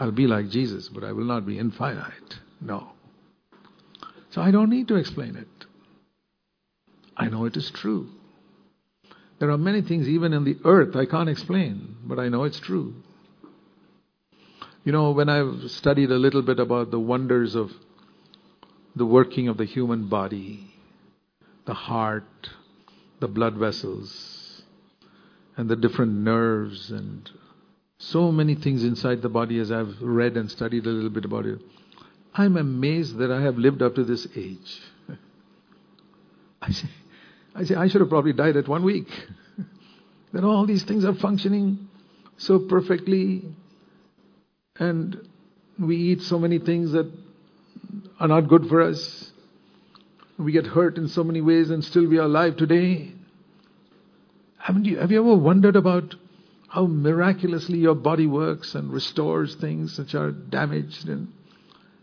I'll 0.00 0.10
be 0.10 0.26
like 0.26 0.48
Jesus, 0.48 0.88
but 0.88 1.04
I 1.04 1.12
will 1.12 1.26
not 1.26 1.46
be 1.46 1.56
infinite. 1.56 2.40
No. 2.60 2.88
So 4.30 4.42
I 4.42 4.50
don't 4.50 4.68
need 4.68 4.88
to 4.88 4.96
explain 4.96 5.36
it. 5.36 5.66
I 7.16 7.28
know 7.28 7.44
it 7.44 7.56
is 7.56 7.70
true. 7.70 8.08
There 9.38 9.52
are 9.52 9.58
many 9.58 9.82
things, 9.82 10.08
even 10.08 10.32
in 10.32 10.42
the 10.42 10.56
earth, 10.64 10.96
I 10.96 11.06
can't 11.06 11.28
explain, 11.28 11.94
but 12.02 12.18
I 12.18 12.28
know 12.28 12.42
it's 12.42 12.58
true. 12.58 12.96
You 14.84 14.92
know, 14.92 15.12
when 15.12 15.30
I've 15.30 15.70
studied 15.70 16.10
a 16.10 16.18
little 16.18 16.42
bit 16.42 16.60
about 16.60 16.90
the 16.90 17.00
wonders 17.00 17.54
of 17.54 17.72
the 18.94 19.06
working 19.06 19.48
of 19.48 19.56
the 19.56 19.64
human 19.64 20.08
body, 20.10 20.74
the 21.64 21.72
heart, 21.72 22.50
the 23.18 23.26
blood 23.26 23.54
vessels, 23.54 24.62
and 25.56 25.70
the 25.70 25.76
different 25.76 26.12
nerves, 26.12 26.90
and 26.90 27.30
so 27.96 28.30
many 28.30 28.54
things 28.54 28.84
inside 28.84 29.22
the 29.22 29.30
body 29.30 29.58
as 29.58 29.72
I've 29.72 29.96
read 30.02 30.36
and 30.36 30.50
studied 30.50 30.84
a 30.84 30.90
little 30.90 31.08
bit 31.08 31.24
about 31.24 31.46
it, 31.46 31.60
I'm 32.34 32.58
amazed 32.58 33.16
that 33.18 33.32
I 33.32 33.40
have 33.40 33.56
lived 33.56 33.80
up 33.80 33.94
to 33.94 34.04
this 34.04 34.28
age. 34.36 34.82
I 36.60 36.72
say, 36.72 36.88
I 37.54 37.64
say, 37.64 37.74
I 37.74 37.88
should 37.88 38.02
have 38.02 38.10
probably 38.10 38.34
died 38.34 38.58
at 38.58 38.68
one 38.68 38.84
week. 38.84 39.08
that 40.34 40.44
all 40.44 40.66
these 40.66 40.82
things 40.82 41.06
are 41.06 41.14
functioning 41.14 41.88
so 42.36 42.58
perfectly, 42.58 43.44
and 44.78 45.28
we 45.78 45.96
eat 45.96 46.22
so 46.22 46.38
many 46.38 46.58
things 46.58 46.92
that 46.92 47.10
are 48.18 48.28
not 48.28 48.48
good 48.48 48.66
for 48.66 48.82
us. 48.82 49.30
We 50.36 50.50
get 50.50 50.66
hurt 50.66 50.98
in 50.98 51.08
so 51.08 51.22
many 51.22 51.40
ways, 51.40 51.70
and 51.70 51.84
still 51.84 52.08
we 52.08 52.18
are 52.18 52.24
alive 52.24 52.56
today. 52.56 53.12
Haven't 54.58 54.86
you, 54.86 54.98
have 54.98 55.12
you 55.12 55.20
ever 55.20 55.36
wondered 55.36 55.76
about 55.76 56.16
how 56.68 56.86
miraculously 56.86 57.78
your 57.78 57.94
body 57.94 58.26
works 58.26 58.74
and 58.74 58.92
restores 58.92 59.54
things 59.54 59.96
which 59.96 60.14
are 60.14 60.32
damaged? 60.32 61.08
And 61.08 61.32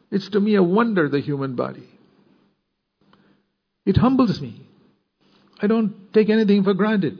it's 0.09 0.30
to 0.30 0.39
me 0.39 0.55
a 0.55 0.63
wonder, 0.63 1.09
the 1.09 1.19
human 1.19 1.55
body. 1.55 1.89
It 3.86 3.97
humbles 3.97 4.39
me. 4.39 4.61
I 5.61 5.67
don't 5.67 6.13
take 6.13 6.30
anything 6.30 6.63
for 6.63 6.74
granted. 6.74 7.17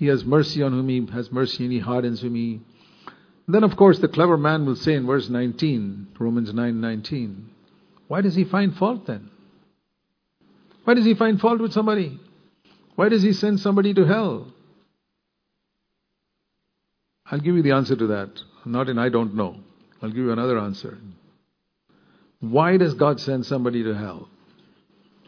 He 0.00 0.06
has 0.06 0.24
mercy 0.24 0.62
on 0.62 0.72
whom 0.72 0.88
he 0.88 1.06
has 1.12 1.30
mercy, 1.30 1.62
and 1.64 1.72
he 1.74 1.78
hardens 1.78 2.22
whom 2.22 2.34
he 2.34 2.62
Then, 3.46 3.62
of 3.62 3.76
course, 3.76 3.98
the 3.98 4.08
clever 4.08 4.38
man 4.38 4.64
will 4.64 4.74
say 4.74 4.94
in 4.94 5.04
verse 5.04 5.28
19, 5.28 6.08
Romans 6.18 6.54
9 6.54 6.80
19, 6.80 7.50
why 8.08 8.22
does 8.22 8.34
he 8.34 8.44
find 8.44 8.74
fault 8.74 9.06
then? 9.06 9.28
Why 10.84 10.94
does 10.94 11.04
he 11.04 11.14
find 11.14 11.38
fault 11.38 11.60
with 11.60 11.74
somebody? 11.74 12.18
Why 12.94 13.10
does 13.10 13.22
he 13.22 13.34
send 13.34 13.60
somebody 13.60 13.92
to 13.92 14.06
hell? 14.06 14.54
I'll 17.26 17.40
give 17.40 17.54
you 17.54 17.62
the 17.62 17.72
answer 17.72 17.94
to 17.94 18.06
that. 18.06 18.30
Not 18.64 18.88
in 18.88 18.98
I 18.98 19.10
don't 19.10 19.34
know. 19.34 19.56
I'll 20.00 20.08
give 20.08 20.24
you 20.24 20.32
another 20.32 20.58
answer. 20.58 20.96
Why 22.40 22.78
does 22.78 22.94
God 22.94 23.20
send 23.20 23.44
somebody 23.44 23.82
to 23.82 23.94
hell 23.94 24.30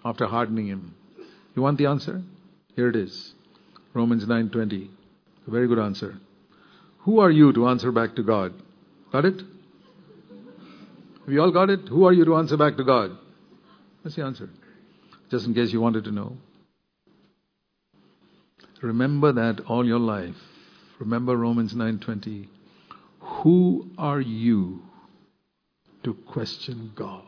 after 0.03 0.25
hardening 0.27 0.69
him? 0.69 0.95
You 1.55 1.61
want 1.61 1.77
the 1.77 1.87
answer? 1.87 2.23
Here 2.75 2.89
it 2.89 2.97
is. 2.97 3.35
Romans 3.95 4.27
9:20. 4.27 4.91
A 5.47 5.51
very 5.51 5.67
good 5.69 5.79
answer. 5.79 6.15
Who 7.01 7.21
are 7.21 7.31
you 7.31 7.53
to 7.53 7.69
answer 7.69 7.93
back 7.93 8.15
to 8.17 8.23
God? 8.23 8.53
Got 9.11 9.25
it? 9.25 9.43
Have 11.25 11.33
you 11.33 11.41
all 11.41 11.53
got 11.53 11.71
it? 11.71 11.89
Who 11.89 12.05
are 12.05 12.13
you 12.13 12.25
to 12.25 12.37
answer 12.37 12.57
back 12.57 12.77
to 12.77 12.85
God? 12.85 13.17
That's 14.03 14.17
the 14.17 14.25
answer. 14.25 14.49
Just 15.31 15.47
in 15.47 15.55
case 15.55 15.73
you 15.73 15.81
wanted 15.81 16.05
to 16.05 16.13
know. 16.13 16.37
Remember 18.81 19.33
that 19.33 19.61
all 19.69 19.87
your 19.87 20.01
life. 20.01 20.37
Remember 20.99 21.37
Romans 21.37 21.75
9:20. 21.75 22.49
Who 23.21 23.91
are 23.97 24.21
you 24.21 24.83
to 26.03 26.15
question 26.15 26.93
God? 26.95 27.23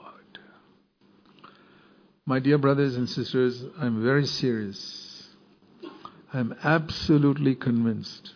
My 2.26 2.40
dear 2.40 2.58
brothers 2.58 2.96
and 2.96 3.08
sisters, 3.08 3.64
I'm 3.78 4.02
very 4.02 4.26
serious. 4.26 5.13
I'm 6.34 6.56
absolutely 6.64 7.54
convinced 7.54 8.32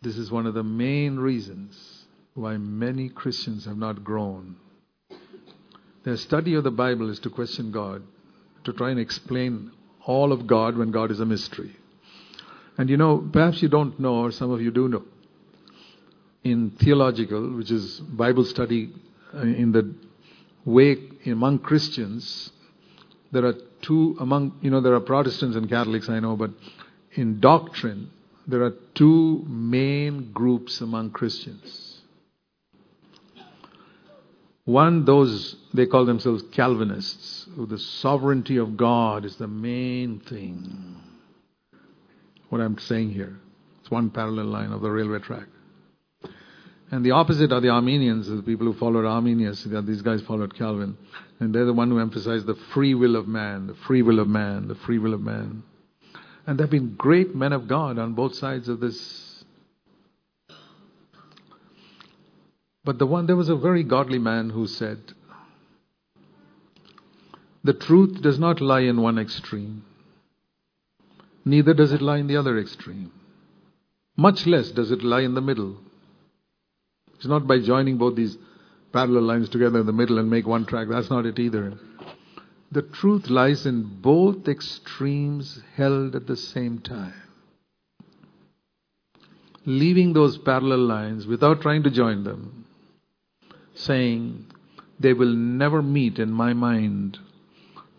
this 0.00 0.16
is 0.16 0.30
one 0.30 0.46
of 0.46 0.54
the 0.54 0.62
main 0.62 1.16
reasons 1.16 2.04
why 2.34 2.56
many 2.56 3.08
Christians 3.08 3.64
have 3.64 3.76
not 3.76 4.04
grown. 4.04 4.54
Their 6.04 6.16
study 6.16 6.54
of 6.54 6.62
the 6.62 6.70
Bible 6.70 7.10
is 7.10 7.18
to 7.20 7.30
question 7.30 7.72
God, 7.72 8.04
to 8.62 8.72
try 8.72 8.90
and 8.90 9.00
explain 9.00 9.72
all 10.06 10.32
of 10.32 10.46
God 10.46 10.76
when 10.76 10.92
God 10.92 11.10
is 11.10 11.18
a 11.18 11.26
mystery. 11.26 11.74
And 12.78 12.88
you 12.88 12.96
know, 12.96 13.28
perhaps 13.32 13.60
you 13.60 13.68
don't 13.68 13.98
know, 13.98 14.14
or 14.14 14.30
some 14.30 14.52
of 14.52 14.62
you 14.62 14.70
do 14.70 14.86
know, 14.86 15.02
in 16.44 16.70
theological, 16.70 17.56
which 17.56 17.72
is 17.72 17.98
Bible 17.98 18.44
study 18.44 18.92
uh, 19.34 19.40
in 19.40 19.72
the 19.72 19.92
way 20.64 20.96
among 21.26 21.58
Christians, 21.58 22.52
there 23.32 23.46
are 23.46 23.54
two 23.80 24.16
among, 24.20 24.58
you 24.60 24.70
know, 24.70 24.80
there 24.80 24.94
are 24.94 25.00
Protestants 25.00 25.56
and 25.56 25.68
Catholics, 25.68 26.08
I 26.08 26.20
know, 26.20 26.36
but 26.36 26.50
in 27.12 27.40
doctrine, 27.40 28.10
there 28.46 28.62
are 28.62 28.74
two 28.94 29.44
main 29.48 30.32
groups 30.32 30.80
among 30.80 31.10
Christians. 31.10 32.00
One, 34.64 35.04
those, 35.04 35.56
they 35.74 35.86
call 35.86 36.04
themselves 36.04 36.44
Calvinists, 36.52 37.48
who 37.56 37.66
the 37.66 37.78
sovereignty 37.78 38.58
of 38.58 38.76
God 38.76 39.24
is 39.24 39.36
the 39.36 39.48
main 39.48 40.20
thing. 40.20 40.96
What 42.48 42.60
I'm 42.60 42.78
saying 42.78 43.10
here. 43.10 43.36
It's 43.80 43.90
one 43.90 44.10
parallel 44.10 44.46
line 44.46 44.72
of 44.72 44.82
the 44.82 44.90
railway 44.90 45.18
track. 45.18 45.46
And 46.92 47.02
the 47.02 47.12
opposite 47.12 47.52
are 47.52 47.60
the 47.62 47.70
Arminians, 47.70 48.28
the 48.28 48.42
people 48.42 48.66
who 48.66 48.74
followed 48.74 49.06
Arminius. 49.06 49.64
These 49.64 50.02
guys 50.02 50.20
followed 50.20 50.54
Calvin. 50.54 50.98
And 51.40 51.54
they're 51.54 51.64
the 51.64 51.72
one 51.72 51.88
who 51.88 51.98
emphasized 51.98 52.44
the 52.44 52.54
free 52.74 52.94
will 52.94 53.16
of 53.16 53.26
man, 53.26 53.66
the 53.66 53.74
free 53.74 54.02
will 54.02 54.20
of 54.20 54.28
man, 54.28 54.68
the 54.68 54.74
free 54.74 54.98
will 54.98 55.14
of 55.14 55.22
man. 55.22 55.62
And 56.46 56.58
there 56.58 56.66
have 56.66 56.70
been 56.70 56.94
great 56.94 57.34
men 57.34 57.54
of 57.54 57.66
God 57.66 57.98
on 57.98 58.12
both 58.12 58.34
sides 58.34 58.68
of 58.68 58.78
this. 58.80 59.42
But 62.84 62.98
the 62.98 63.06
one, 63.06 63.26
there 63.26 63.36
was 63.36 63.48
a 63.48 63.56
very 63.56 63.84
godly 63.84 64.18
man 64.18 64.50
who 64.50 64.66
said, 64.66 64.98
The 67.64 67.72
truth 67.72 68.20
does 68.20 68.38
not 68.38 68.60
lie 68.60 68.80
in 68.80 69.00
one 69.00 69.18
extreme, 69.18 69.84
neither 71.44 71.72
does 71.72 71.92
it 71.92 72.02
lie 72.02 72.18
in 72.18 72.26
the 72.26 72.36
other 72.36 72.58
extreme. 72.58 73.12
Much 74.14 74.46
less 74.46 74.70
does 74.72 74.90
it 74.90 75.02
lie 75.02 75.22
in 75.22 75.32
the 75.32 75.40
middle. 75.40 75.78
It's 77.22 77.28
not 77.28 77.46
by 77.46 77.60
joining 77.60 77.98
both 77.98 78.16
these 78.16 78.36
parallel 78.92 79.22
lines 79.22 79.48
together 79.48 79.78
in 79.78 79.86
the 79.86 79.92
middle 79.92 80.18
and 80.18 80.28
make 80.28 80.44
one 80.44 80.66
track. 80.66 80.88
That's 80.90 81.08
not 81.08 81.24
it 81.24 81.38
either. 81.38 81.74
The 82.72 82.82
truth 82.82 83.30
lies 83.30 83.64
in 83.64 83.84
both 84.00 84.48
extremes 84.48 85.62
held 85.76 86.16
at 86.16 86.26
the 86.26 86.34
same 86.36 86.80
time. 86.80 87.14
Leaving 89.64 90.14
those 90.14 90.36
parallel 90.36 90.80
lines 90.80 91.24
without 91.28 91.60
trying 91.60 91.84
to 91.84 91.92
join 91.92 92.24
them, 92.24 92.64
saying, 93.76 94.46
they 94.98 95.12
will 95.12 95.32
never 95.32 95.80
meet 95.80 96.18
in 96.18 96.32
my 96.32 96.52
mind. 96.54 97.20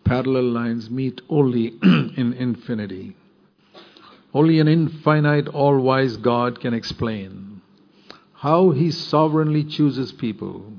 Parallel 0.04 0.50
lines 0.50 0.90
meet 0.90 1.22
only 1.30 1.68
in 1.82 2.34
infinity. 2.38 3.16
Only 4.34 4.60
an 4.60 4.68
infinite, 4.68 5.48
all 5.48 5.78
wise 5.80 6.18
God 6.18 6.60
can 6.60 6.74
explain 6.74 7.53
how 8.44 8.72
he 8.72 8.90
sovereignly 8.90 9.64
chooses 9.64 10.12
people 10.12 10.70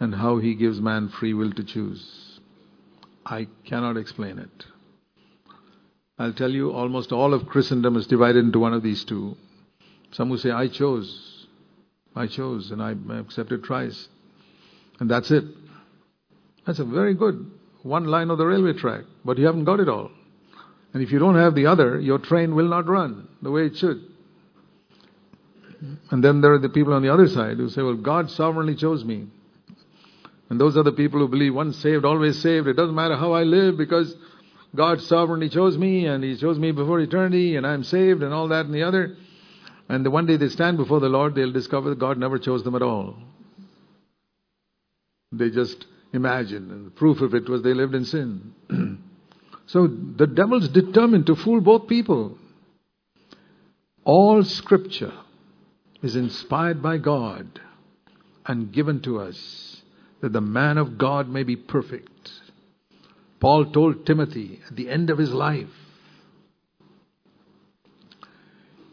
and 0.00 0.14
how 0.14 0.38
he 0.38 0.54
gives 0.54 0.80
man 0.80 1.06
free 1.06 1.34
will 1.34 1.52
to 1.52 1.62
choose. 1.62 2.40
I 3.26 3.46
cannot 3.66 3.98
explain 3.98 4.38
it. 4.38 4.64
I'll 6.18 6.32
tell 6.32 6.50
you, 6.50 6.72
almost 6.72 7.12
all 7.12 7.34
of 7.34 7.46
Christendom 7.46 7.94
is 7.94 8.06
divided 8.06 8.42
into 8.42 8.58
one 8.58 8.72
of 8.72 8.82
these 8.82 9.04
two. 9.04 9.36
Some 10.12 10.30
who 10.30 10.38
say, 10.38 10.50
I 10.50 10.68
chose, 10.68 11.46
I 12.16 12.26
chose, 12.26 12.70
and 12.70 12.82
I 12.82 12.94
accepted 13.18 13.62
Christ. 13.62 14.08
And 14.98 15.10
that's 15.10 15.30
it. 15.30 15.44
That's 16.66 16.78
a 16.78 16.86
very 16.86 17.12
good 17.12 17.50
one 17.82 18.06
line 18.06 18.30
of 18.30 18.38
the 18.38 18.46
railway 18.46 18.72
track, 18.72 19.04
but 19.26 19.36
you 19.36 19.44
haven't 19.44 19.66
got 19.66 19.78
it 19.78 19.90
all. 19.90 20.10
And 20.94 21.02
if 21.02 21.12
you 21.12 21.18
don't 21.18 21.36
have 21.36 21.54
the 21.54 21.66
other, 21.66 22.00
your 22.00 22.18
train 22.18 22.54
will 22.54 22.68
not 22.68 22.88
run 22.88 23.28
the 23.42 23.50
way 23.50 23.66
it 23.66 23.76
should. 23.76 24.09
And 26.10 26.22
then 26.22 26.40
there 26.40 26.52
are 26.52 26.58
the 26.58 26.68
people 26.68 26.92
on 26.92 27.02
the 27.02 27.12
other 27.12 27.28
side 27.28 27.56
who 27.56 27.68
say, 27.68 27.82
well, 27.82 27.94
God 27.94 28.30
sovereignly 28.30 28.74
chose 28.74 29.04
me. 29.04 29.26
And 30.50 30.60
those 30.60 30.76
are 30.76 30.82
the 30.82 30.92
people 30.92 31.20
who 31.20 31.28
believe 31.28 31.54
once 31.54 31.76
saved, 31.76 32.04
always 32.04 32.40
saved. 32.40 32.66
It 32.66 32.74
doesn't 32.74 32.94
matter 32.94 33.16
how 33.16 33.32
I 33.32 33.44
live 33.44 33.78
because 33.78 34.14
God 34.74 35.00
sovereignly 35.00 35.48
chose 35.48 35.78
me 35.78 36.06
and 36.06 36.22
He 36.22 36.36
chose 36.36 36.58
me 36.58 36.72
before 36.72 37.00
eternity 37.00 37.56
and 37.56 37.66
I'm 37.66 37.84
saved 37.84 38.22
and 38.22 38.34
all 38.34 38.48
that 38.48 38.66
and 38.66 38.74
the 38.74 38.82
other. 38.82 39.16
And 39.88 40.04
the 40.04 40.10
one 40.10 40.26
day 40.26 40.36
they 40.36 40.48
stand 40.48 40.76
before 40.76 41.00
the 41.00 41.08
Lord, 41.08 41.34
they'll 41.34 41.52
discover 41.52 41.90
that 41.90 41.98
God 41.98 42.18
never 42.18 42.38
chose 42.38 42.62
them 42.62 42.74
at 42.74 42.82
all. 42.82 43.16
They 45.32 45.50
just 45.50 45.86
imagined, 46.12 46.70
and 46.72 46.86
the 46.86 46.90
proof 46.90 47.20
of 47.20 47.34
it 47.34 47.48
was 47.48 47.62
they 47.62 47.74
lived 47.74 47.94
in 47.94 48.04
sin. 48.04 48.52
so 49.66 49.86
the 49.86 50.26
devil's 50.26 50.68
determined 50.68 51.26
to 51.26 51.36
fool 51.36 51.60
both 51.60 51.88
people. 51.88 52.36
All 54.04 54.42
scripture 54.42 55.12
is 56.02 56.16
inspired 56.16 56.82
by 56.82 56.98
God 56.98 57.60
and 58.46 58.72
given 58.72 59.00
to 59.02 59.20
us 59.20 59.82
that 60.20 60.32
the 60.32 60.40
man 60.40 60.78
of 60.78 60.98
God 60.98 61.28
may 61.28 61.42
be 61.42 61.56
perfect. 61.56 62.32
Paul 63.38 63.66
told 63.72 64.06
Timothy 64.06 64.60
at 64.68 64.76
the 64.76 64.88
end 64.88 65.10
of 65.10 65.18
his 65.18 65.32
life, 65.32 65.68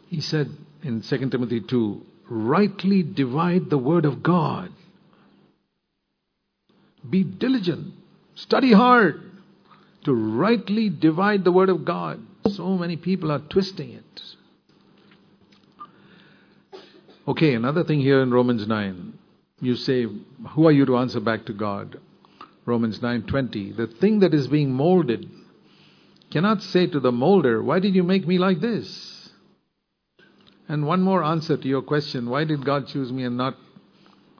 he 0.08 0.20
said 0.20 0.48
in 0.82 1.02
2 1.02 1.30
Timothy 1.30 1.60
2, 1.60 2.02
rightly 2.30 3.02
divide 3.02 3.68
the 3.68 3.78
word 3.78 4.04
of 4.04 4.22
God. 4.22 4.70
Be 7.08 7.24
diligent, 7.24 7.94
study 8.34 8.72
hard 8.72 9.22
to 10.04 10.14
rightly 10.14 10.88
divide 10.88 11.44
the 11.44 11.52
word 11.52 11.68
of 11.68 11.84
God. 11.84 12.20
So 12.50 12.76
many 12.78 12.96
people 12.96 13.30
are 13.30 13.40
twisting 13.40 13.90
it. 13.92 14.22
Okay, 17.28 17.52
another 17.52 17.84
thing 17.84 18.00
here 18.00 18.22
in 18.22 18.30
Romans 18.30 18.66
9. 18.66 19.12
You 19.60 19.76
say, 19.76 20.06
who 20.54 20.66
are 20.66 20.72
you 20.72 20.86
to 20.86 20.96
answer 20.96 21.20
back 21.20 21.44
to 21.44 21.52
God? 21.52 22.00
Romans 22.64 23.00
9:20. 23.00 23.76
The 23.76 23.86
thing 23.86 24.20
that 24.20 24.32
is 24.32 24.48
being 24.48 24.72
molded 24.72 25.28
cannot 26.30 26.62
say 26.62 26.86
to 26.86 26.98
the 26.98 27.12
molder, 27.12 27.62
"Why 27.62 27.80
did 27.80 27.94
you 27.94 28.02
make 28.02 28.26
me 28.26 28.38
like 28.38 28.60
this?" 28.60 29.30
And 30.70 30.86
one 30.86 31.02
more 31.02 31.22
answer 31.22 31.58
to 31.58 31.68
your 31.68 31.82
question, 31.82 32.30
why 32.30 32.44
did 32.44 32.64
God 32.64 32.86
choose 32.86 33.12
me 33.12 33.24
and 33.24 33.36
not 33.36 33.56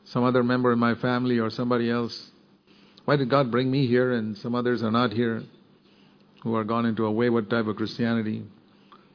some 0.05 0.24
other 0.24 0.43
member 0.43 0.72
in 0.72 0.78
my 0.78 0.95
family 0.95 1.39
or 1.39 1.51
somebody 1.51 1.91
else? 1.91 2.30
Why 3.05 3.16
did 3.16 3.28
God 3.28 3.51
bring 3.51 3.70
me 3.70 3.86
here 3.86 4.12
and 4.12 4.34
some 4.39 4.55
others 4.55 4.82
are 4.82 4.91
not 4.91 5.12
here 5.12 5.43
who 6.43 6.55
are 6.55 6.64
gone 6.64 6.86
into 6.86 7.05
a 7.05 7.12
wayward 7.12 7.51
type 7.51 7.66
of 7.66 7.76
Christianity? 7.76 8.45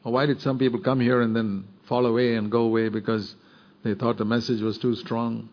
Or 0.04 0.14
why 0.14 0.28
did 0.28 0.42
some 0.42 0.60
people 0.60 0.80
come 0.80 1.00
here 1.00 1.22
and 1.22 1.36
then 1.36 1.64
fall 1.86 2.06
away 2.06 2.36
and 2.36 2.52
go 2.52 2.62
away 2.62 2.90
because 2.90 3.36
they 3.84 3.94
thought 3.96 4.18
the 4.18 4.26
message 4.26 4.62
was 4.62 4.78
too 4.78 4.96
strong. 4.96 5.50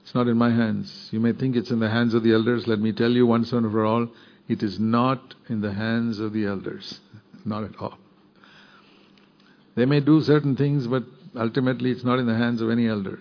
It's 0.00 0.14
not 0.14 0.26
in 0.26 0.36
my 0.36 0.50
hands. 0.50 1.08
You 1.12 1.20
may 1.20 1.32
think 1.32 1.54
it's 1.54 1.70
in 1.70 1.78
the 1.78 1.88
hands 1.88 2.12
of 2.14 2.24
the 2.24 2.32
elders. 2.32 2.66
Let 2.66 2.80
me 2.80 2.92
tell 2.92 3.10
you 3.10 3.24
once 3.26 3.52
and 3.52 3.70
for 3.70 3.84
all, 3.84 4.08
it 4.48 4.62
is 4.62 4.80
not 4.80 5.34
in 5.48 5.60
the 5.60 5.72
hands 5.72 6.18
of 6.18 6.32
the 6.32 6.46
elders. 6.46 7.00
Not 7.44 7.64
at 7.64 7.76
all. 7.80 7.98
They 9.74 9.84
may 9.84 9.98
do 9.98 10.20
certain 10.20 10.54
things, 10.54 10.86
but 10.86 11.02
ultimately 11.34 11.90
it's 11.90 12.04
not 12.04 12.20
in 12.20 12.26
the 12.26 12.36
hands 12.36 12.60
of 12.60 12.70
any 12.70 12.86
elder. 12.86 13.18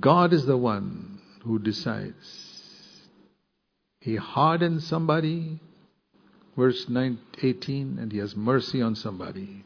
God 0.00 0.32
is 0.32 0.46
the 0.46 0.56
one 0.56 1.20
who 1.42 1.58
decides. 1.58 3.02
He 4.00 4.16
hardens 4.16 4.86
somebody, 4.86 5.60
verse 6.56 6.88
9, 6.88 7.18
18, 7.42 7.98
and 8.00 8.10
he 8.10 8.18
has 8.18 8.34
mercy 8.34 8.80
on 8.80 8.94
somebody. 8.94 9.64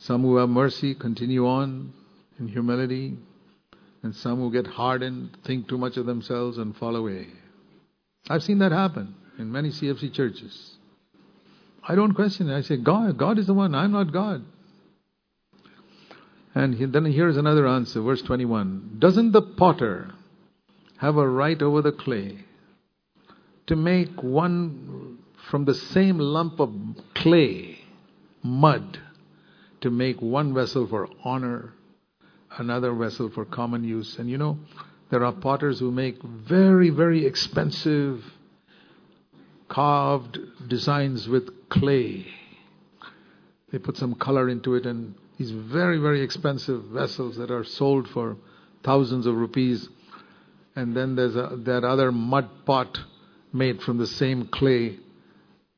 Some 0.00 0.22
who 0.22 0.36
have 0.36 0.48
mercy 0.48 0.94
continue 0.94 1.46
on 1.46 1.92
in 2.38 2.48
humility, 2.48 3.18
and 4.02 4.16
some 4.16 4.38
who 4.38 4.50
get 4.50 4.66
hardened 4.66 5.36
think 5.44 5.68
too 5.68 5.76
much 5.76 5.98
of 5.98 6.06
themselves 6.06 6.56
and 6.56 6.74
fall 6.74 6.96
away. 6.96 7.26
I've 8.30 8.42
seen 8.42 8.60
that 8.60 8.72
happen 8.72 9.14
in 9.38 9.52
many 9.52 9.68
CFC 9.68 10.12
churches. 10.14 10.76
I 11.86 11.94
don't 11.94 12.14
question 12.14 12.48
it. 12.48 12.56
I 12.56 12.62
say, 12.62 12.78
God, 12.78 13.18
God 13.18 13.38
is 13.38 13.46
the 13.46 13.52
one. 13.52 13.74
I'm 13.74 13.92
not 13.92 14.10
God. 14.10 14.42
And 16.54 16.74
he, 16.74 16.86
then 16.86 17.04
here's 17.04 17.36
another 17.36 17.66
answer, 17.66 18.00
verse 18.00 18.22
21. 18.22 18.96
Doesn't 18.98 19.32
the 19.32 19.42
potter 19.42 20.14
have 20.96 21.18
a 21.18 21.28
right 21.28 21.60
over 21.60 21.82
the 21.82 21.92
clay 21.92 22.38
to 23.66 23.76
make 23.76 24.22
one 24.22 25.18
from 25.50 25.66
the 25.66 25.74
same 25.74 26.18
lump 26.18 26.58
of 26.58 26.74
clay, 27.14 27.80
mud, 28.42 28.98
to 29.80 29.90
make 29.90 30.20
one 30.20 30.54
vessel 30.54 30.86
for 30.86 31.08
honor, 31.24 31.72
another 32.58 32.92
vessel 32.94 33.30
for 33.30 33.44
common 33.44 33.84
use? 33.84 34.18
And 34.18 34.28
you 34.28 34.38
know, 34.38 34.58
there 35.10 35.24
are 35.24 35.32
potters 35.32 35.80
who 35.80 35.90
make 35.90 36.22
very, 36.22 36.90
very 36.90 37.26
expensive 37.26 38.24
carved 39.68 40.38
designs 40.68 41.28
with 41.28 41.68
clay. 41.68 42.26
They 43.70 43.78
put 43.78 43.96
some 43.96 44.14
color 44.14 44.48
into 44.48 44.74
it 44.74 44.84
and 44.84 45.14
these 45.38 45.52
very, 45.52 45.98
very 45.98 46.22
expensive 46.22 46.84
vessels 46.84 47.36
that 47.36 47.50
are 47.50 47.64
sold 47.64 48.08
for 48.08 48.36
thousands 48.84 49.26
of 49.26 49.36
rupees. 49.36 49.88
And 50.76 50.94
then 50.94 51.16
there's 51.16 51.34
a, 51.34 51.56
that 51.64 51.82
other 51.84 52.12
mud 52.12 52.66
pot 52.66 52.98
made 53.52 53.80
from 53.80 53.98
the 53.98 54.06
same 54.06 54.48
clay, 54.48 54.98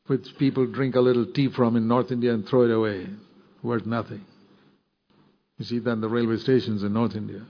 which 0.06 0.36
people 0.38 0.66
drink 0.66 0.96
a 0.96 1.00
little 1.00 1.26
tea 1.26 1.48
from 1.48 1.76
in 1.76 1.86
North 1.86 2.10
India 2.10 2.34
and 2.34 2.46
throw 2.46 2.62
it 2.62 2.70
away, 2.70 3.06
worth 3.62 3.86
nothing. 3.86 4.24
You 5.58 5.64
see 5.64 5.78
that 5.80 5.90
in 5.90 6.00
the 6.00 6.08
railway 6.08 6.36
stations 6.38 6.82
in 6.82 6.92
North 6.92 7.14
India. 7.14 7.42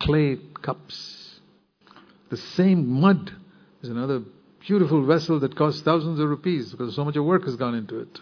Clay 0.00 0.38
cups. 0.62 1.40
The 2.30 2.36
same 2.36 2.86
mud 2.86 3.32
is 3.82 3.88
another 3.88 4.22
beautiful 4.60 5.04
vessel 5.06 5.40
that 5.40 5.56
costs 5.56 5.82
thousands 5.82 6.20
of 6.20 6.28
rupees 6.28 6.70
because 6.70 6.94
so 6.94 7.04
much 7.04 7.16
of 7.16 7.24
work 7.24 7.44
has 7.44 7.56
gone 7.56 7.74
into 7.74 7.98
it. 8.00 8.20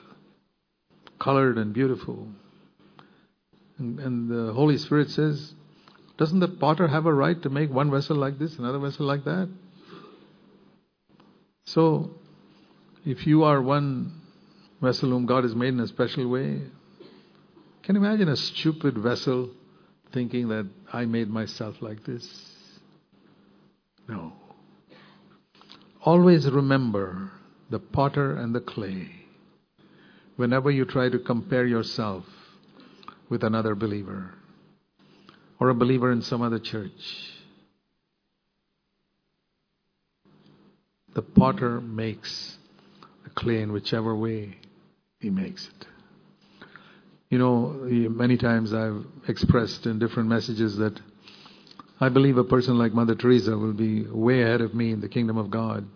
Colored 1.18 1.58
and 1.58 1.74
beautiful. 1.74 2.28
And, 3.78 3.98
and 3.98 4.30
the 4.30 4.52
Holy 4.52 4.78
Spirit 4.78 5.10
says, 5.10 5.54
doesn't 6.16 6.40
the 6.40 6.48
potter 6.48 6.88
have 6.88 7.06
a 7.06 7.12
right 7.12 7.40
to 7.42 7.50
make 7.50 7.70
one 7.70 7.90
vessel 7.90 8.16
like 8.16 8.38
this, 8.38 8.58
another 8.58 8.78
vessel 8.78 9.06
like 9.06 9.24
that? 9.24 9.48
So, 11.64 12.10
if 13.04 13.26
you 13.26 13.44
are 13.44 13.60
one 13.60 14.17
vessel 14.80 15.10
whom 15.10 15.26
God 15.26 15.44
has 15.44 15.54
made 15.54 15.74
in 15.74 15.80
a 15.80 15.86
special 15.86 16.28
way, 16.28 16.62
can 17.82 17.94
you 17.94 18.04
imagine 18.04 18.28
a 18.28 18.36
stupid 18.36 18.98
vessel 18.98 19.50
thinking 20.12 20.48
that 20.48 20.68
I 20.92 21.04
made 21.04 21.30
myself 21.30 21.80
like 21.80 22.04
this? 22.04 22.26
No. 24.08 24.32
Always 26.04 26.48
remember 26.50 27.30
the 27.70 27.78
potter 27.78 28.36
and 28.36 28.54
the 28.54 28.60
clay 28.60 29.10
whenever 30.36 30.70
you 30.70 30.84
try 30.84 31.08
to 31.08 31.18
compare 31.18 31.66
yourself 31.66 32.24
with 33.28 33.42
another 33.42 33.74
believer 33.74 34.34
or 35.58 35.68
a 35.68 35.74
believer 35.74 36.12
in 36.12 36.22
some 36.22 36.40
other 36.40 36.58
church. 36.58 37.32
The 41.14 41.22
potter 41.22 41.80
makes 41.80 42.58
the 43.24 43.30
clay 43.30 43.60
in 43.60 43.72
whichever 43.72 44.14
way 44.14 44.56
he 45.20 45.30
makes 45.30 45.68
it. 45.68 45.86
You 47.28 47.38
know, 47.38 47.68
many 48.10 48.36
times 48.36 48.72
I've 48.72 49.04
expressed 49.26 49.86
in 49.86 49.98
different 49.98 50.28
messages 50.28 50.76
that 50.78 50.98
I 52.00 52.08
believe 52.08 52.38
a 52.38 52.44
person 52.44 52.78
like 52.78 52.94
Mother 52.94 53.14
Teresa 53.14 53.56
will 53.58 53.74
be 53.74 54.06
way 54.06 54.42
ahead 54.42 54.60
of 54.60 54.74
me 54.74 54.92
in 54.92 55.00
the 55.00 55.08
kingdom 55.08 55.36
of 55.36 55.50
God 55.50 55.86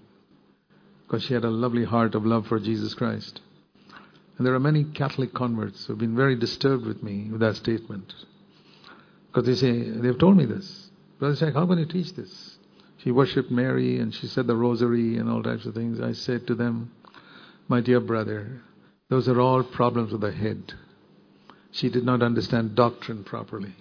because 1.03 1.23
she 1.25 1.35
had 1.35 1.45
a 1.45 1.51
lovely 1.51 1.85
heart 1.85 2.15
of 2.15 2.27
love 2.27 2.47
for 2.47 2.59
Jesus 2.59 2.95
Christ. 2.95 3.41
And 4.37 4.47
there 4.47 4.55
are 4.55 4.61
many 4.61 4.85
Catholic 4.85 5.33
converts 5.33 5.87
who 5.87 5.93
have 5.93 6.01
been 6.01 6.17
very 6.17 6.37
disturbed 6.37 6.87
with 6.87 7.03
me 7.03 7.29
with 7.31 7.41
that 7.41 7.57
statement. 7.57 8.13
Because 9.27 9.47
they 9.47 9.55
say, 9.55 9.89
they've 9.91 10.19
told 10.19 10.37
me 10.37 10.45
this. 10.45 10.91
Brother 11.19 11.35
Zac, 11.35 11.55
how 11.55 11.67
can 11.67 11.79
you 11.79 11.87
teach 11.87 12.15
this? 12.15 12.59
She 12.99 13.11
worshipped 13.11 13.51
Mary 13.51 13.99
and 13.99 14.13
she 14.13 14.27
said 14.27 14.47
the 14.47 14.57
rosary 14.57 15.17
and 15.19 15.31
all 15.31 15.43
types 15.43 15.67
of 15.67 15.75
things. 15.75 16.01
I 16.01 16.13
said 16.13 16.47
to 16.49 16.55
them, 16.55 16.93
my 17.69 17.81
dear 17.81 18.01
brother, 18.01 18.63
those 19.13 19.29
are 19.29 19.43
all 19.43 19.63
problems 19.63 20.11
of 20.15 20.23
the 20.23 20.33
head. 20.33 20.73
She 21.71 21.91
did 21.91 22.03
not 22.03 22.23
understand 22.23 22.75
doctrine 22.75 23.25
properly. 23.25 23.75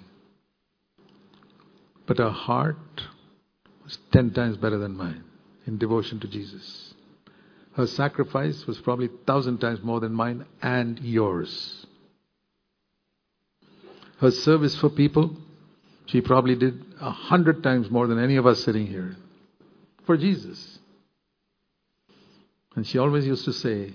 But 2.05 2.17
her 2.17 2.31
heart 2.31 2.75
was 3.81 3.97
ten 4.11 4.31
times 4.31 4.57
better 4.57 4.77
than 4.77 4.97
mine 4.97 5.23
in 5.65 5.77
devotion 5.77 6.19
to 6.19 6.27
Jesus. 6.27 6.93
Her 7.77 7.87
sacrifice 7.87 8.67
was 8.67 8.77
probably 8.79 9.09
thousand 9.25 9.59
times 9.59 9.81
more 9.81 10.01
than 10.01 10.13
mine 10.13 10.45
and 10.61 10.99
yours. 10.99 11.85
Her 14.17 14.31
service 14.31 14.75
for 14.75 14.89
people, 14.89 15.37
she 16.07 16.19
probably 16.19 16.55
did 16.55 16.83
a 16.99 17.09
hundred 17.09 17.63
times 17.63 17.89
more 17.89 18.05
than 18.05 18.19
any 18.19 18.35
of 18.35 18.45
us 18.45 18.61
sitting 18.65 18.85
here 18.85 19.15
for 20.05 20.17
Jesus. 20.17 20.79
And 22.75 22.85
she 22.85 22.97
always 22.97 23.25
used 23.25 23.45
to 23.45 23.53
say, 23.53 23.93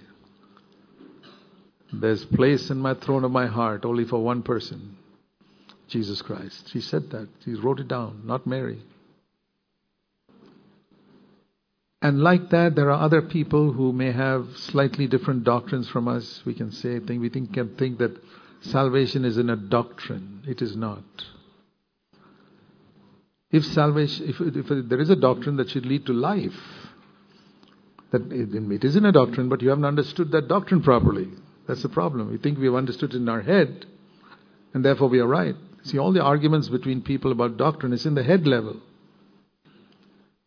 There's 2.00 2.24
place 2.24 2.70
in 2.70 2.78
my 2.78 2.94
throne 2.94 3.24
of 3.24 3.30
my 3.30 3.46
heart 3.46 3.84
only 3.84 4.04
for 4.04 4.22
one 4.22 4.42
person 4.42 4.96
Jesus 5.88 6.20
Christ. 6.22 6.70
She 6.72 6.80
said 6.80 7.10
that. 7.10 7.28
She 7.44 7.54
wrote 7.54 7.80
it 7.80 7.88
down, 7.88 8.22
not 8.24 8.46
Mary. 8.46 8.82
And 12.02 12.20
like 12.20 12.50
that, 12.50 12.74
there 12.74 12.90
are 12.90 13.02
other 13.02 13.22
people 13.22 13.72
who 13.72 13.92
may 13.92 14.12
have 14.12 14.46
slightly 14.56 15.06
different 15.06 15.44
doctrines 15.44 15.88
from 15.88 16.08
us. 16.08 16.42
We 16.44 16.54
can 16.54 16.70
say, 16.72 17.00
think, 17.00 17.20
we 17.20 17.28
think, 17.28 17.54
can 17.54 17.74
think 17.76 17.98
that 17.98 18.16
salvation 18.60 19.24
is 19.24 19.38
in 19.38 19.50
a 19.50 19.56
doctrine. 19.56 20.42
It 20.46 20.60
is 20.60 20.76
not. 20.76 21.04
If 23.50 23.64
salvation, 23.64 24.28
if, 24.28 24.40
if 24.40 24.88
there 24.88 25.00
is 25.00 25.10
a 25.10 25.16
doctrine 25.16 25.56
that 25.56 25.70
should 25.70 25.86
lead 25.86 26.06
to 26.06 26.12
life, 26.12 26.52
that 28.10 28.22
it, 28.30 28.54
it 28.54 28.84
is 28.84 28.96
in 28.96 29.04
a 29.04 29.12
doctrine, 29.12 29.48
but 29.48 29.62
you 29.62 29.70
haven't 29.70 29.84
understood 29.84 30.32
that 30.32 30.48
doctrine 30.48 30.82
properly. 30.82 31.28
That's 31.66 31.82
the 31.82 31.88
problem. 31.88 32.30
We 32.30 32.38
think 32.38 32.58
we 32.58 32.66
have 32.66 32.74
understood 32.74 33.14
it 33.14 33.16
in 33.16 33.28
our 33.28 33.42
head, 33.42 33.86
and 34.72 34.84
therefore 34.84 35.08
we 35.08 35.18
are 35.20 35.26
right. 35.26 35.54
See, 35.84 35.98
all 35.98 36.12
the 36.12 36.22
arguments 36.22 36.68
between 36.68 37.02
people 37.02 37.32
about 37.32 37.56
doctrine 37.56 37.92
is 37.92 38.06
in 38.06 38.14
the 38.14 38.22
head 38.22 38.46
level. 38.46 38.76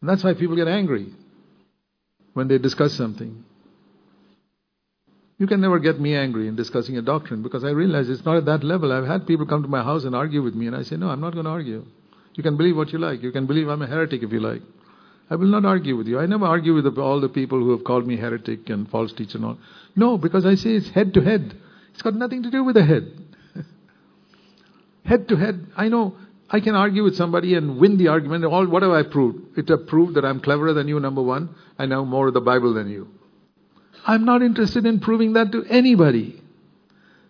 And 0.01 0.09
that's 0.09 0.23
why 0.23 0.33
people 0.33 0.55
get 0.55 0.67
angry 0.67 1.07
when 2.33 2.47
they 2.47 2.57
discuss 2.57 2.93
something. 2.93 3.43
You 5.37 5.47
can 5.47 5.61
never 5.61 5.79
get 5.79 5.99
me 5.99 6.15
angry 6.15 6.49
in 6.49 6.55
discussing 6.57 6.97
a 6.97 7.01
doctrine 7.01 7.41
because 7.41 7.63
I 7.63 7.69
realize 7.69 8.09
it's 8.09 8.25
not 8.25 8.35
at 8.35 8.45
that 8.45 8.63
level. 8.63 8.91
I've 8.91 9.07
had 9.07 9.25
people 9.25 9.45
come 9.45 9.63
to 9.63 9.69
my 9.69 9.83
house 9.83 10.03
and 10.03 10.13
argue 10.13 10.41
with 10.41 10.53
me, 10.53 10.67
and 10.67 10.75
I 10.75 10.83
say, 10.83 10.97
No, 10.97 11.09
I'm 11.09 11.21
not 11.21 11.33
going 11.33 11.45
to 11.45 11.51
argue. 11.51 11.85
You 12.33 12.43
can 12.43 12.57
believe 12.57 12.75
what 12.75 12.91
you 12.91 12.99
like. 12.99 13.23
You 13.23 13.31
can 13.31 13.45
believe 13.47 13.69
I'm 13.69 13.81
a 13.81 13.87
heretic 13.87 14.21
if 14.21 14.31
you 14.31 14.41
like. 14.41 14.61
I 15.29 15.35
will 15.35 15.47
not 15.47 15.65
argue 15.65 15.95
with 15.95 16.07
you. 16.07 16.19
I 16.19 16.25
never 16.25 16.45
argue 16.45 16.73
with 16.73 16.97
all 16.97 17.21
the 17.21 17.29
people 17.29 17.59
who 17.59 17.71
have 17.71 17.83
called 17.83 18.07
me 18.07 18.17
heretic 18.17 18.69
and 18.69 18.89
false 18.89 19.13
teacher 19.13 19.37
and 19.37 19.45
all. 19.45 19.57
No, 19.95 20.17
because 20.17 20.45
I 20.45 20.55
say 20.55 20.71
it's 20.71 20.89
head 20.89 21.13
to 21.13 21.21
head. 21.21 21.55
It's 21.93 22.01
got 22.01 22.15
nothing 22.15 22.43
to 22.43 22.51
do 22.51 22.63
with 22.63 22.75
the 22.75 22.85
head. 22.85 23.11
head 25.05 25.27
to 25.27 25.35
head. 25.35 25.67
I 25.77 25.89
know 25.89 26.15
I 26.49 26.59
can 26.61 26.73
argue 26.73 27.03
with 27.03 27.15
somebody 27.15 27.53
and 27.53 27.77
win 27.77 27.97
the 27.97 28.07
argument. 28.07 28.43
All 28.45 28.65
what 28.65 28.81
have 28.81 28.91
I 28.91 29.03
proved? 29.03 29.57
It 29.57 29.69
have 29.69 29.87
proved 29.87 30.15
that 30.15 30.25
I'm 30.25 30.39
cleverer 30.39 30.73
than 30.73 30.87
you, 30.87 30.99
number 30.99 31.21
one. 31.21 31.53
I 31.77 31.85
know 31.85 32.05
more 32.05 32.29
of 32.29 32.33
the 32.33 32.41
Bible 32.41 32.73
than 32.73 32.89
you. 32.89 33.07
I'm 34.05 34.25
not 34.25 34.41
interested 34.41 34.85
in 34.85 34.99
proving 34.99 35.33
that 35.33 35.51
to 35.51 35.63
anybody. 35.65 36.41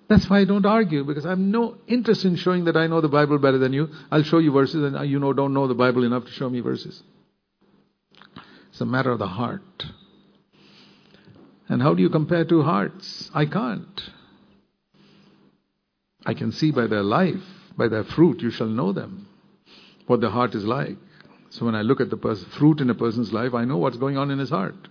That's 0.08 0.30
why 0.30 0.40
I 0.40 0.46
don't 0.46 0.66
argue, 0.66 1.04
because 1.04 1.26
I 1.26 1.30
have 1.30 1.40
no 1.40 1.78
interest 1.88 2.26
in 2.26 2.36
showing 2.36 2.66
that 2.66 2.78
I 2.78 2.88
know 2.88 3.02
the 3.02 3.10
Bible 3.10 3.38
better 3.38 3.58
than 3.58 3.74
you. 3.74 3.90
I'll 4.10 4.24
show 4.24 4.40
you 4.40 4.52
verses, 4.52 4.84
and 4.84 4.98
uh, 4.98 5.02
you 5.02 5.20
know 5.20 5.34
don't 5.34 5.54
know 5.54 5.68
the 5.68 5.76
Bible 5.76 6.04
enough 6.04 6.26
to 6.26 6.32
show 6.32 6.50
me 6.50 6.62
verses. 6.62 7.04
It's 8.80 8.84
a 8.84 8.86
matter 8.86 9.12
of 9.12 9.20
the 9.20 9.28
heart. 9.28 9.84
And 11.68 11.82
how 11.82 11.94
do 11.94 12.02
you 12.02 12.10
compare 12.10 12.46
two 12.46 12.62
hearts? 12.62 13.30
I 13.34 13.46
can't. 13.46 14.02
I 16.26 16.34
can 16.34 16.54
see 16.54 16.72
by 16.72 16.88
their 16.88 17.04
life 17.04 17.44
by 17.76 17.90
their 17.90 18.06
fruit 18.06 18.42
you 18.42 18.50
shall 18.50 18.70
know 18.70 18.94
them, 18.94 19.28
what 20.08 20.22
the 20.22 20.30
heart 20.30 20.56
is 20.56 20.64
like. 20.64 20.96
So 21.50 21.66
when 21.66 21.76
I 21.76 21.82
look 21.82 22.00
at 22.00 22.10
the 22.10 22.16
pers- 22.16 22.46
fruit 22.58 22.80
in 22.80 22.90
a 22.90 22.96
person's 22.96 23.34
life, 23.34 23.54
I 23.54 23.66
know 23.66 23.76
what's 23.76 23.98
going 23.98 24.18
on 24.18 24.32
in 24.32 24.40
his 24.40 24.50
heart. 24.50 24.88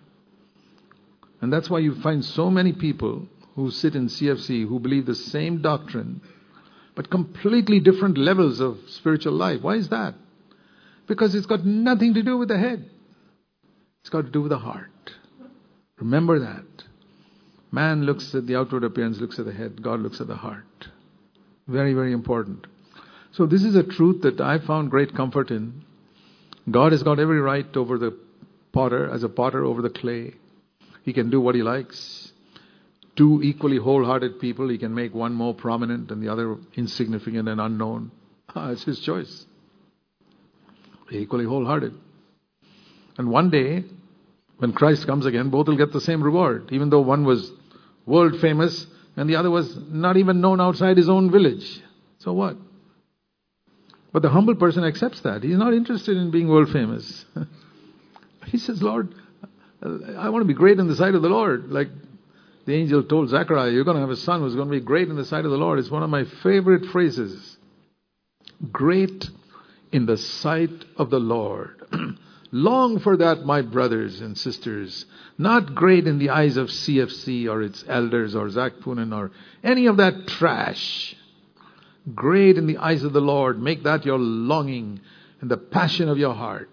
And 1.40 1.50
that's 1.50 1.70
why 1.70 1.78
you 1.78 1.94
find 2.02 2.22
so 2.22 2.50
many 2.50 2.74
people 2.74 3.26
who 3.56 3.70
sit 3.70 3.94
in 3.94 4.08
CFC 4.08 4.68
who 4.68 4.80
believe 4.80 5.06
the 5.06 5.14
same 5.14 5.62
doctrine, 5.62 6.20
but 6.94 7.08
completely 7.08 7.80
different 7.80 8.18
levels 8.18 8.60
of 8.60 8.76
spiritual 8.88 9.32
life. 9.32 9.62
Why 9.62 9.76
is 9.76 9.88
that? 9.88 10.12
Because 11.06 11.34
it's 11.34 11.46
got 11.46 11.64
nothing 11.64 12.12
to 12.12 12.22
do 12.22 12.36
with 12.36 12.48
the 12.48 12.58
head, 12.58 12.84
it's 14.08 14.12
got 14.14 14.24
to 14.24 14.30
do 14.30 14.40
with 14.40 14.48
the 14.48 14.58
heart. 14.58 15.10
Remember 15.98 16.38
that. 16.38 16.64
Man 17.70 18.04
looks 18.04 18.34
at 18.34 18.46
the 18.46 18.56
outward 18.56 18.82
appearance, 18.82 19.20
looks 19.20 19.38
at 19.38 19.44
the 19.44 19.52
head, 19.52 19.82
God 19.82 20.00
looks 20.00 20.18
at 20.22 20.26
the 20.26 20.34
heart. 20.34 20.88
Very, 21.66 21.92
very 21.92 22.14
important. 22.14 22.66
So, 23.32 23.44
this 23.44 23.62
is 23.62 23.76
a 23.76 23.82
truth 23.82 24.22
that 24.22 24.40
I 24.40 24.60
found 24.60 24.90
great 24.90 25.14
comfort 25.14 25.50
in. 25.50 25.84
God 26.70 26.92
has 26.92 27.02
got 27.02 27.18
every 27.18 27.38
right 27.38 27.66
over 27.76 27.98
the 27.98 28.18
potter, 28.72 29.10
as 29.10 29.24
a 29.24 29.28
potter 29.28 29.62
over 29.62 29.82
the 29.82 29.90
clay. 29.90 30.32
He 31.02 31.12
can 31.12 31.28
do 31.28 31.38
what 31.38 31.54
he 31.54 31.62
likes. 31.62 32.32
Two 33.14 33.42
equally 33.42 33.76
wholehearted 33.76 34.40
people, 34.40 34.70
he 34.70 34.78
can 34.78 34.94
make 34.94 35.12
one 35.12 35.34
more 35.34 35.52
prominent 35.52 36.10
and 36.10 36.22
the 36.22 36.32
other 36.32 36.56
insignificant 36.76 37.46
and 37.46 37.60
unknown. 37.60 38.10
Ah, 38.54 38.70
it's 38.70 38.84
his 38.84 39.00
choice. 39.00 39.44
Equally 41.10 41.44
wholehearted. 41.44 41.92
And 43.18 43.30
one 43.30 43.50
day, 43.50 43.84
when 44.58 44.72
Christ 44.72 45.06
comes 45.06 45.26
again, 45.26 45.50
both 45.50 45.66
will 45.66 45.76
get 45.76 45.92
the 45.92 46.00
same 46.00 46.22
reward, 46.22 46.70
even 46.72 46.88
though 46.88 47.00
one 47.00 47.24
was 47.24 47.50
world 48.06 48.40
famous 48.40 48.86
and 49.16 49.28
the 49.28 49.36
other 49.36 49.50
was 49.50 49.76
not 49.88 50.16
even 50.16 50.40
known 50.40 50.60
outside 50.60 50.96
his 50.96 51.08
own 51.08 51.30
village. 51.30 51.82
So 52.18 52.32
what? 52.32 52.56
But 54.12 54.22
the 54.22 54.30
humble 54.30 54.54
person 54.54 54.84
accepts 54.84 55.20
that. 55.22 55.42
He's 55.42 55.58
not 55.58 55.74
interested 55.74 56.16
in 56.16 56.30
being 56.30 56.48
world 56.48 56.70
famous. 56.70 57.24
he 58.46 58.58
says, 58.58 58.80
Lord, 58.80 59.12
I 59.82 60.28
want 60.30 60.42
to 60.42 60.48
be 60.48 60.54
great 60.54 60.78
in 60.78 60.86
the 60.86 60.96
sight 60.96 61.14
of 61.14 61.22
the 61.22 61.28
Lord. 61.28 61.70
Like 61.70 61.88
the 62.64 62.74
angel 62.74 63.02
told 63.02 63.28
Zechariah, 63.28 63.70
You're 63.70 63.84
going 63.84 63.96
to 63.96 64.00
have 64.00 64.10
a 64.10 64.16
son 64.16 64.40
who's 64.40 64.54
going 64.54 64.68
to 64.68 64.74
be 64.74 64.80
great 64.80 65.08
in 65.08 65.16
the 65.16 65.24
sight 65.24 65.44
of 65.44 65.50
the 65.50 65.56
Lord. 65.56 65.80
It's 65.80 65.90
one 65.90 66.02
of 66.04 66.10
my 66.10 66.24
favorite 66.42 66.86
phrases. 66.86 67.56
Great 68.70 69.28
in 69.92 70.06
the 70.06 70.16
sight 70.16 70.84
of 70.96 71.10
the 71.10 71.20
Lord. 71.20 71.82
Long 72.50 72.98
for 72.98 73.16
that, 73.18 73.44
my 73.44 73.60
brothers 73.60 74.20
and 74.20 74.36
sisters. 74.36 75.04
Not 75.36 75.74
great 75.74 76.06
in 76.06 76.18
the 76.18 76.30
eyes 76.30 76.56
of 76.56 76.68
CFC 76.68 77.48
or 77.48 77.62
its 77.62 77.84
elders 77.86 78.34
or 78.34 78.48
Zac 78.48 78.74
Poonen 78.76 79.14
or 79.14 79.30
any 79.62 79.86
of 79.86 79.98
that 79.98 80.26
trash. 80.26 81.14
Great 82.14 82.56
in 82.56 82.66
the 82.66 82.78
eyes 82.78 83.04
of 83.04 83.12
the 83.12 83.20
Lord. 83.20 83.60
Make 83.60 83.82
that 83.82 84.06
your 84.06 84.18
longing 84.18 85.00
and 85.40 85.50
the 85.50 85.58
passion 85.58 86.08
of 86.08 86.16
your 86.16 86.34
heart. 86.34 86.70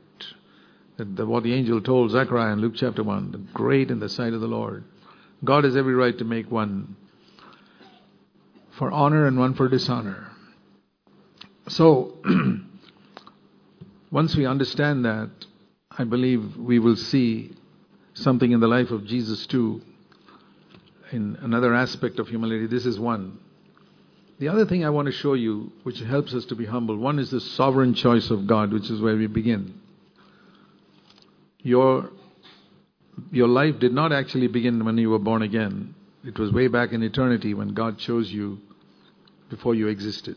That 0.98 1.28
what 1.28 1.44
the 1.44 1.54
angel 1.54 1.82
told 1.82 2.12
Zechariah 2.12 2.54
in 2.54 2.62
Luke 2.62 2.76
chapter 2.76 3.04
1. 3.04 3.50
Great 3.54 3.92
in 3.92 4.00
the 4.00 4.08
sight 4.08 4.34
of 4.34 4.40
the 4.40 4.48
Lord. 4.48 4.86
God 5.44 5.66
has 5.66 5.76
every 5.76 5.94
right 5.94 6.18
to 6.18 6.24
make 6.24 6.50
one 6.50 6.96
for 8.78 8.92
honor 8.92 9.28
and 9.28 9.38
one 9.38 9.54
for 9.56 9.68
dishonor. 9.68 10.32
So, 11.68 12.18
once 14.12 14.36
we 14.36 14.46
understand 14.46 15.04
that, 15.04 15.30
I 15.98 16.04
believe 16.04 16.58
we 16.58 16.80
will 16.80 16.98
see 16.98 17.54
something 18.14 18.52
in 18.52 18.60
the 18.60 18.68
life 18.68 18.91
of 18.91 19.06
Jesus 19.06 19.48
too, 19.48 19.82
in 21.12 21.38
another 21.41 21.74
aspect 21.74 22.20
of 22.20 22.28
humility. 22.28 22.68
This 22.68 22.86
is 22.86 23.00
one. 23.00 23.39
The 24.39 24.50
other 24.50 24.66
thing 24.66 24.84
I 24.84 24.89
want 24.89 25.06
to 25.06 25.14
show 25.14 25.34
you, 25.34 25.72
which 25.84 26.00
helps 26.02 26.34
us 26.34 26.43
to 26.46 26.56
be 26.56 26.66
humble, 26.66 26.98
one 26.98 27.20
is 27.20 27.32
the 27.32 27.39
sovereign 27.39 27.93
choice 27.93 28.30
of 28.30 28.46
God, 28.46 28.74
which 28.74 28.89
is 28.89 29.00
where 29.00 29.16
we 29.16 29.28
begin. 29.28 29.80
Your, 31.60 32.10
your 33.32 33.48
life 33.48 33.80
did 33.80 33.93
not 33.93 34.12
actually 34.12 34.48
begin 34.48 34.84
when 34.84 34.98
you 34.98 35.10
were 35.10 35.20
born 35.20 35.41
again. 35.41 35.96
It 36.26 36.38
was 36.38 36.52
way 36.52 36.68
back 36.68 36.91
in 36.91 37.04
eternity 37.04 37.54
when 37.54 37.70
God 37.70 37.98
chose 37.98 38.30
you 38.30 38.60
before 39.50 39.76
you 39.76 39.88
existed. 39.88 40.36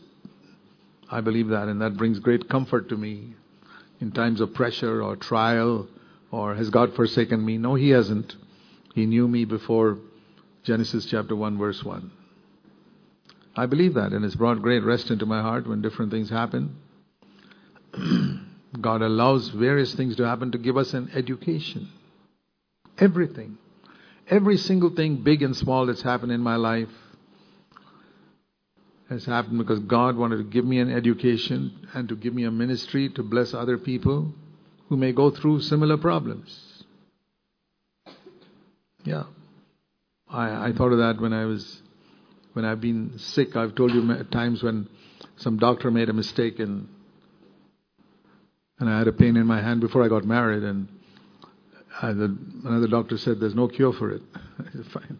I 1.11 1.19
believe 1.19 1.49
that, 1.49 1.67
and 1.67 1.81
that 1.81 1.97
brings 1.97 2.19
great 2.19 2.47
comfort 2.47 2.87
to 2.89 2.95
me 2.95 3.35
in 3.99 4.11
times 4.11 4.41
of 4.41 4.53
pressure 4.53 5.01
or 5.01 5.15
trial 5.15 5.87
or 6.31 6.55
has 6.55 6.69
God 6.69 6.95
forsaken 6.95 7.43
me? 7.43 7.57
No, 7.57 7.75
He 7.75 7.89
hasn't. 7.89 8.35
He 8.95 9.05
knew 9.05 9.27
me 9.27 9.45
before 9.45 9.97
Genesis 10.63 11.05
chapter 11.05 11.35
1, 11.35 11.57
verse 11.57 11.83
1. 11.83 12.11
I 13.55 13.65
believe 13.65 13.95
that, 13.95 14.13
and 14.13 14.23
it's 14.23 14.35
brought 14.35 14.61
great 14.61 14.83
rest 14.83 15.09
into 15.11 15.25
my 15.25 15.41
heart 15.41 15.67
when 15.67 15.81
different 15.81 16.11
things 16.11 16.29
happen. 16.29 16.77
God 18.81 19.01
allows 19.01 19.49
various 19.49 19.95
things 19.95 20.15
to 20.17 20.27
happen 20.27 20.51
to 20.51 20.57
give 20.57 20.77
us 20.77 20.93
an 20.93 21.09
education. 21.15 21.89
Everything. 22.97 23.57
Every 24.29 24.57
single 24.57 24.91
thing, 24.91 25.23
big 25.23 25.41
and 25.41 25.57
small, 25.57 25.87
that's 25.87 26.03
happened 26.03 26.31
in 26.31 26.41
my 26.41 26.55
life 26.55 26.89
has 29.09 29.25
happened 29.25 29.57
because 29.57 29.79
God 29.79 30.15
wanted 30.15 30.37
to 30.37 30.43
give 30.43 30.65
me 30.65 30.79
an 30.79 30.91
education 30.91 31.87
and 31.93 32.07
to 32.09 32.15
give 32.15 32.33
me 32.33 32.43
a 32.43 32.51
ministry 32.51 33.09
to 33.09 33.23
bless 33.23 33.53
other 33.53 33.77
people 33.77 34.33
who 34.87 34.97
may 34.97 35.11
go 35.11 35.31
through 35.31 35.61
similar 35.61 35.97
problems. 35.97 36.83
Yeah. 39.03 39.23
I, 40.29 40.67
I 40.67 40.73
thought 40.73 40.91
of 40.91 40.99
that 40.99 41.19
when 41.19 41.33
I 41.33 41.45
was, 41.45 41.81
when 42.53 42.65
I've 42.65 42.81
been 42.81 43.17
sick. 43.17 43.55
I've 43.55 43.73
told 43.73 43.93
you 43.93 44.23
times 44.25 44.61
when 44.61 44.87
some 45.37 45.57
doctor 45.57 45.89
made 45.89 46.09
a 46.09 46.13
mistake 46.13 46.59
and, 46.59 46.87
and 48.77 48.89
I 48.89 48.99
had 48.99 49.07
a 49.07 49.13
pain 49.13 49.37
in 49.37 49.47
my 49.47 49.61
hand 49.61 49.81
before 49.81 50.03
I 50.03 50.07
got 50.07 50.23
married 50.23 50.63
and 50.63 50.87
I, 52.01 52.13
the, 52.13 52.37
another 52.63 52.87
doctor 52.87 53.17
said 53.17 53.39
there's 53.39 53.55
no 53.55 53.67
cure 53.67 53.93
for 53.93 54.11
it. 54.11 54.21
I 54.35 54.71
said, 54.71 54.85
fine. 54.93 55.19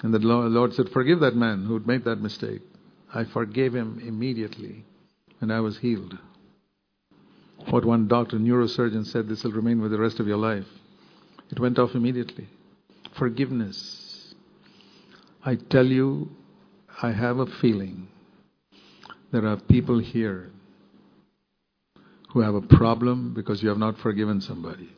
And 0.00 0.12
the 0.12 0.18
Lord 0.18 0.74
said, 0.74 0.88
forgive 0.88 1.20
that 1.20 1.36
man 1.36 1.64
who'd 1.64 1.86
made 1.86 2.04
that 2.04 2.20
mistake. 2.20 2.60
I 3.14 3.24
forgave 3.24 3.74
him 3.74 4.02
immediately 4.04 4.84
and 5.40 5.52
I 5.52 5.60
was 5.60 5.78
healed. 5.78 6.18
What 7.70 7.84
one 7.84 8.08
doctor, 8.08 8.38
neurosurgeon 8.38 9.06
said, 9.06 9.28
this 9.28 9.44
will 9.44 9.52
remain 9.52 9.80
with 9.80 9.92
the 9.92 9.98
rest 9.98 10.18
of 10.18 10.26
your 10.26 10.36
life. 10.36 10.66
It 11.50 11.60
went 11.60 11.78
off 11.78 11.94
immediately. 11.94 12.48
Forgiveness. 13.16 14.34
I 15.44 15.54
tell 15.54 15.86
you, 15.86 16.30
I 17.00 17.12
have 17.12 17.38
a 17.38 17.46
feeling 17.46 18.08
there 19.30 19.46
are 19.46 19.56
people 19.56 19.98
here 19.98 20.50
who 22.32 22.40
have 22.40 22.54
a 22.54 22.60
problem 22.60 23.34
because 23.34 23.62
you 23.62 23.68
have 23.68 23.78
not 23.78 23.98
forgiven 23.98 24.40
somebody. 24.40 24.88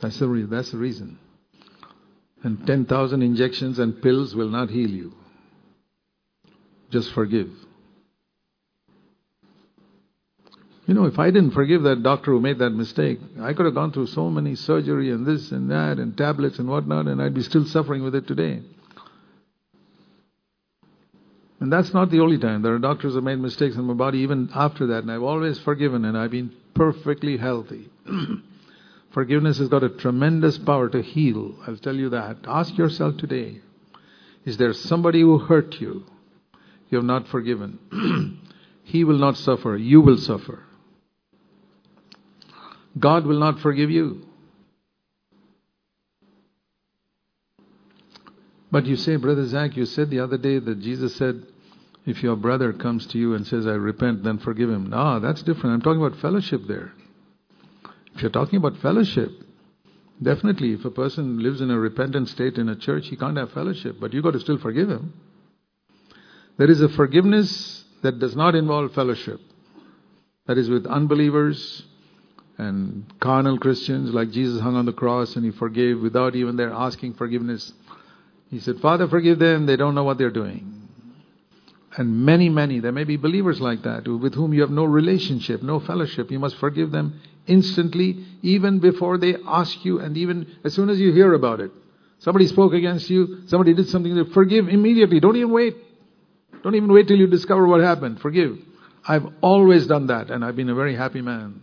That's 0.00 0.18
the, 0.18 0.28
re- 0.28 0.44
that's 0.44 0.70
the 0.72 0.78
reason. 0.78 1.18
And 2.42 2.66
10,000 2.66 3.22
injections 3.22 3.78
and 3.78 4.02
pills 4.02 4.34
will 4.34 4.48
not 4.48 4.70
heal 4.70 4.90
you. 4.90 5.12
Just 6.90 7.12
forgive. 7.12 7.50
You 10.86 10.94
know, 10.94 11.04
if 11.04 11.20
I 11.20 11.30
didn't 11.30 11.52
forgive 11.52 11.84
that 11.84 12.02
doctor 12.02 12.32
who 12.32 12.40
made 12.40 12.58
that 12.58 12.70
mistake, 12.70 13.20
I 13.40 13.52
could 13.52 13.64
have 13.64 13.76
gone 13.76 13.92
through 13.92 14.08
so 14.08 14.28
many 14.28 14.56
surgery 14.56 15.10
and 15.10 15.24
this 15.24 15.52
and 15.52 15.70
that 15.70 15.98
and 15.98 16.18
tablets 16.18 16.58
and 16.58 16.68
whatnot, 16.68 17.06
and 17.06 17.22
I'd 17.22 17.34
be 17.34 17.42
still 17.42 17.64
suffering 17.64 18.02
with 18.02 18.16
it 18.16 18.26
today. 18.26 18.60
And 21.60 21.72
that's 21.72 21.94
not 21.94 22.10
the 22.10 22.20
only 22.20 22.38
time. 22.38 22.62
There 22.62 22.74
are 22.74 22.78
doctors 22.78 23.12
who 23.12 23.20
made 23.20 23.38
mistakes 23.38 23.76
in 23.76 23.84
my 23.84 23.94
body 23.94 24.18
even 24.18 24.50
after 24.54 24.88
that, 24.88 25.02
and 25.04 25.12
I've 25.12 25.22
always 25.22 25.60
forgiven 25.60 26.04
and 26.04 26.18
I've 26.18 26.30
been 26.32 26.52
perfectly 26.74 27.36
healthy. 27.36 27.88
Forgiveness 29.12 29.58
has 29.58 29.68
got 29.68 29.82
a 29.82 29.88
tremendous 29.90 30.56
power 30.56 30.88
to 30.88 31.02
heal. 31.02 31.54
I'll 31.66 31.76
tell 31.76 31.96
you 31.96 32.10
that. 32.10 32.38
Ask 32.46 32.76
yourself 32.78 33.16
today 33.16 33.60
is 34.44 34.56
there 34.56 34.72
somebody 34.72 35.20
who 35.20 35.38
hurt 35.38 35.80
you? 35.80 36.04
You 36.90 36.98
have 36.98 37.04
not 37.04 37.28
forgiven. 37.28 38.40
he 38.84 39.04
will 39.04 39.18
not 39.18 39.36
suffer, 39.36 39.76
you 39.76 40.00
will 40.00 40.18
suffer. 40.18 40.64
God 42.98 43.24
will 43.24 43.38
not 43.38 43.60
forgive 43.60 43.90
you. 43.90 44.26
But 48.72 48.86
you 48.86 48.96
say, 48.96 49.16
Brother 49.16 49.46
Zac, 49.46 49.76
you 49.76 49.84
said 49.84 50.10
the 50.10 50.20
other 50.20 50.38
day 50.38 50.58
that 50.58 50.80
Jesus 50.80 51.16
said, 51.16 51.44
if 52.06 52.22
your 52.22 52.36
brother 52.36 52.72
comes 52.72 53.06
to 53.08 53.18
you 53.18 53.34
and 53.34 53.46
says, 53.46 53.66
I 53.66 53.72
repent, 53.72 54.22
then 54.24 54.38
forgive 54.38 54.70
him. 54.70 54.90
No, 54.90 55.20
that's 55.20 55.42
different. 55.42 55.74
I'm 55.74 55.82
talking 55.82 56.04
about 56.04 56.20
fellowship 56.20 56.62
there. 56.66 56.92
If 58.14 58.22
you're 58.22 58.30
talking 58.30 58.56
about 58.56 58.76
fellowship, 58.78 59.30
definitely 60.22 60.72
if 60.72 60.84
a 60.84 60.90
person 60.90 61.42
lives 61.42 61.60
in 61.60 61.70
a 61.70 61.78
repentant 61.78 62.28
state 62.28 62.58
in 62.58 62.68
a 62.68 62.76
church, 62.76 63.08
he 63.08 63.16
can't 63.16 63.36
have 63.36 63.52
fellowship, 63.52 63.96
but 64.00 64.12
you've 64.12 64.24
got 64.24 64.32
to 64.32 64.40
still 64.40 64.58
forgive 64.58 64.88
him. 64.88 65.12
There 66.60 66.70
is 66.70 66.82
a 66.82 66.90
forgiveness 66.90 67.84
that 68.02 68.18
does 68.18 68.36
not 68.36 68.54
involve 68.54 68.92
fellowship. 68.92 69.40
That 70.46 70.58
is 70.58 70.68
with 70.68 70.84
unbelievers 70.84 71.84
and 72.58 73.10
carnal 73.18 73.56
Christians, 73.58 74.12
like 74.12 74.30
Jesus 74.30 74.60
hung 74.60 74.76
on 74.76 74.84
the 74.84 74.92
cross 74.92 75.36
and 75.36 75.44
he 75.46 75.52
forgave 75.52 76.02
without 76.02 76.36
even 76.36 76.56
their 76.56 76.70
asking 76.70 77.14
forgiveness. 77.14 77.72
He 78.50 78.60
said, 78.60 78.78
Father, 78.80 79.08
forgive 79.08 79.38
them, 79.38 79.64
they 79.64 79.76
don't 79.76 79.94
know 79.94 80.04
what 80.04 80.18
they're 80.18 80.28
doing. 80.30 80.86
And 81.96 82.26
many, 82.26 82.50
many, 82.50 82.78
there 82.78 82.92
may 82.92 83.04
be 83.04 83.16
believers 83.16 83.58
like 83.58 83.82
that 83.84 84.06
with 84.06 84.34
whom 84.34 84.52
you 84.52 84.60
have 84.60 84.68
no 84.70 84.84
relationship, 84.84 85.62
no 85.62 85.80
fellowship. 85.80 86.30
You 86.30 86.40
must 86.40 86.56
forgive 86.56 86.90
them 86.90 87.22
instantly, 87.46 88.22
even 88.42 88.80
before 88.80 89.16
they 89.16 89.34
ask 89.46 89.82
you, 89.82 89.98
and 90.00 90.14
even 90.14 90.58
as 90.62 90.74
soon 90.74 90.90
as 90.90 91.00
you 91.00 91.10
hear 91.10 91.32
about 91.32 91.60
it. 91.60 91.70
Somebody 92.18 92.46
spoke 92.48 92.74
against 92.74 93.08
you, 93.08 93.44
somebody 93.46 93.72
did 93.72 93.88
something, 93.88 94.26
forgive 94.34 94.68
immediately. 94.68 95.20
Don't 95.20 95.36
even 95.36 95.52
wait. 95.52 95.74
Don't 96.62 96.74
even 96.74 96.92
wait 96.92 97.08
till 97.08 97.16
you 97.16 97.26
discover 97.26 97.66
what 97.66 97.80
happened. 97.80 98.20
Forgive. 98.20 98.58
I've 99.06 99.26
always 99.40 99.86
done 99.86 100.08
that, 100.08 100.30
and 100.30 100.44
I've 100.44 100.56
been 100.56 100.68
a 100.68 100.74
very 100.74 100.94
happy 100.94 101.22
man. 101.22 101.62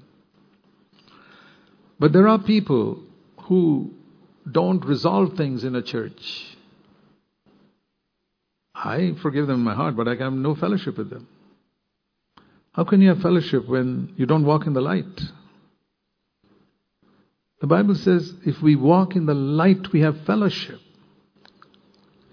But 2.00 2.14
there 2.14 2.28
are 2.28 2.40
people 2.40 3.04
who 3.44 3.92
don't 4.50 4.84
resolve 4.86 5.36
things 5.36 5.64
in 5.64 5.76
a 5.76 5.82
church. 5.82 6.46
I 8.74 9.16
forgive 9.22 9.48
them 9.48 9.58
in 9.58 9.64
my 9.64 9.74
heart, 9.74 9.96
but 9.96 10.08
I 10.08 10.16
have 10.16 10.34
no 10.34 10.56
fellowship 10.56 10.98
with 10.98 11.10
them. 11.10 11.28
How 12.72 12.84
can 12.84 13.02
you 13.02 13.10
have 13.10 13.22
fellowship 13.22 13.68
when 13.68 14.14
you 14.18 14.28
don't 14.28 14.46
walk 14.46 14.68
in 14.68 14.74
the 14.74 14.82
light? 14.82 15.22
The 17.60 17.68
Bible 17.68 17.96
says 17.96 18.32
if 18.46 18.62
we 18.62 18.76
walk 18.76 19.16
in 19.16 19.26
the 19.26 19.34
light, 19.34 19.92
we 19.92 20.02
have 20.02 20.26
fellowship. 20.26 20.80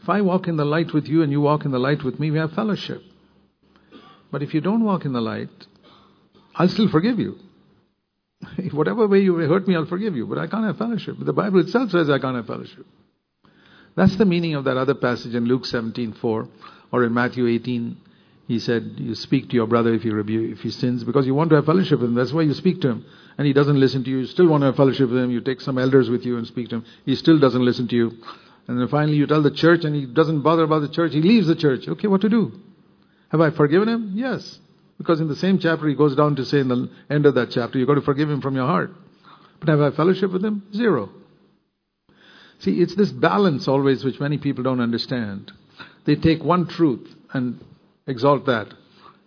If 0.04 0.10
I 0.10 0.20
walk 0.20 0.48
in 0.48 0.58
the 0.58 0.66
light 0.66 0.92
with 0.92 1.06
you 1.06 1.22
and 1.22 1.32
you 1.32 1.40
walk 1.40 1.64
in 1.64 1.70
the 1.70 1.78
light 1.78 2.04
with 2.04 2.20
me, 2.20 2.30
we 2.30 2.36
have 2.36 2.52
fellowship. 2.52 3.00
But 4.30 4.42
if 4.42 4.52
you 4.52 4.60
don't 4.60 4.84
walk 4.84 5.06
in 5.06 5.14
the 5.14 5.20
light, 5.22 5.48
I'll 6.54 6.68
still 6.68 6.90
forgive 6.90 7.18
you. 7.18 7.38
Whatever 8.72 9.08
way 9.08 9.20
you 9.20 9.34
hurt 9.36 9.66
me, 9.66 9.74
I'll 9.74 9.86
forgive 9.86 10.14
you. 10.14 10.26
But 10.26 10.36
I 10.36 10.46
can't 10.46 10.66
have 10.66 10.76
fellowship. 10.76 11.16
The 11.18 11.32
Bible 11.32 11.60
itself 11.60 11.90
says 11.90 12.10
I 12.10 12.18
can't 12.18 12.36
have 12.36 12.46
fellowship. 12.46 12.84
That's 13.96 14.16
the 14.16 14.26
meaning 14.26 14.54
of 14.56 14.64
that 14.64 14.76
other 14.76 14.94
passage 14.94 15.34
in 15.34 15.46
Luke 15.46 15.64
17:4 15.64 16.48
or 16.92 17.04
in 17.04 17.14
Matthew 17.14 17.46
18. 17.46 17.96
He 18.46 18.58
said, 18.58 18.96
"You 18.98 19.14
speak 19.14 19.48
to 19.48 19.56
your 19.56 19.66
brother 19.66 19.94
if 19.94 20.02
he 20.02 20.10
rebuke, 20.10 20.52
if 20.52 20.60
he 20.60 20.70
sins, 20.70 21.02
because 21.02 21.26
you 21.26 21.34
want 21.34 21.48
to 21.48 21.56
have 21.56 21.64
fellowship 21.64 22.00
with 22.00 22.10
him. 22.10 22.14
That's 22.14 22.34
why 22.34 22.42
you 22.42 22.52
speak 22.52 22.82
to 22.82 22.88
him, 22.88 23.06
and 23.38 23.46
he 23.46 23.54
doesn't 23.54 23.80
listen 23.80 24.04
to 24.04 24.10
you. 24.10 24.18
You 24.18 24.26
still 24.26 24.48
want 24.48 24.60
to 24.60 24.66
have 24.66 24.76
fellowship 24.76 25.08
with 25.08 25.18
him. 25.18 25.30
You 25.30 25.40
take 25.40 25.62
some 25.62 25.78
elders 25.78 26.10
with 26.10 26.26
you 26.26 26.36
and 26.36 26.46
speak 26.46 26.68
to 26.68 26.76
him. 26.76 26.84
He 27.06 27.14
still 27.14 27.38
doesn't 27.38 27.64
listen 27.64 27.88
to 27.88 27.96
you. 27.96 28.12
And 28.66 28.80
then 28.80 28.88
finally 28.88 29.16
you 29.16 29.26
tell 29.26 29.42
the 29.42 29.50
church 29.50 29.84
and 29.84 29.94
he 29.94 30.06
doesn't 30.06 30.42
bother 30.42 30.62
about 30.62 30.80
the 30.80 30.88
church. 30.88 31.12
He 31.12 31.20
leaves 31.20 31.46
the 31.46 31.54
church. 31.54 31.86
Okay, 31.86 32.08
what 32.08 32.22
to 32.22 32.28
do? 32.28 32.52
Have 33.30 33.40
I 33.40 33.50
forgiven 33.50 33.88
him? 33.88 34.12
Yes. 34.14 34.58
Because 34.96 35.20
in 35.20 35.28
the 35.28 35.36
same 35.36 35.58
chapter 35.58 35.86
he 35.88 35.94
goes 35.94 36.16
down 36.16 36.36
to 36.36 36.44
say 36.44 36.60
in 36.60 36.68
the 36.68 36.90
end 37.10 37.26
of 37.26 37.34
that 37.34 37.50
chapter, 37.50 37.78
you've 37.78 37.88
got 37.88 37.94
to 37.94 38.00
forgive 38.00 38.30
him 38.30 38.40
from 38.40 38.54
your 38.54 38.66
heart. 38.66 38.92
But 39.60 39.68
have 39.68 39.80
I 39.80 39.90
fellowship 39.90 40.32
with 40.32 40.44
him? 40.44 40.62
Zero. 40.74 41.10
See, 42.60 42.80
it's 42.80 42.94
this 42.94 43.10
balance 43.10 43.68
always 43.68 44.04
which 44.04 44.20
many 44.20 44.38
people 44.38 44.62
don't 44.62 44.80
understand. 44.80 45.52
They 46.06 46.14
take 46.14 46.42
one 46.42 46.66
truth 46.66 47.14
and 47.32 47.60
exalt 48.06 48.46
that, 48.46 48.72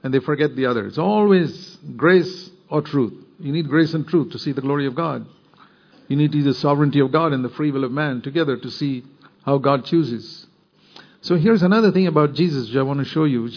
and 0.03 0.13
they 0.13 0.19
forget 0.19 0.55
the 0.55 0.67
other. 0.67 0.85
It's 0.87 0.97
always 0.97 1.77
grace 1.95 2.49
or 2.69 2.81
truth. 2.81 3.13
You 3.39 3.51
need 3.51 3.67
grace 3.67 3.93
and 3.93 4.07
truth 4.07 4.31
to 4.31 4.39
see 4.39 4.51
the 4.53 4.61
glory 4.61 4.87
of 4.87 4.95
God. 4.95 5.27
You 6.07 6.15
need 6.15 6.31
the 6.31 6.53
sovereignty 6.53 6.99
of 6.99 7.11
God 7.11 7.33
and 7.33 7.43
the 7.43 7.49
free 7.49 7.71
will 7.71 7.83
of 7.83 7.91
man 7.91 8.21
together 8.21 8.57
to 8.57 8.71
see 8.71 9.03
how 9.47 9.57
God 9.57 9.85
chooses. 9.85 10.45
So 11.21 11.37
here's 11.37 11.63
another 11.63 11.93
thing 11.93 12.05
about 12.05 12.33
Jesus 12.33 12.67
which 12.67 12.77
I 12.77 12.81
want 12.81 12.99
to 12.99 13.05
show 13.05 13.23
you. 13.23 13.49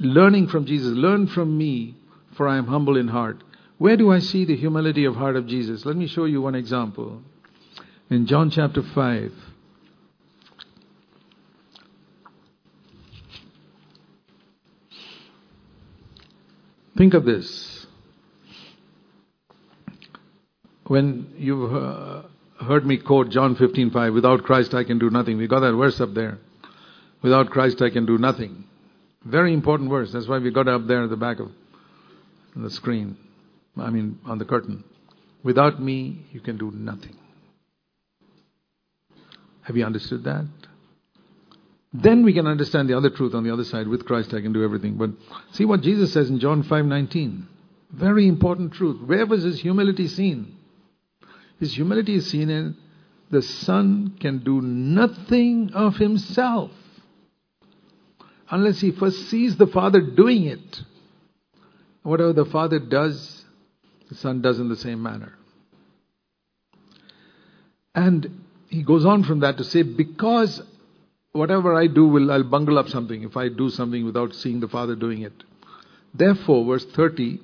Learning 0.00 0.48
from 0.48 0.66
Jesus. 0.66 0.88
Learn 0.88 1.28
from 1.28 1.56
me, 1.56 1.94
for 2.36 2.48
I 2.48 2.58
am 2.58 2.66
humble 2.66 2.96
in 2.96 3.06
heart. 3.06 3.40
Where 3.78 3.96
do 3.96 4.10
I 4.10 4.18
see 4.18 4.44
the 4.44 4.56
humility 4.56 5.04
of 5.04 5.14
heart 5.14 5.36
of 5.36 5.46
Jesus? 5.46 5.86
Let 5.86 5.96
me 5.96 6.08
show 6.08 6.24
you 6.24 6.42
one 6.42 6.56
example. 6.56 7.22
In 8.10 8.26
John 8.26 8.50
chapter 8.50 8.82
5. 8.82 9.32
Think 16.96 17.14
of 17.14 17.24
this. 17.24 17.86
When 20.88 21.32
you've 21.38 21.72
uh, 21.72 22.22
heard 22.64 22.86
me 22.86 22.96
quote 22.96 23.30
John 23.30 23.56
15:5, 23.56 24.14
without 24.14 24.42
Christ 24.42 24.74
I 24.74 24.84
can 24.84 24.98
do 24.98 25.10
nothing. 25.10 25.38
We 25.38 25.46
got 25.46 25.60
that 25.60 25.74
verse 25.74 26.00
up 26.00 26.14
there. 26.14 26.38
Without 27.22 27.50
Christ 27.50 27.80
I 27.82 27.90
can 27.90 28.06
do 28.06 28.18
nothing. 28.18 28.64
Very 29.24 29.52
important 29.52 29.90
verse. 29.90 30.12
That's 30.12 30.26
why 30.26 30.38
we 30.38 30.50
got 30.50 30.68
up 30.68 30.86
there 30.86 31.04
at 31.04 31.10
the 31.10 31.16
back 31.16 31.38
of 31.38 31.50
the 32.56 32.70
screen. 32.70 33.16
I 33.76 33.90
mean, 33.90 34.18
on 34.26 34.38
the 34.38 34.44
curtain. 34.44 34.84
Without 35.42 35.80
me, 35.80 36.24
you 36.32 36.40
can 36.40 36.56
do 36.56 36.70
nothing. 36.70 37.16
Have 39.62 39.76
you 39.76 39.84
understood 39.84 40.24
that? 40.24 40.46
Then 41.92 42.24
we 42.24 42.32
can 42.32 42.46
understand 42.46 42.88
the 42.88 42.96
other 42.96 43.10
truth 43.10 43.34
on 43.34 43.44
the 43.44 43.52
other 43.52 43.64
side. 43.64 43.86
With 43.86 44.06
Christ, 44.06 44.34
I 44.34 44.40
can 44.40 44.52
do 44.52 44.64
everything. 44.64 44.96
But 44.96 45.10
see 45.52 45.64
what 45.64 45.82
Jesus 45.82 46.12
says 46.12 46.30
in 46.30 46.38
John 46.38 46.62
5:19. 46.62 47.46
Very 47.92 48.26
important 48.26 48.72
truth. 48.72 49.00
Where 49.02 49.26
was 49.26 49.42
his 49.42 49.60
humility 49.60 50.08
seen? 50.08 50.56
His 51.58 51.74
humility 51.74 52.16
is 52.16 52.30
seen 52.30 52.50
in 52.50 52.76
the 53.30 53.42
Son 53.42 54.14
can 54.20 54.44
do 54.44 54.60
nothing 54.60 55.70
of 55.72 55.96
himself 55.96 56.70
unless 58.50 58.80
he 58.80 58.90
first 58.90 59.30
sees 59.30 59.56
the 59.56 59.66
Father 59.66 60.02
doing 60.02 60.44
it. 60.44 60.82
Whatever 62.02 62.34
the 62.34 62.44
Father 62.44 62.78
does, 62.78 63.44
the 64.10 64.14
Son 64.14 64.42
does 64.42 64.60
in 64.60 64.68
the 64.68 64.76
same 64.76 65.02
manner. 65.02 65.32
And 67.94 68.42
he 68.68 68.82
goes 68.82 69.06
on 69.06 69.24
from 69.24 69.40
that 69.40 69.56
to 69.56 69.64
say, 69.64 69.82
because 69.82 70.60
whatever 71.32 71.74
I 71.74 71.86
do 71.86 72.06
will 72.06 72.30
I'll 72.30 72.42
bungle 72.42 72.78
up 72.78 72.88
something 72.88 73.22
if 73.22 73.36
I 73.36 73.48
do 73.48 73.70
something 73.70 74.04
without 74.04 74.34
seeing 74.34 74.60
the 74.60 74.68
Father 74.68 74.94
doing 74.94 75.22
it. 75.22 75.44
Therefore, 76.12 76.66
verse 76.66 76.84
30, 76.84 77.40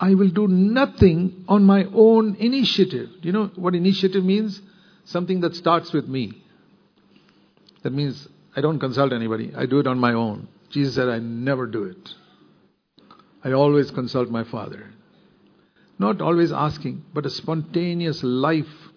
I 0.00 0.14
will 0.14 0.30
do 0.30 0.48
nothing 0.48 1.44
on 1.48 1.64
my 1.64 1.84
own 1.94 2.36
initiative. 2.36 3.08
Do 3.20 3.28
you 3.28 3.32
know 3.32 3.50
what 3.54 3.74
initiative 3.74 4.24
means? 4.24 4.60
Something 5.04 5.40
that 5.40 5.54
starts 5.54 5.92
with 5.92 6.08
me. 6.08 6.42
That 7.82 7.92
means 7.92 8.28
I 8.56 8.60
don't 8.60 8.78
consult 8.78 9.12
anybody. 9.12 9.52
I 9.56 9.66
do 9.66 9.80
it 9.80 9.86
on 9.86 9.98
my 9.98 10.12
own. 10.12 10.48
Jesus 10.70 10.94
said, 10.94 11.08
I 11.08 11.18
never 11.18 11.66
do 11.66 11.84
it. 11.84 12.14
I 13.44 13.52
always 13.52 13.90
consult 13.90 14.30
my 14.30 14.44
Father. 14.44 14.92
Not 15.98 16.20
always 16.20 16.52
asking, 16.52 17.04
but 17.12 17.26
a 17.26 17.30
spontaneous 17.30 18.22
life, 18.22 18.90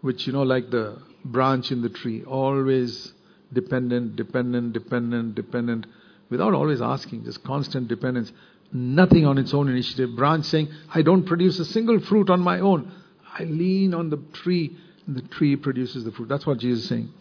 which, 0.00 0.26
you 0.26 0.32
know, 0.32 0.42
like 0.42 0.70
the 0.70 1.02
branch 1.24 1.70
in 1.70 1.82
the 1.82 1.88
tree, 1.88 2.24
always 2.24 3.12
dependent, 3.52 4.16
dependent, 4.16 4.72
dependent, 4.72 5.34
dependent, 5.34 5.86
without 6.30 6.54
always 6.54 6.80
asking, 6.80 7.24
just 7.24 7.42
constant 7.42 7.88
dependence 7.88 8.32
nothing 8.72 9.26
on 9.26 9.38
its 9.38 9.54
own 9.54 9.68
initiative. 9.68 10.14
Branch 10.16 10.44
saying, 10.44 10.68
I 10.94 11.02
don't 11.02 11.24
produce 11.24 11.58
a 11.58 11.64
single 11.64 12.00
fruit 12.00 12.30
on 12.30 12.40
my 12.40 12.60
own. 12.60 12.92
I 13.38 13.44
lean 13.44 13.94
on 13.94 14.10
the 14.10 14.18
tree, 14.32 14.76
and 15.06 15.16
the 15.16 15.22
tree 15.22 15.56
produces 15.56 16.04
the 16.04 16.12
fruit. 16.12 16.28
That's 16.28 16.46
what 16.46 16.58
Jesus 16.58 16.84
is 16.84 16.88
saying. 16.88 17.12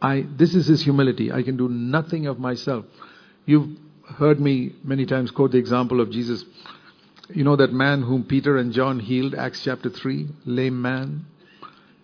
I, 0.00 0.26
this 0.36 0.54
is 0.54 0.66
his 0.66 0.82
humility. 0.82 1.32
I 1.32 1.42
can 1.42 1.56
do 1.56 1.68
nothing 1.68 2.26
of 2.26 2.38
myself. 2.38 2.84
You've 3.46 3.78
heard 4.18 4.38
me 4.38 4.72
many 4.82 5.06
times 5.06 5.30
quote 5.30 5.52
the 5.52 5.58
example 5.58 6.00
of 6.00 6.10
Jesus. 6.10 6.44
You 7.30 7.44
know 7.44 7.56
that 7.56 7.72
man 7.72 8.02
whom 8.02 8.24
Peter 8.24 8.58
and 8.58 8.72
John 8.72 9.00
healed, 9.00 9.34
Acts 9.34 9.64
chapter 9.64 9.88
3, 9.88 10.28
lame 10.44 10.80
man? 10.80 11.24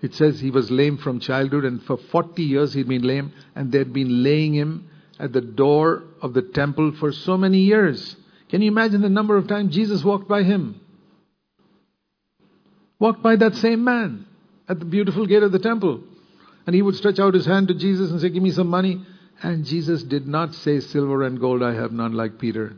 It 0.00 0.14
says 0.14 0.40
he 0.40 0.50
was 0.50 0.70
lame 0.70 0.96
from 0.96 1.20
childhood, 1.20 1.64
and 1.64 1.82
for 1.82 1.98
40 1.98 2.42
years 2.42 2.72
he'd 2.72 2.88
been 2.88 3.02
lame, 3.02 3.32
and 3.54 3.70
they'd 3.70 3.92
been 3.92 4.22
laying 4.22 4.54
him 4.54 4.88
at 5.18 5.34
the 5.34 5.42
door 5.42 6.04
of 6.22 6.32
the 6.32 6.42
temple 6.42 6.92
for 6.98 7.12
so 7.12 7.36
many 7.36 7.58
years. 7.58 8.16
Can 8.50 8.62
you 8.62 8.68
imagine 8.68 9.00
the 9.00 9.08
number 9.08 9.36
of 9.36 9.46
times 9.46 9.74
Jesus 9.74 10.02
walked 10.02 10.28
by 10.28 10.42
him? 10.42 10.80
Walked 12.98 13.22
by 13.22 13.36
that 13.36 13.54
same 13.54 13.84
man 13.84 14.26
at 14.68 14.80
the 14.80 14.84
beautiful 14.84 15.26
gate 15.26 15.44
of 15.44 15.52
the 15.52 15.58
temple. 15.58 16.02
And 16.66 16.74
he 16.74 16.82
would 16.82 16.96
stretch 16.96 17.18
out 17.18 17.34
his 17.34 17.46
hand 17.46 17.68
to 17.68 17.74
Jesus 17.74 18.10
and 18.10 18.20
say, 18.20 18.28
Give 18.28 18.42
me 18.42 18.50
some 18.50 18.66
money. 18.66 19.04
And 19.42 19.64
Jesus 19.64 20.02
did 20.02 20.26
not 20.26 20.54
say, 20.54 20.80
Silver 20.80 21.22
and 21.22 21.40
gold 21.40 21.62
I 21.62 21.74
have 21.74 21.92
none, 21.92 22.12
like 22.12 22.38
Peter. 22.38 22.74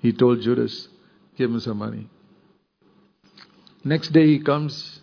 He 0.00 0.12
told 0.12 0.40
Judas, 0.40 0.88
Give 1.36 1.50
him 1.50 1.60
some 1.60 1.76
money. 1.76 2.08
Next 3.84 4.12
day 4.12 4.26
he 4.28 4.40
comes, 4.40 5.00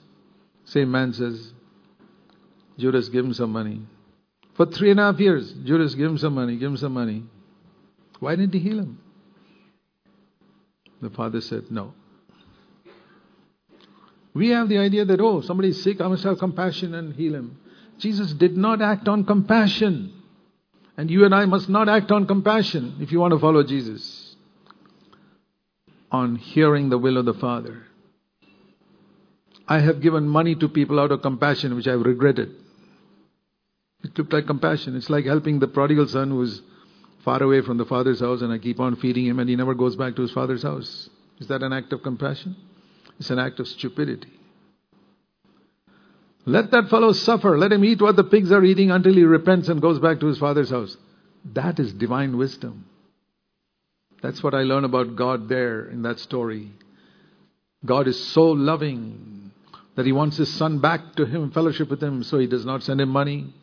same 0.66 0.89
man 0.89 1.14
says, 1.14 1.52
Judas, 2.80 3.10
give 3.10 3.26
him 3.26 3.34
some 3.34 3.52
money. 3.52 3.82
For 4.56 4.66
three 4.66 4.89
and 4.89 5.00
a 5.00 5.12
half 5.12 5.20
years, 5.20 5.52
Judas, 5.64 5.94
give 5.94 6.10
him 6.10 6.18
some 6.18 6.34
money, 6.34 6.58
give 6.58 6.72
him 6.72 6.78
some 6.78 6.94
money. 6.94 7.24
Why 8.20 8.36
didn't 8.36 8.54
he 8.54 8.60
heal 8.60 8.80
him? 8.80 9.00
The 11.02 11.10
father 11.10 11.41
said, 11.41 11.72
No. 11.72 11.93
We 14.34 14.49
have 14.49 14.70
the 14.70 14.78
idea 14.78 15.04
that, 15.04 15.20
oh, 15.20 15.41
somebody 15.41 15.70
is 15.70 15.84
sick, 15.84 15.99
I 15.99 16.08
must 16.08 16.24
have 16.24 16.38
compassion 16.38 16.93
and 16.93 17.14
heal 17.14 17.36
him. 17.36 17.58
Jesus 17.97 18.34
did 18.34 18.56
not 18.56 18.82
act 18.82 19.08
on 19.08 19.26
compassion. 19.26 20.14
And 20.95 21.10
you 21.10 21.26
and 21.26 21.36
I 21.36 21.45
must 21.45 21.68
not 21.68 21.89
act 21.89 22.12
on 22.12 22.28
compassion 22.28 22.97
if 23.02 23.12
you 23.12 23.20
want 23.20 23.34
to 23.34 23.39
follow 23.39 23.64
Jesus. 23.64 24.36
On 26.12 26.36
hearing 26.36 26.89
the 26.89 26.97
will 26.97 27.18
of 27.18 27.26
the 27.26 27.34
Father. 27.34 27.84
I 29.68 29.80
have 29.80 30.02
given 30.02 30.28
money 30.28 30.56
to 30.56 30.70
people 30.70 30.99
out 30.99 31.12
of 31.12 31.22
compassion, 31.22 31.76
which 31.76 31.88
I 31.88 31.91
have 31.91 32.02
regretted. 32.02 32.56
It 34.04 34.18
looked 34.18 34.34
like 34.34 34.47
compassion. 34.47 34.95
It's 34.95 35.10
like 35.10 35.26
helping 35.26 35.60
the 35.60 35.68
prodigal 35.68 36.08
son 36.08 36.32
who's 36.32 36.62
far 37.24 37.42
away 37.42 37.62
from 37.62 37.78
the 37.78 37.86
father's 37.86 38.20
house 38.20 38.42
and 38.42 38.52
I 38.52 38.58
keep 38.58 38.80
on 38.80 38.96
feeding 38.96 39.26
him 39.26 39.40
and 39.40 39.50
he 39.50 39.56
never 39.56 39.74
goes 39.74 39.96
back 39.96 40.16
to 40.16 40.22
his 40.22 40.32
father's 40.32 40.64
house. 40.64 41.10
Is 41.40 41.48
that 41.48 41.64
an 41.64 41.74
act 41.74 41.94
of 41.94 42.04
compassion? 42.04 42.56
It's 43.20 43.30
an 43.30 43.40
act 43.40 43.60
of 43.60 43.68
stupidity. 43.68 44.32
Let 46.46 46.72
that 46.72 46.90
fellow 46.90 47.12
suffer. 47.12 47.58
Let 47.58 47.72
him 47.72 47.86
eat 47.86 48.02
what 48.02 48.16
the 48.16 48.24
pigs 48.24 48.52
are 48.52 48.64
eating 48.64 48.90
until 48.90 49.14
he 49.14 49.24
repents 49.24 49.70
and 49.70 49.82
goes 49.82 50.00
back 50.00 50.20
to 50.20 50.26
his 50.28 50.40
father's 50.40 50.72
house. 50.72 50.98
That 51.54 51.80
is 51.80 51.94
divine 51.94 52.38
wisdom. 52.38 52.86
That's 54.22 54.44
what 54.44 54.54
I 54.54 54.62
learn 54.64 54.84
about 54.84 55.16
God 55.16 55.50
there 55.50 55.86
in 55.90 56.04
that 56.04 56.20
story. 56.20 56.72
God 57.86 58.08
is 58.08 58.24
so 58.30 58.44
loving 58.44 59.52
that 59.96 60.06
he 60.06 60.12
wants 60.12 60.38
his 60.38 60.52
son 60.54 60.80
back 60.80 61.16
to 61.16 61.26
him, 61.26 61.52
fellowship 61.52 61.90
with 61.90 62.02
him, 62.02 62.24
so 62.24 62.38
he 62.38 62.48
does 62.48 62.66
not 62.66 62.84
send 62.84 63.02
him 63.02 63.10
money. 63.10 63.54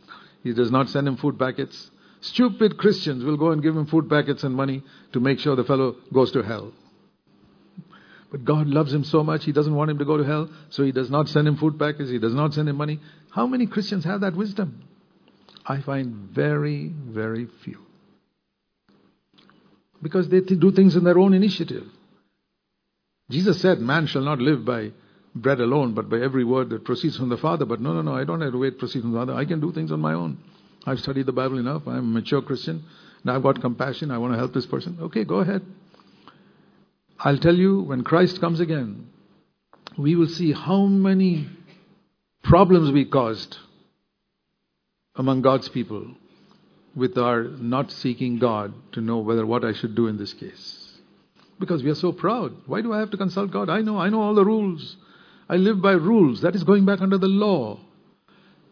He 0.43 0.53
does 0.53 0.71
not 0.71 0.89
send 0.89 1.07
him 1.07 1.17
food 1.17 1.39
packets. 1.39 1.91
Stupid 2.21 2.79
Christians 2.79 3.25
will 3.25 3.37
go 3.37 3.51
and 3.51 3.63
give 3.63 3.77
him 3.77 3.87
food 3.87 4.09
packets 4.09 4.43
and 4.43 4.55
money 4.55 4.83
to 5.13 5.21
make 5.21 5.39
sure 5.39 5.55
the 5.57 5.65
fellow 5.65 5.97
goes 6.13 6.33
to 6.33 6.43
hell. 6.43 6.73
But 8.31 8.45
God 8.45 8.67
loves 8.67 8.93
him 8.93 9.05
so 9.05 9.23
much, 9.23 9.45
he 9.45 9.53
doesn't 9.53 9.75
want 9.75 9.91
him 9.91 9.99
to 9.99 10.05
go 10.05 10.17
to 10.17 10.25
hell, 10.25 10.51
so 10.69 10.85
he 10.85 10.93
does 10.93 11.11
not 11.11 11.29
send 11.29 11.49
him 11.49 11.57
food 11.57 11.79
packets, 11.79 12.11
he 12.11 12.19
does 12.19 12.35
not 12.35 12.53
send 12.53 12.69
him 12.69 12.77
money. 12.77 13.01
How 13.31 13.47
many 13.47 13.67
Christians 13.67 14.05
have 14.05 14.21
that 14.21 14.35
wisdom? 14.37 14.83
I 15.65 15.81
find 15.81 16.31
very, 16.31 16.89
very 16.89 17.47
few. 17.65 17.79
Because 20.03 20.29
they 20.29 20.41
do 20.41 20.71
things 20.73 20.97
in 20.97 21.05
their 21.05 21.19
own 21.19 21.35
initiative. 21.35 21.87
Jesus 23.31 23.61
said, 23.61 23.81
Man 23.81 24.07
shall 24.07 24.23
not 24.23 24.39
live 24.39 24.65
by 24.65 24.93
bread 25.35 25.61
alone, 25.61 25.95
but 25.95 26.09
by 26.09 26.19
every 26.19 26.45
word 26.45 26.71
that 26.71 26.85
proceeds 26.85 27.17
from 27.17 27.29
the 27.29 27.37
Father. 27.37 27.65
But 27.65 27.81
no, 27.81 27.93
no, 27.93 28.03
no, 28.03 28.15
I 28.15 28.25
don't 28.25 28.41
have 28.41 28.53
to 28.53 28.59
wait 28.59 28.79
proceed 28.79 29.03
from 29.03 29.13
the 29.13 29.19
Father. 29.19 29.35
I 29.35 29.45
can 29.45 29.61
do 29.61 29.73
things 29.73 29.93
on 29.93 30.01
my 30.01 30.15
own. 30.15 30.39
I've 30.89 31.01
studied 31.01 31.27
the 31.27 31.33
Bible 31.33 31.59
enough. 31.59 31.83
I'm 31.87 31.99
a 31.99 32.03
mature 32.03 32.41
Christian. 32.41 32.85
Now 33.23 33.37
I've 33.37 33.43
got 33.43 33.61
compassion. 33.61 34.11
I 34.11 34.19
want 34.19 34.33
to 34.33 34.39
help 34.39 34.55
this 34.55 34.67
person. 34.67 34.99
Okay, 35.03 35.25
go 35.25 35.37
ahead. 35.37 35.63
I'll 37.19 37.39
tell 37.39 37.55
you, 37.55 37.83
when 37.83 38.05
Christ 38.05 38.41
comes 38.41 38.61
again, 38.61 39.09
we 39.99 40.15
will 40.15 40.29
see 40.29 40.53
how 40.53 40.87
many 40.87 41.49
problems 42.43 42.91
we 42.91 43.05
caused 43.05 43.59
among 45.17 45.43
God's 45.43 45.69
people 45.69 46.15
with 46.95 47.19
our 47.19 47.43
not 47.43 47.93
seeking 47.93 48.39
God 48.39 48.73
to 48.93 49.01
know 49.01 49.19
whether 49.19 49.45
what 49.45 49.65
I 49.65 49.73
should 49.73 49.95
do 49.95 50.07
in 50.07 50.17
this 50.17 50.33
case. 50.33 50.99
Because 51.59 51.83
we 51.83 51.91
are 51.91 51.97
so 51.97 52.13
proud. 52.13 52.55
Why 52.67 52.81
do 52.81 52.93
I 52.93 53.01
have 53.01 53.11
to 53.11 53.17
consult 53.17 53.51
God? 53.51 53.69
I 53.69 53.83
know, 53.83 53.99
I 53.99 54.09
know 54.09 54.23
all 54.23 54.35
the 54.35 54.45
rules. 54.45 54.97
I 55.49 55.57
live 55.57 55.83
by 55.83 55.93
rules. 55.93 56.41
That 56.43 56.55
is 56.55 56.65
going 56.65 56.87
back 56.87 57.01
under 57.01 57.19
the 57.19 57.27
law. 57.27 57.81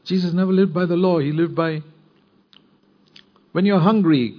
Jesus 0.04 0.32
never 0.32 0.52
lived 0.52 0.72
by 0.72 0.86
the 0.86 0.96
law, 0.96 1.18
he 1.18 1.32
lived 1.32 1.56
by. 1.56 1.82
When 3.56 3.64
you're 3.64 3.80
hungry, 3.80 4.34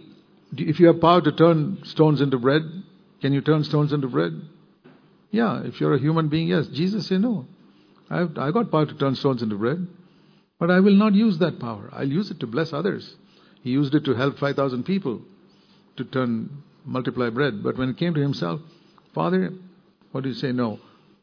if 0.56 0.80
you 0.80 0.86
have 0.86 1.02
power 1.02 1.22
to 1.22 1.32
turn 1.32 1.80
stones 1.86 2.22
into 2.22 2.38
bread, 2.38 2.62
can 3.20 3.34
you 3.34 3.42
turn 3.42 3.64
stones 3.64 3.92
into 3.92 4.08
bread? 4.08 4.40
Yeah, 5.32 5.64
if 5.64 5.82
you're 5.82 5.96
a 5.96 6.00
human 6.00 6.30
being, 6.30 6.50
yes. 6.50 6.68
Jesus 6.68 7.08
said, 7.08 7.22
No. 7.22 7.48
I've, 8.12 8.38
I 8.38 8.52
got 8.52 8.70
power 8.70 8.86
to 8.86 8.94
turn 8.94 9.16
stones 9.16 9.42
into 9.42 9.56
bread, 9.56 9.88
but 10.60 10.70
I 10.70 10.82
will 10.82 10.94
not 10.94 11.16
use 11.16 11.40
that 11.40 11.60
power. 11.60 11.90
I'll 11.92 12.08
use 12.08 12.30
it 12.30 12.40
to 12.42 12.46
bless 12.46 12.74
others. 12.74 13.16
He 13.64 13.72
used 13.72 13.96
it 13.96 14.06
to 14.06 14.14
help 14.14 14.38
5,000 14.38 14.84
people 14.84 15.24
to 15.96 16.04
turn, 16.04 16.62
multiply 16.86 17.32
bread. 17.32 17.64
But 17.64 17.76
when 17.76 17.90
it 17.90 17.98
came 17.98 18.14
to 18.14 18.22
himself, 18.22 18.62
Father, 19.16 19.52
what 20.12 20.26
do 20.26 20.30
you 20.30 20.36
say? 20.36 20.52
No. 20.52 20.80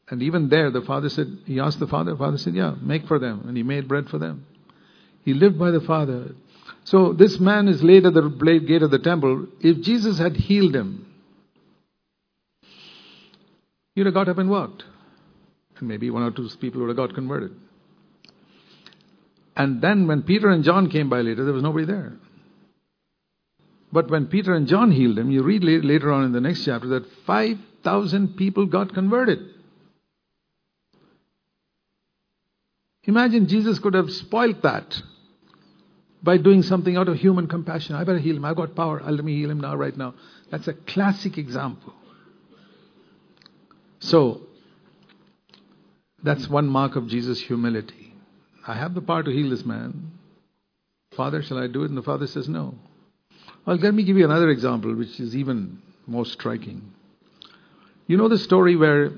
And 0.09 0.21
even 0.21 0.49
there, 0.49 0.73
the 0.73 0.83
father 0.83 1.11
said, 1.11 1.29
he 1.47 1.61
asked 1.61 1.79
the 1.79 1.87
father, 1.87 2.11
the 2.11 2.19
father 2.19 2.39
said, 2.39 2.57
Yeah, 2.57 2.75
make 2.83 3.07
for 3.07 3.21
them. 3.21 3.45
And 3.47 3.57
he 3.57 3.63
made 3.63 3.87
bread 3.87 4.09
for 4.09 4.19
them. 4.19 4.47
He 5.25 5.33
lived 5.33 5.61
by 5.61 5.71
the 5.71 5.81
father. 5.81 6.35
So 6.85 7.15
this 7.15 7.41
man 7.41 7.67
is 7.69 7.83
laid 7.83 8.05
at 8.05 8.15
the 8.15 8.29
gate 8.67 8.83
of 8.83 8.91
the 8.91 8.99
temple. 8.99 9.47
If 9.61 9.81
Jesus 9.81 10.19
had 10.19 10.37
healed 10.37 10.77
him, 10.77 11.07
you'd 13.95 14.07
have 14.07 14.15
got 14.15 14.29
up 14.29 14.39
and 14.39 14.51
walked. 14.51 14.85
And 15.79 15.89
maybe 15.89 16.11
one 16.11 16.23
or 16.23 16.31
two 16.31 16.49
people 16.61 16.83
would 16.83 16.89
have 16.89 16.97
got 16.97 17.15
converted. 17.15 17.53
And 19.57 19.81
then 19.81 20.07
when 20.07 20.23
Peter 20.23 20.51
and 20.51 20.63
John 20.63 20.91
came 20.91 21.09
by 21.09 21.23
later, 21.23 21.45
there 21.45 21.55
was 21.55 21.63
nobody 21.63 21.87
there. 21.87 22.13
But 23.91 24.11
when 24.11 24.27
Peter 24.27 24.55
and 24.55 24.67
John 24.67 24.91
healed 24.91 25.19
him, 25.19 25.31
you 25.31 25.43
read 25.43 25.63
later 25.63 26.13
on 26.13 26.25
in 26.25 26.33
the 26.33 26.41
next 26.41 26.65
chapter 26.65 26.89
that 26.89 27.07
5,000 27.27 28.37
people 28.37 28.67
got 28.67 28.93
converted. 28.93 29.39
Imagine 33.05 33.47
Jesus 33.47 33.79
could 33.79 33.95
have 33.95 34.11
spoilt 34.11 34.63
that 34.63 35.01
by 36.25 36.39
doing 36.39 36.63
something 36.63 36.97
out 36.97 37.09
of 37.09 37.17
human 37.17 37.47
compassion. 37.47 37.95
I 37.95 38.03
better 38.05 38.19
heal 38.19 38.37
him. 38.37 38.45
I've 38.47 38.57
got 38.57 38.75
power. 38.75 39.03
I'll 39.05 39.13
Let 39.13 39.25
me 39.25 39.37
heal 39.37 39.51
him 39.51 39.61
now, 39.61 39.77
right 39.77 39.97
now. 39.97 40.15
That's 40.51 40.67
a 40.67 40.73
classic 40.73 41.37
example. 41.37 41.93
So, 44.01 44.41
that's 46.23 46.49
one 46.49 46.67
mark 46.67 46.97
of 46.97 47.09
Jesus' 47.09 47.41
humility. 47.41 48.15
I 48.67 48.75
have 48.75 48.95
the 48.95 49.03
power 49.03 49.23
to 49.23 49.31
heal 49.31 49.51
this 49.51 49.67
man. 49.67 50.13
Father, 51.15 51.43
shall 51.43 51.59
I 51.59 51.67
do 51.67 51.83
it? 51.85 51.91
And 51.91 51.99
the 51.99 52.03
father 52.03 52.27
says, 52.27 52.49
No. 52.49 52.75
Well, 53.67 53.77
let 53.77 53.95
me 53.95 54.03
give 54.05 54.17
you 54.17 54.25
another 54.25 54.49
example, 54.49 54.95
which 54.95 55.21
is 55.21 55.37
even 55.37 55.83
more 56.07 56.25
striking. 56.25 56.93
You 58.07 58.17
know 58.17 58.29
the 58.29 58.39
story 58.39 58.77
where 58.77 59.13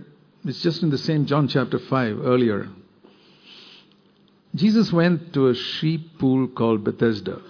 it's 0.44 0.62
just 0.62 0.82
in 0.82 0.90
the 0.90 0.98
same 0.98 1.26
John 1.26 1.48
chapter 1.48 1.78
5 1.78 2.18
earlier. 2.24 2.68
Jesus 4.56 4.90
went 4.92 5.34
to 5.34 5.48
a 5.48 5.54
sheep 5.54 6.18
pool 6.18 6.48
called 6.48 6.82
Bethesda. 6.82 7.40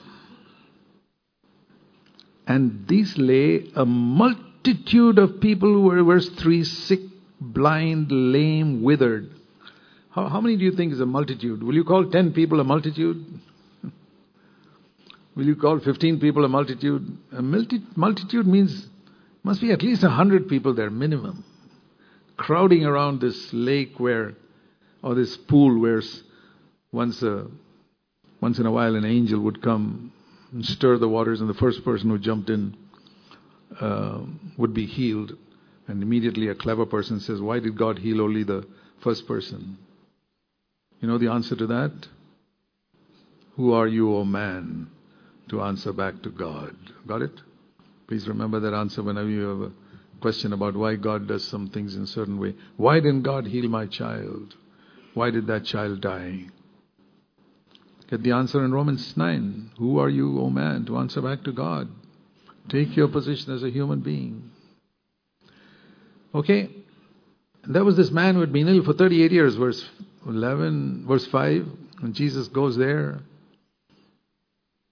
And 2.47 2.87
these 2.89 3.17
lay 3.17 3.71
a 3.75 3.85
multitude 3.85 5.19
of 5.19 5.41
people 5.41 5.73
who 5.73 5.83
were, 5.83 6.03
verse 6.03 6.29
3, 6.29 6.65
sick, 6.65 7.01
blind, 7.41 8.11
lame, 8.11 8.83
withered. 8.83 9.31
How, 10.11 10.29
how 10.29 10.41
many 10.41 10.57
do 10.57 10.65
you 10.65 10.73
think 10.73 10.93
is 10.93 11.01
a 11.01 11.07
multitude? 11.07 11.63
Will 11.63 11.75
you 11.75 11.85
call 11.85 12.11
10 12.11 12.33
people 12.33 12.61
a 12.61 12.65
multitude? 12.65 13.25
Will 15.37 15.47
you 15.47 15.57
call 15.57 15.79
15 15.79 16.19
people 16.19 16.45
a 16.45 16.49
multitude? 16.49 17.19
A 17.33 17.43
multi- 17.43 17.85
multitude 17.95 18.47
means 18.47 18.89
must 19.45 19.61
be 19.61 19.71
at 19.71 19.83
least 19.83 20.03
100 20.03 20.49
people 20.49 20.75
there, 20.75 20.91
minimum, 20.91 21.45
crowding 22.37 22.85
around 22.85 23.21
this 23.21 23.53
lake 23.53 24.01
where, 24.01 24.35
or 25.03 25.15
this 25.15 25.37
pool 25.37 25.81
where 25.81 26.03
once, 26.97 27.23
a, 27.23 27.47
once 28.41 28.59
in 28.59 28.67
a 28.67 28.73
while 28.73 28.97
an 28.97 29.05
angel 29.05 29.39
would 29.41 29.63
come 29.63 30.11
and 30.51 30.65
stir 30.65 30.97
the 30.97 31.09
waters, 31.09 31.41
and 31.41 31.51
the 31.51 31.55
first 31.55 31.85
person 31.85 32.09
who 32.09 32.19
jumped 32.19 32.49
in 32.49 32.75
uh, 33.79 34.21
would 34.57 34.73
be 34.73 34.87
healed. 34.87 35.37
And 35.87 36.03
immediately 36.03 36.49
a 36.49 36.55
clever 36.55 36.87
person 36.87 37.21
says, 37.21 37.41
Why 37.41 37.61
did 37.61 37.77
God 37.79 37.99
heal 37.99 38.23
only 38.23 38.43
the 38.43 38.67
first 39.05 39.29
person? 39.29 39.77
You 41.01 41.09
know 41.09 41.19
the 41.19 41.31
answer 41.31 41.55
to 41.55 41.67
that? 41.67 41.93
Who 43.57 43.73
are 43.73 43.87
you, 43.87 44.17
O 44.17 44.25
man, 44.25 44.89
to 45.51 45.63
answer 45.63 45.93
back 45.93 46.23
to 46.23 46.31
God? 46.31 46.75
Got 47.07 47.23
it? 47.23 47.41
Please 48.09 48.27
remember 48.27 48.59
that 48.61 48.75
answer 48.75 49.03
whenever 49.03 49.29
you 49.29 49.43
have 49.43 49.61
a 49.61 49.73
question 50.21 50.53
about 50.55 50.75
why 50.75 50.97
God 50.97 51.29
does 51.29 51.45
some 51.45 51.69
things 51.69 51.95
in 51.95 52.05
a 52.05 52.07
certain 52.07 52.39
way. 52.39 52.55
Why 52.77 53.01
didn't 53.01 53.23
God 53.23 53.47
heal 53.47 53.69
my 53.69 53.87
child? 53.87 54.55
Why 55.15 55.31
did 55.31 55.47
that 55.49 55.65
child 55.65 56.01
die? 56.01 56.47
Get 58.09 58.23
the 58.23 58.33
answer 58.33 58.65
in 58.65 58.73
Romans 58.73 59.17
9. 59.17 59.73
Who 59.79 59.99
are 59.99 60.09
you, 60.09 60.41
O 60.41 60.49
man, 60.49 60.87
to 60.87 60.99
answer 60.99 61.21
back 61.21 61.43
to 61.45 61.53
God? 61.53 61.89
Take 62.69 62.97
your 62.97 63.09
position 63.09 63.53
as 63.53 63.63
a 63.63 63.71
human 63.71 64.01
being. 64.01 64.51
Okay? 66.35 66.71
And 67.65 67.75
there 67.75 67.85
was 67.85 67.97
this 67.97 68.11
man 68.11 68.35
who 68.35 68.41
had 68.41 68.53
been 68.53 68.69
ill 68.69 68.85
for 68.85 68.93
38 68.93 69.33
years, 69.33 69.57
verse 69.57 69.85
11, 70.27 71.05
verse 71.07 71.27
5. 71.27 71.67
And 72.03 72.15
Jesus 72.15 72.47
goes 72.49 72.77
there 72.77 73.21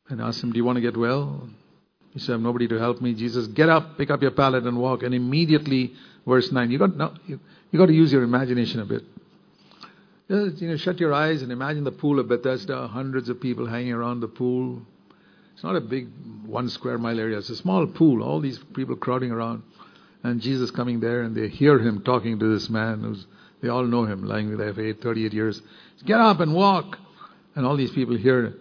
and 0.09 0.21
asks 0.21 0.43
him, 0.43 0.53
Do 0.53 0.59
you 0.59 0.65
want 0.65 0.77
to 0.77 0.83
get 0.83 0.97
well? 0.97 1.49
He 2.12 2.21
said, 2.21 2.33
I 2.33 2.35
have 2.35 2.41
nobody 2.41 2.69
to 2.69 2.79
help 2.79 3.01
me. 3.01 3.15
Jesus, 3.15 3.47
get 3.49 3.69
up, 3.69 3.99
pick 3.99 4.11
up 4.11 4.23
your 4.23 4.31
pallet 4.31 4.65
and 4.65 4.79
walk. 4.79 5.03
And 5.03 5.15
immediately, 5.15 5.95
verse 6.27 6.51
9, 6.51 6.71
you 6.71 6.79
got, 6.79 6.97
no, 6.97 7.12
you, 7.27 7.41
you 7.71 7.79
got 7.79 7.87
to 7.87 7.93
use 7.93 8.12
your 8.12 8.23
imagination 8.23 8.81
a 8.81 8.85
bit. 8.85 9.03
You 10.27 10.55
know, 10.61 10.77
shut 10.77 11.01
your 11.01 11.12
eyes 11.12 11.43
and 11.43 11.53
imagine 11.53 11.85
the 11.85 11.93
pool 11.93 12.18
of 12.18 12.29
Bethesda, 12.29 12.89
hundreds 12.89 13.29
of 13.29 13.41
people 13.41 13.66
hanging 13.66 13.93
around 13.93 14.20
the 14.20 14.29
pool. 14.29 14.81
It's 15.53 15.62
not 15.62 15.77
a 15.77 15.81
big 15.81 16.09
one 16.47 16.68
square 16.70 16.97
mile 16.99 17.20
area. 17.20 17.39
It's 17.39 17.51
a 17.51 17.57
small 17.57 17.87
pool. 17.87 18.22
All 18.22 18.41
these 18.41 18.59
people 18.75 18.97
crowding 18.97 19.31
around. 19.31 19.62
And 20.22 20.41
Jesus 20.41 20.70
coming 20.70 21.01
there 21.01 21.22
and 21.22 21.37
they 21.37 21.49
hear 21.49 21.79
him 21.79 22.03
talking 22.03 22.39
to 22.39 22.53
this 22.53 22.70
man 22.70 23.03
who's, 23.03 23.27
they 23.61 23.68
all 23.68 23.85
know 23.85 24.05
him, 24.05 24.25
lying 24.27 24.57
there 24.57 24.72
for 24.72 24.81
eight, 24.81 25.03
38 25.03 25.33
years. 25.35 25.61
Get 26.07 26.18
up 26.18 26.41
and 26.41 26.55
walk. 26.55 26.99
And 27.55 27.66
all 27.66 27.77
these 27.77 27.93
people 27.93 28.16
hear 28.16 28.55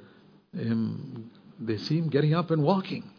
him, 0.53 1.31
they 1.59 1.77
see 1.77 1.97
him 1.97 2.09
getting 2.09 2.33
up 2.33 2.51
and 2.51 2.61
walking. 2.61 3.09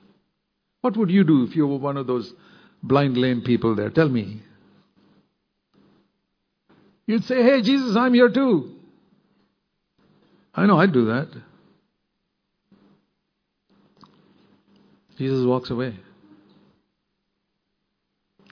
What 0.82 0.96
would 0.98 1.10
you 1.10 1.24
do 1.24 1.44
if 1.44 1.56
you 1.56 1.66
were 1.66 1.78
one 1.78 1.96
of 1.96 2.06
those 2.06 2.34
blind, 2.82 3.16
lame 3.16 3.40
people 3.40 3.74
there? 3.74 3.88
Tell 3.88 4.08
me. 4.08 4.42
You'd 7.06 7.24
say, 7.24 7.42
Hey, 7.42 7.62
Jesus, 7.62 7.96
I'm 7.96 8.14
here 8.14 8.30
too. 8.30 8.76
I 10.54 10.66
know 10.66 10.78
I'd 10.78 10.92
do 10.92 11.06
that. 11.06 11.28
Jesus 15.18 15.44
walks 15.46 15.70
away. 15.70 15.94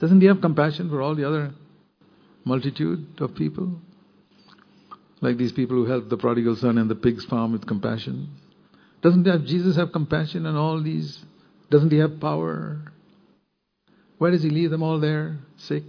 Doesn't 0.00 0.20
he 0.20 0.26
have 0.26 0.40
compassion 0.40 0.88
for 0.88 1.00
all 1.00 1.14
the 1.14 1.26
other 1.26 1.52
multitude 2.44 3.06
of 3.20 3.34
people? 3.34 3.80
Like 5.20 5.36
these 5.36 5.52
people 5.52 5.76
who 5.76 5.86
helped 5.86 6.08
the 6.08 6.16
prodigal 6.16 6.56
son 6.56 6.78
and 6.78 6.90
the 6.90 6.96
pig's 6.96 7.24
farm 7.24 7.52
with 7.52 7.66
compassion. 7.66 8.28
Doesn't 9.00 9.24
have 9.26 9.44
Jesus 9.44 9.76
have 9.76 9.92
compassion 9.92 10.46
on 10.46 10.56
all 10.56 10.82
these? 10.82 11.24
Doesn't 11.70 11.90
he 11.90 11.98
have 11.98 12.20
power? 12.20 12.80
Why 14.18 14.30
does 14.30 14.42
he 14.42 14.50
leave 14.50 14.70
them 14.70 14.82
all 14.82 15.00
there, 15.00 15.38
sick? 15.56 15.84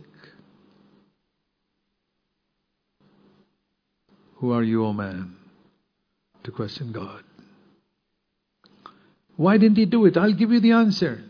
Who 4.44 4.52
are 4.52 4.62
you, 4.62 4.84
O 4.84 4.88
oh 4.88 4.94
man, 4.94 5.38
to 6.44 6.52
question 6.52 6.92
God? 6.92 7.24
Why 9.38 9.58
didn't 9.58 9.78
he 9.78 9.86
do 9.86 10.06
it? 10.06 10.18
I'll 10.18 10.34
give 10.34 10.52
you 10.52 10.60
the 10.60 10.74
answer. 10.74 11.24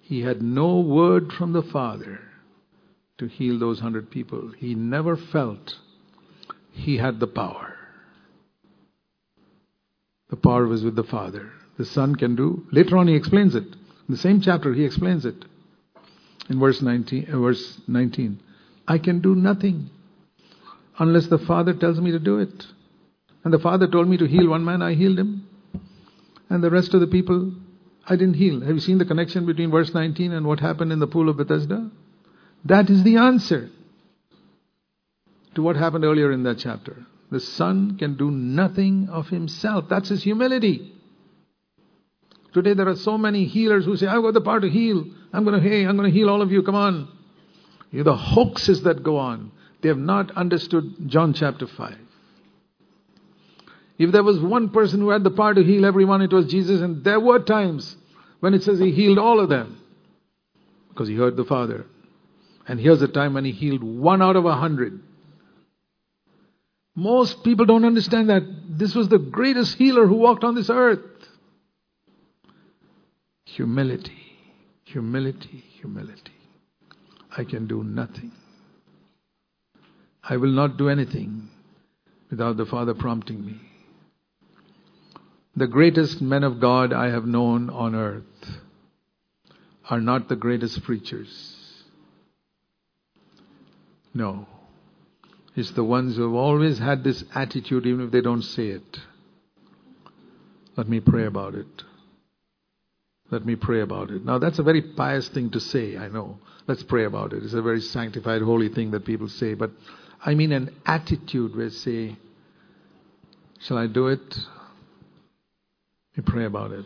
He 0.00 0.22
had 0.22 0.42
no 0.42 0.80
word 0.80 1.32
from 1.32 1.52
the 1.52 1.62
Father 1.62 2.18
to 3.18 3.28
heal 3.28 3.60
those 3.60 3.78
hundred 3.78 4.10
people. 4.10 4.50
He 4.58 4.74
never 4.74 5.16
felt 5.16 5.76
he 6.72 6.96
had 6.96 7.20
the 7.20 7.28
power. 7.28 7.76
The 10.30 10.36
power 10.36 10.66
was 10.66 10.82
with 10.82 10.96
the 10.96 11.04
Father. 11.04 11.52
The 11.78 11.84
Son 11.84 12.16
can 12.16 12.34
do. 12.34 12.66
Later 12.72 12.96
on, 12.96 13.06
he 13.06 13.14
explains 13.14 13.54
it. 13.54 13.62
In 13.62 14.08
the 14.08 14.16
same 14.16 14.40
chapter, 14.40 14.74
he 14.74 14.84
explains 14.84 15.24
it. 15.24 15.44
In 16.50 16.58
verse 16.58 16.82
19, 16.82 17.28
uh, 17.32 17.38
verse 17.38 17.80
19 17.86 18.40
I 18.88 18.98
can 18.98 19.20
do 19.20 19.36
nothing 19.36 19.90
unless 20.98 21.26
the 21.26 21.38
Father 21.38 21.74
tells 21.74 22.00
me 22.00 22.12
to 22.12 22.18
do 22.18 22.38
it. 22.38 22.66
And 23.44 23.52
the 23.52 23.58
Father 23.58 23.86
told 23.86 24.08
me 24.08 24.16
to 24.16 24.26
heal 24.26 24.48
one 24.48 24.64
man, 24.64 24.82
I 24.82 24.94
healed 24.94 25.18
him. 25.18 25.48
And 26.48 26.62
the 26.62 26.70
rest 26.70 26.94
of 26.94 27.00
the 27.00 27.06
people, 27.06 27.52
I 28.06 28.16
didn't 28.16 28.34
heal. 28.34 28.60
Have 28.60 28.74
you 28.74 28.80
seen 28.80 28.98
the 28.98 29.04
connection 29.04 29.46
between 29.46 29.70
verse 29.70 29.92
19 29.92 30.32
and 30.32 30.46
what 30.46 30.60
happened 30.60 30.92
in 30.92 30.98
the 30.98 31.06
pool 31.06 31.28
of 31.28 31.36
Bethesda? 31.36 31.90
That 32.64 32.88
is 32.88 33.02
the 33.02 33.16
answer 33.16 33.70
to 35.54 35.62
what 35.62 35.76
happened 35.76 36.04
earlier 36.04 36.32
in 36.32 36.42
that 36.44 36.58
chapter. 36.58 37.04
The 37.30 37.40
Son 37.40 37.96
can 37.98 38.16
do 38.16 38.30
nothing 38.30 39.08
of 39.10 39.28
himself. 39.28 39.86
That's 39.88 40.08
his 40.08 40.22
humility. 40.22 40.92
Today 42.52 42.74
there 42.74 42.88
are 42.88 42.96
so 42.96 43.18
many 43.18 43.46
healers 43.46 43.84
who 43.84 43.96
say, 43.96 44.06
I've 44.06 44.22
got 44.22 44.34
the 44.34 44.40
power 44.40 44.60
to 44.60 44.70
heal. 44.70 45.04
I'm 45.32 45.44
going 45.44 45.60
to, 45.60 45.68
hey, 45.68 45.84
I'm 45.84 45.96
going 45.96 46.10
to 46.10 46.16
heal 46.16 46.30
all 46.30 46.40
of 46.40 46.52
you. 46.52 46.62
Come 46.62 46.76
on. 46.76 47.08
You 47.90 47.98
know, 47.98 48.12
the 48.12 48.16
hoaxes 48.16 48.82
that 48.84 49.02
go 49.02 49.18
on. 49.18 49.50
They 49.84 49.90
have 49.90 49.98
not 49.98 50.30
understood 50.30 50.94
John 51.08 51.34
chapter 51.34 51.66
5. 51.66 51.94
If 53.98 54.12
there 54.12 54.22
was 54.22 54.40
one 54.40 54.70
person 54.70 55.00
who 55.00 55.10
had 55.10 55.22
the 55.22 55.30
power 55.30 55.52
to 55.52 55.62
heal 55.62 55.84
everyone, 55.84 56.22
it 56.22 56.32
was 56.32 56.46
Jesus. 56.46 56.80
And 56.80 57.04
there 57.04 57.20
were 57.20 57.40
times 57.40 57.94
when 58.40 58.54
it 58.54 58.62
says 58.62 58.78
he 58.78 58.92
healed 58.92 59.18
all 59.18 59.40
of 59.40 59.50
them 59.50 59.78
because 60.88 61.06
he 61.06 61.14
heard 61.14 61.36
the 61.36 61.44
Father. 61.44 61.84
And 62.66 62.80
here's 62.80 63.02
a 63.02 63.08
time 63.08 63.34
when 63.34 63.44
he 63.44 63.52
healed 63.52 63.82
one 63.82 64.22
out 64.22 64.36
of 64.36 64.46
a 64.46 64.54
hundred. 64.54 65.02
Most 66.94 67.44
people 67.44 67.66
don't 67.66 67.84
understand 67.84 68.30
that 68.30 68.42
this 68.66 68.94
was 68.94 69.10
the 69.10 69.18
greatest 69.18 69.76
healer 69.76 70.06
who 70.06 70.14
walked 70.14 70.44
on 70.44 70.54
this 70.54 70.70
earth. 70.70 71.04
Humility, 73.44 74.32
humility, 74.84 75.62
humility. 75.78 76.32
I 77.36 77.44
can 77.44 77.66
do 77.66 77.84
nothing. 77.84 78.32
I 80.28 80.36
will 80.36 80.52
not 80.52 80.76
do 80.76 80.88
anything 80.88 81.48
without 82.30 82.56
the 82.56 82.66
Father 82.66 82.94
prompting 82.94 83.44
me. 83.44 83.60
The 85.56 85.66
greatest 85.66 86.20
men 86.20 86.42
of 86.42 86.60
God 86.60 86.92
I 86.92 87.10
have 87.10 87.26
known 87.26 87.70
on 87.70 87.94
earth 87.94 88.24
are 89.88 90.00
not 90.00 90.28
the 90.28 90.36
greatest 90.36 90.82
preachers. 90.82 91.84
No. 94.14 94.46
It's 95.54 95.72
the 95.72 95.84
ones 95.84 96.16
who 96.16 96.22
have 96.22 96.34
always 96.34 96.78
had 96.78 97.04
this 97.04 97.22
attitude, 97.34 97.86
even 97.86 98.06
if 98.06 98.10
they 98.10 98.20
don't 98.20 98.42
say 98.42 98.68
it. 98.68 98.98
Let 100.76 100.88
me 100.88 101.00
pray 101.00 101.26
about 101.26 101.54
it. 101.54 101.84
Let 103.30 103.46
me 103.46 103.54
pray 103.54 103.80
about 103.80 104.10
it. 104.10 104.24
Now, 104.24 104.38
that's 104.38 104.58
a 104.58 104.64
very 104.64 104.82
pious 104.82 105.28
thing 105.28 105.50
to 105.50 105.60
say, 105.60 105.96
I 105.96 106.08
know. 106.08 106.38
Let's 106.66 106.82
pray 106.82 107.04
about 107.04 107.32
it. 107.32 107.44
It's 107.44 107.54
a 107.54 107.62
very 107.62 107.80
sanctified, 107.80 108.42
holy 108.42 108.68
thing 108.70 108.90
that 108.92 109.04
people 109.04 109.28
say. 109.28 109.54
But 109.54 109.70
I 110.24 110.34
mean 110.34 110.52
an 110.52 110.74
attitude 110.86 111.54
where 111.56 111.70
say, 111.70 112.16
Shall 113.60 113.78
I 113.78 113.86
do 113.86 114.08
it? 114.08 114.38
Me 116.16 116.22
pray 116.26 116.44
about 116.44 116.72
it. 116.72 116.84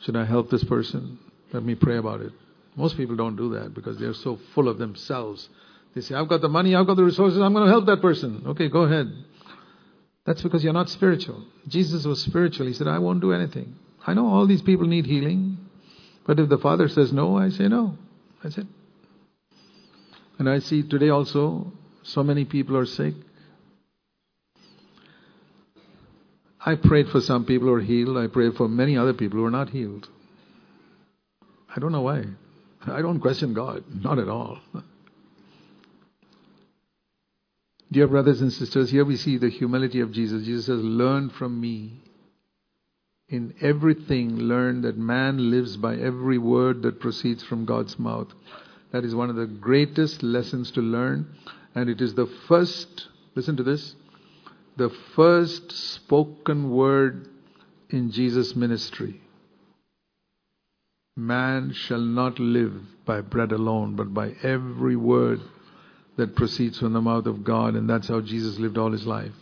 Should 0.00 0.16
I 0.16 0.24
help 0.24 0.50
this 0.50 0.64
person? 0.64 1.18
Let 1.52 1.62
me 1.62 1.74
pray 1.74 1.96
about 1.96 2.20
it. 2.20 2.32
Most 2.74 2.96
people 2.96 3.16
don't 3.16 3.36
do 3.36 3.54
that 3.54 3.72
because 3.74 3.98
they're 3.98 4.14
so 4.14 4.38
full 4.54 4.68
of 4.68 4.78
themselves 4.78 5.48
they 5.96 6.02
say, 6.02 6.14
I've 6.14 6.28
got 6.28 6.42
the 6.42 6.48
money, 6.50 6.76
I've 6.76 6.86
got 6.86 6.96
the 6.98 7.04
resources, 7.04 7.40
I'm 7.40 7.54
going 7.54 7.64
to 7.64 7.70
help 7.70 7.86
that 7.86 8.02
person. 8.02 8.42
Okay, 8.48 8.68
go 8.68 8.82
ahead. 8.82 9.10
That's 10.26 10.42
because 10.42 10.62
you're 10.62 10.74
not 10.74 10.90
spiritual. 10.90 11.42
Jesus 11.68 12.04
was 12.04 12.20
spiritual. 12.20 12.66
He 12.66 12.74
said, 12.74 12.86
I 12.86 12.98
won't 12.98 13.22
do 13.22 13.32
anything. 13.32 13.76
I 14.06 14.12
know 14.12 14.26
all 14.26 14.46
these 14.46 14.60
people 14.60 14.86
need 14.86 15.06
healing, 15.06 15.56
but 16.26 16.38
if 16.38 16.50
the 16.50 16.58
Father 16.58 16.88
says 16.88 17.14
no, 17.14 17.38
I 17.38 17.48
say 17.48 17.68
no. 17.68 17.96
That's 18.42 18.58
it. 18.58 18.66
And 20.38 20.50
I 20.50 20.58
see 20.58 20.86
today 20.86 21.08
also, 21.08 21.72
so 22.06 22.22
many 22.22 22.44
people 22.44 22.76
are 22.76 22.86
sick. 22.86 23.14
I 26.64 26.76
prayed 26.76 27.08
for 27.08 27.20
some 27.20 27.44
people 27.44 27.68
who 27.68 27.74
are 27.74 27.80
healed. 27.80 28.16
I 28.16 28.28
prayed 28.28 28.54
for 28.54 28.68
many 28.68 28.96
other 28.96 29.12
people 29.12 29.38
who 29.38 29.44
are 29.44 29.50
not 29.50 29.70
healed. 29.70 30.08
I 31.74 31.80
don't 31.80 31.92
know 31.92 32.02
why. 32.02 32.24
I 32.86 33.02
don't 33.02 33.20
question 33.20 33.54
God, 33.54 33.84
not 34.02 34.18
at 34.18 34.28
all. 34.28 34.58
Dear 37.90 38.08
brothers 38.08 38.40
and 38.40 38.52
sisters, 38.52 38.90
here 38.90 39.04
we 39.04 39.16
see 39.16 39.38
the 39.38 39.48
humility 39.48 40.00
of 40.00 40.12
Jesus. 40.12 40.44
Jesus 40.44 40.66
says, 40.66 40.80
Learn 40.80 41.30
from 41.30 41.60
me. 41.60 42.02
In 43.28 43.54
everything, 43.60 44.36
learn 44.36 44.82
that 44.82 44.96
man 44.96 45.50
lives 45.50 45.76
by 45.76 45.96
every 45.96 46.38
word 46.38 46.82
that 46.82 47.00
proceeds 47.00 47.42
from 47.42 47.64
God's 47.64 47.98
mouth. 47.98 48.28
That 48.92 49.04
is 49.04 49.14
one 49.14 49.30
of 49.30 49.36
the 49.36 49.46
greatest 49.46 50.22
lessons 50.22 50.70
to 50.72 50.80
learn. 50.80 51.34
And 51.76 51.90
it 51.90 52.00
is 52.00 52.14
the 52.14 52.26
first, 52.48 53.08
listen 53.34 53.58
to 53.58 53.62
this, 53.62 53.94
the 54.78 54.88
first 55.14 55.70
spoken 55.70 56.70
word 56.70 57.28
in 57.90 58.10
Jesus' 58.10 58.56
ministry. 58.56 59.20
Man 61.18 61.72
shall 61.74 62.00
not 62.00 62.38
live 62.38 62.72
by 63.04 63.20
bread 63.20 63.52
alone, 63.52 63.94
but 63.94 64.14
by 64.14 64.32
every 64.42 64.96
word 64.96 65.40
that 66.16 66.34
proceeds 66.34 66.78
from 66.78 66.94
the 66.94 67.02
mouth 67.02 67.26
of 67.26 67.44
God, 67.44 67.74
and 67.74 67.88
that's 67.88 68.08
how 68.08 68.22
Jesus 68.22 68.58
lived 68.58 68.78
all 68.78 68.92
his 68.92 69.06
life. 69.06 69.32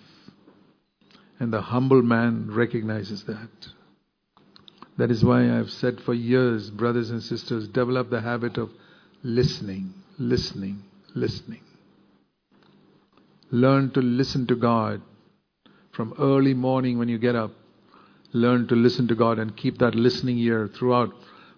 And 1.38 1.52
the 1.52 1.60
humble 1.60 2.02
man 2.02 2.50
recognizes 2.50 3.24
that. 3.24 3.68
That 4.98 5.12
is 5.12 5.24
why 5.24 5.56
I've 5.56 5.70
said 5.70 6.00
for 6.00 6.14
years, 6.14 6.70
brothers 6.70 7.10
and 7.10 7.22
sisters, 7.22 7.68
develop 7.68 8.10
the 8.10 8.20
habit 8.20 8.58
of 8.58 8.70
listening, 9.22 9.94
listening, 10.18 10.82
listening. 11.14 11.63
Learn 13.54 13.92
to 13.92 14.00
listen 14.00 14.48
to 14.48 14.56
God 14.56 15.00
from 15.92 16.12
early 16.18 16.54
morning 16.54 16.98
when 16.98 17.08
you 17.08 17.18
get 17.18 17.36
up. 17.36 17.52
Learn 18.32 18.66
to 18.66 18.74
listen 18.74 19.06
to 19.06 19.14
God 19.14 19.38
and 19.38 19.56
keep 19.56 19.78
that 19.78 19.94
listening 19.94 20.38
ear 20.38 20.68
throughout. 20.76 21.10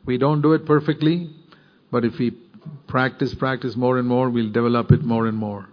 We 0.04 0.18
don't 0.18 0.42
do 0.42 0.52
it 0.52 0.66
perfectly, 0.66 1.30
but 1.90 2.04
if 2.04 2.18
we 2.18 2.36
practice, 2.86 3.34
practice 3.34 3.76
more 3.76 3.96
and 3.98 4.06
more, 4.06 4.28
we'll 4.28 4.52
develop 4.52 4.92
it 4.92 5.04
more 5.04 5.26
and 5.26 5.38
more. 5.38 5.70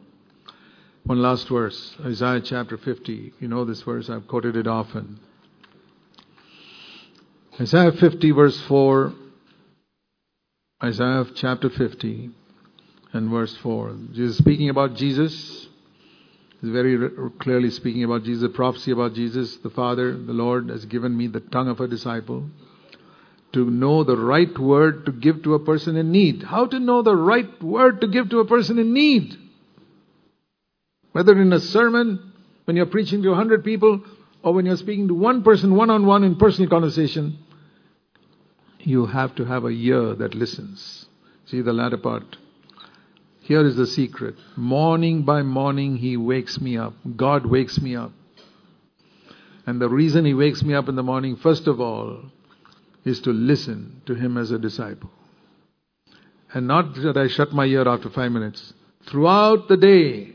One 1.03 1.21
last 1.21 1.49
verse, 1.49 1.93
Isaiah 2.05 2.39
chapter 2.39 2.77
50. 2.77 3.33
You 3.41 3.49
know 3.49 3.65
this 3.65 3.81
verse, 3.81 4.09
I've 4.09 4.25
quoted 4.25 4.55
it 4.55 4.65
often. 4.65 5.19
Isaiah 7.59 7.91
50, 7.91 8.31
verse 8.31 8.61
4. 8.61 9.11
Isaiah 10.81 11.25
chapter 11.35 11.69
50 11.69 12.29
and 13.11 13.29
verse 13.29 13.57
4. 13.57 13.97
Jesus 14.13 14.37
speaking 14.37 14.69
about 14.69 14.95
Jesus. 14.95 15.67
He's 16.63 16.71
very 16.71 17.09
clearly 17.39 17.71
speaking 17.71 18.05
about 18.05 18.23
Jesus, 18.23 18.43
the 18.43 18.47
prophecy 18.47 18.91
about 18.91 19.15
Jesus. 19.15 19.57
The 19.57 19.69
Father, 19.69 20.13
the 20.15 20.31
Lord, 20.31 20.69
has 20.69 20.85
given 20.85 21.15
me 21.15 21.27
the 21.27 21.41
tongue 21.41 21.67
of 21.67 21.81
a 21.81 21.89
disciple 21.89 22.49
to 23.51 23.69
know 23.69 24.05
the 24.05 24.15
right 24.15 24.57
word 24.57 25.05
to 25.07 25.11
give 25.11 25.43
to 25.43 25.55
a 25.55 25.59
person 25.59 25.97
in 25.97 26.13
need. 26.13 26.41
How 26.41 26.65
to 26.65 26.79
know 26.79 27.01
the 27.01 27.17
right 27.17 27.61
word 27.61 27.99
to 27.99 28.07
give 28.07 28.29
to 28.29 28.39
a 28.39 28.45
person 28.45 28.79
in 28.79 28.93
need? 28.93 29.35
Whether 31.11 31.33
in 31.41 31.51
a 31.51 31.59
sermon, 31.59 32.31
when 32.63 32.77
you're 32.77 32.85
preaching 32.85 33.23
to 33.23 33.31
a 33.31 33.35
hundred 33.35 33.65
people, 33.65 34.01
or 34.41 34.53
when 34.53 34.65
you're 34.65 34.77
speaking 34.77 35.09
to 35.09 35.13
one 35.13 35.43
person 35.43 35.75
one 35.75 35.89
on 35.89 36.05
one 36.05 36.23
in 36.23 36.37
personal 36.37 36.69
conversation, 36.69 37.39
you 38.79 39.05
have 39.07 39.35
to 39.35 39.43
have 39.43 39.65
a 39.65 39.69
ear 39.69 40.15
that 40.15 40.33
listens. 40.33 41.07
See 41.45 41.59
the 41.59 41.73
latter 41.73 41.97
part. 41.97 42.37
Here 43.43 43.65
is 43.65 43.75
the 43.75 43.87
secret. 43.87 44.35
Morning 44.55 45.23
by 45.23 45.41
morning, 45.43 45.97
He 45.97 46.17
wakes 46.17 46.59
me 46.59 46.77
up. 46.77 46.93
God 47.15 47.45
wakes 47.45 47.79
me 47.79 47.95
up. 47.95 48.11
And 49.65 49.79
the 49.79 49.89
reason 49.89 50.25
He 50.25 50.33
wakes 50.33 50.63
me 50.63 50.73
up 50.73 50.89
in 50.89 50.95
the 50.95 51.03
morning, 51.03 51.35
first 51.35 51.67
of 51.67 51.79
all, 51.79 52.25
is 53.05 53.19
to 53.21 53.31
listen 53.31 54.01
to 54.05 54.15
him 54.15 54.37
as 54.37 54.51
a 54.51 54.57
disciple. 54.57 55.09
And 56.53 56.67
not 56.67 56.95
that 56.95 57.17
I 57.17 57.27
shut 57.27 57.51
my 57.51 57.65
ear 57.65 57.87
after 57.87 58.09
five 58.09 58.31
minutes. 58.31 58.73
Throughout 59.09 59.67
the 59.67 59.77
day, 59.77 60.33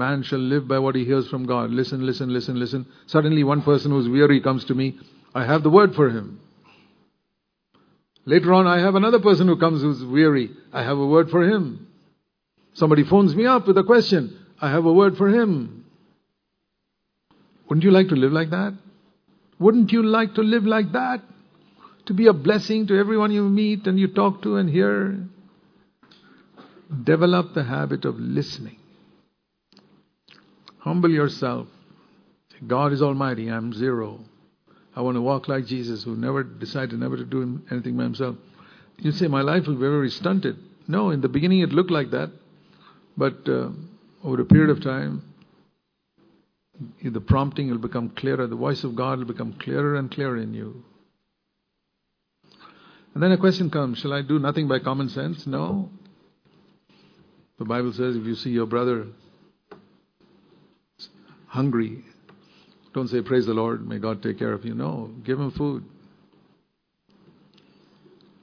Man 0.00 0.22
shall 0.22 0.38
live 0.38 0.66
by 0.66 0.78
what 0.78 0.94
he 0.94 1.04
hears 1.04 1.28
from 1.28 1.44
God. 1.44 1.70
Listen, 1.72 2.06
listen, 2.06 2.32
listen, 2.32 2.58
listen. 2.58 2.86
Suddenly, 3.04 3.44
one 3.44 3.60
person 3.60 3.90
who's 3.90 4.08
weary 4.08 4.40
comes 4.40 4.64
to 4.64 4.74
me. 4.74 4.98
I 5.34 5.44
have 5.44 5.62
the 5.62 5.68
word 5.68 5.94
for 5.94 6.08
him. 6.08 6.40
Later 8.26 8.52
on, 8.52 8.66
I 8.66 8.80
have 8.80 8.94
another 8.94 9.20
person 9.20 9.48
who 9.48 9.56
comes 9.56 9.82
who's 9.82 10.04
weary. 10.04 10.50
I 10.72 10.82
have 10.82 10.98
a 10.98 11.06
word 11.06 11.30
for 11.30 11.42
him. 11.42 11.88
Somebody 12.74 13.04
phones 13.04 13.34
me 13.34 13.46
up 13.46 13.66
with 13.66 13.78
a 13.78 13.84
question. 13.84 14.38
I 14.60 14.70
have 14.70 14.84
a 14.84 14.92
word 14.92 15.16
for 15.16 15.28
him. 15.28 15.84
Wouldn't 17.68 17.84
you 17.84 17.90
like 17.90 18.08
to 18.08 18.16
live 18.16 18.32
like 18.32 18.50
that? 18.50 18.76
Wouldn't 19.58 19.92
you 19.92 20.02
like 20.02 20.34
to 20.34 20.42
live 20.42 20.64
like 20.64 20.92
that? 20.92 21.22
To 22.06 22.14
be 22.14 22.26
a 22.26 22.32
blessing 22.32 22.86
to 22.88 22.98
everyone 22.98 23.30
you 23.30 23.48
meet 23.48 23.86
and 23.86 23.98
you 23.98 24.08
talk 24.08 24.42
to 24.42 24.56
and 24.56 24.68
hear? 24.68 25.18
Develop 27.04 27.54
the 27.54 27.62
habit 27.62 28.04
of 28.04 28.18
listening. 28.18 28.76
Humble 30.78 31.10
yourself. 31.10 31.68
God 32.66 32.92
is 32.92 33.02
Almighty. 33.02 33.48
I'm 33.48 33.72
zero. 33.72 34.20
I 35.00 35.02
want 35.02 35.16
to 35.16 35.22
walk 35.22 35.48
like 35.48 35.64
Jesus, 35.64 36.04
who 36.04 36.14
never 36.14 36.42
decided 36.42 37.00
never 37.00 37.16
to 37.16 37.24
do 37.24 37.62
anything 37.70 37.96
by 37.96 38.02
himself. 38.02 38.36
You 38.98 39.12
say, 39.12 39.28
My 39.28 39.40
life 39.40 39.66
will 39.66 39.76
be 39.76 39.80
very 39.80 40.10
stunted. 40.10 40.58
No, 40.86 41.08
in 41.08 41.22
the 41.22 41.28
beginning 41.30 41.60
it 41.60 41.70
looked 41.70 41.90
like 41.90 42.10
that. 42.10 42.30
But 43.16 43.48
uh, 43.48 43.70
over 44.22 44.42
a 44.42 44.44
period 44.44 44.68
of 44.68 44.82
time, 44.82 45.22
the 47.02 47.20
prompting 47.22 47.70
will 47.70 47.78
become 47.78 48.10
clearer. 48.10 48.46
The 48.46 48.56
voice 48.56 48.84
of 48.84 48.94
God 48.94 49.20
will 49.20 49.24
become 49.24 49.54
clearer 49.54 49.96
and 49.96 50.10
clearer 50.10 50.36
in 50.36 50.52
you. 50.52 50.84
And 53.14 53.22
then 53.22 53.32
a 53.32 53.38
question 53.38 53.70
comes 53.70 54.00
Shall 54.00 54.12
I 54.12 54.20
do 54.20 54.38
nothing 54.38 54.68
by 54.68 54.80
common 54.80 55.08
sense? 55.08 55.46
No. 55.46 55.88
The 57.58 57.64
Bible 57.64 57.94
says 57.94 58.16
if 58.16 58.26
you 58.26 58.34
see 58.34 58.50
your 58.50 58.66
brother 58.66 59.06
hungry, 61.46 62.04
don't 62.92 63.08
say, 63.08 63.22
Praise 63.22 63.46
the 63.46 63.54
Lord, 63.54 63.86
may 63.86 63.98
God 63.98 64.22
take 64.22 64.38
care 64.38 64.52
of 64.52 64.64
you. 64.64 64.74
No, 64.74 65.10
give 65.24 65.38
him 65.38 65.50
food. 65.50 65.84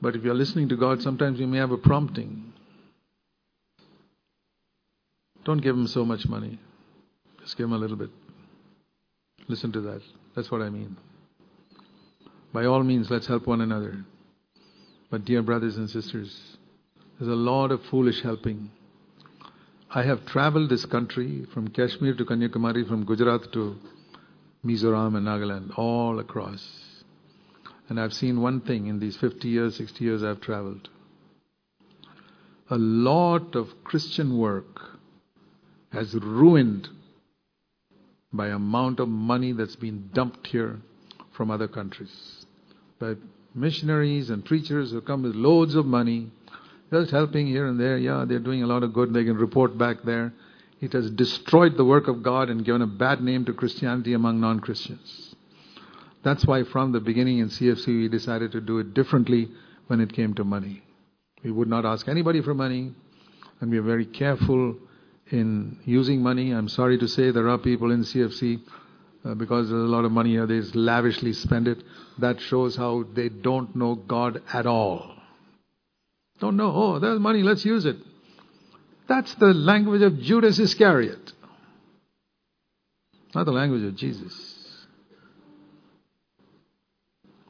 But 0.02 0.16
if 0.16 0.24
you're 0.24 0.36
listening 0.36 0.70
to 0.70 0.78
God, 0.78 1.02
sometimes 1.02 1.40
you 1.40 1.48
may 1.48 1.58
have 1.58 1.72
a 1.72 1.78
prompting. 1.78 2.54
Don't 5.44 5.62
give 5.62 5.76
him 5.76 5.88
so 5.88 6.06
much 6.06 6.28
money. 6.28 6.60
Just 7.42 7.58
give 7.58 7.66
him 7.66 7.74
a 7.74 7.78
little 7.78 7.98
bit. 7.98 8.10
Listen 9.48 9.72
to 9.72 9.82
that. 9.82 10.02
That's 10.36 10.52
what 10.52 10.62
I 10.62 10.70
mean. 10.70 10.98
By 12.54 12.66
all 12.66 12.84
means, 12.84 13.10
let's 13.10 13.28
help 13.28 13.48
one 13.48 13.62
another. 13.62 14.04
But, 15.10 15.26
dear 15.26 15.42
brothers 15.42 15.78
and 15.78 15.90
sisters, 15.90 16.58
there's 17.18 17.32
a 17.32 17.36
lot 17.36 17.72
of 17.72 17.82
foolish 17.86 18.22
helping. 18.22 18.70
I 19.90 20.04
have 20.04 20.26
traveled 20.26 20.70
this 20.70 20.86
country 20.86 21.46
from 21.54 21.70
Kashmir 21.70 22.14
to 22.16 22.26
Kanyakumari, 22.26 22.88
from 22.88 23.06
Gujarat 23.06 23.52
to 23.54 23.78
Mizoram 24.66 25.16
and 25.16 25.28
Nagaland, 25.28 25.78
all 25.78 26.20
across. 26.20 26.66
And 27.90 28.00
I've 28.00 28.14
seen 28.14 28.42
one 28.42 28.62
thing 28.62 28.88
in 28.88 29.00
these 29.00 29.16
50 29.18 29.48
years, 29.48 29.76
60 29.78 30.04
years 30.04 30.24
I've 30.24 30.42
traveled. 30.42 30.90
A 32.70 32.78
lot 32.78 33.56
of 33.56 33.70
Christian 33.84 34.38
work 34.38 34.82
has 35.92 36.14
ruined 36.14 36.90
by 38.34 38.48
amount 38.48 39.00
of 39.00 39.08
money 39.08 39.54
that's 39.54 39.78
been 39.78 40.10
dumped 40.14 40.48
here 40.48 40.82
from 41.32 41.50
other 41.50 41.68
countries. 41.68 42.46
By 43.00 43.14
missionaries 43.56 44.30
and 44.30 44.44
preachers 44.44 44.92
who 44.92 45.00
come 45.02 45.24
with 45.24 45.36
loads 45.36 45.76
of 45.76 45.86
money 45.86 46.30
just 46.92 47.12
helping 47.12 47.48
here 47.48 47.68
and 47.68 47.80
there. 47.80 47.98
Yeah, 47.98 48.26
they're 48.28 48.40
doing 48.40 48.64
a 48.64 48.68
lot 48.68 48.84
of 48.84 48.94
good. 48.94 49.14
They 49.14 49.24
can 49.24 49.38
report 49.38 49.78
back 49.78 50.04
there. 50.04 50.34
It 50.80 50.94
has 50.94 51.10
destroyed 51.10 51.76
the 51.76 51.86
work 51.86 52.08
of 52.08 52.22
God 52.22 52.50
and 52.50 52.64
given 52.64 52.82
a 52.82 52.88
bad 52.88 53.22
name 53.22 53.46
to 53.46 53.54
Christianity 53.54 54.14
among 54.14 54.40
non 54.40 54.60
Christians. 54.60 55.36
That's 56.24 56.46
why, 56.46 56.64
from 56.64 56.92
the 56.92 57.00
beginning 57.00 57.40
in 57.40 57.50
CFC, 57.50 57.88
we 57.88 58.10
decided 58.10 58.52
to 58.52 58.62
do 58.62 58.80
it 58.80 58.94
differently 58.94 59.50
when 59.88 60.02
it 60.02 60.14
came 60.14 60.34
to 60.36 60.44
money. 60.44 60.84
We 61.44 61.52
would 61.52 61.68
not 61.68 61.86
ask 61.86 62.08
anybody 62.08 62.42
for 62.42 62.54
money, 62.54 62.92
and 63.60 63.72
we 63.72 63.78
are 63.78 63.84
very 63.84 64.06
careful 64.06 64.76
in 65.32 65.80
using 65.86 66.22
money. 66.22 66.52
I'm 66.52 66.70
sorry 66.70 66.98
to 67.00 67.08
say 67.08 67.32
there 67.32 67.50
are 67.50 67.58
people 67.58 67.92
in 67.92 68.02
CFC, 68.02 68.60
uh, 69.26 69.34
because 69.36 69.70
there's 69.70 69.84
a 69.84 69.92
lot 69.92 70.06
of 70.06 70.12
money 70.12 70.32
here, 70.32 70.46
they 70.46 70.62
lavishly 70.74 71.34
spend 71.34 71.68
it. 71.68 71.84
That 72.20 72.40
shows 72.42 72.76
how 72.76 73.06
they 73.14 73.30
don't 73.30 73.76
know 73.76 73.96
God 73.96 74.42
at 74.54 74.66
all. 74.66 75.16
Don't 76.40 76.58
know. 76.58 76.72
Oh, 76.74 77.00
there's 77.00 77.20
money, 77.20 77.42
let's 77.42 77.66
use 77.66 77.86
it. 77.86 77.98
That's 79.08 79.34
the 79.36 79.54
language 79.54 80.02
of 80.02 80.20
Judas 80.20 80.60
Iscariot, 80.60 81.32
not 83.34 83.46
the 83.46 83.52
language 83.52 83.84
of 83.84 83.96
Jesus. 83.96 84.58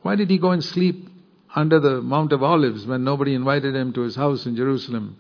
Why 0.02 0.16
did 0.16 0.30
he 0.30 0.38
go 0.38 0.52
and 0.52 0.64
sleep 0.64 1.10
under 1.56 1.80
the 1.80 2.02
Mount 2.02 2.32
of 2.32 2.44
Olives 2.44 2.86
when 2.86 3.04
nobody 3.04 3.34
invited 3.34 3.76
him 3.76 3.92
to 3.94 4.02
his 4.02 4.16
house 4.16 4.46
in 4.46 4.56
Jerusalem 4.56 5.18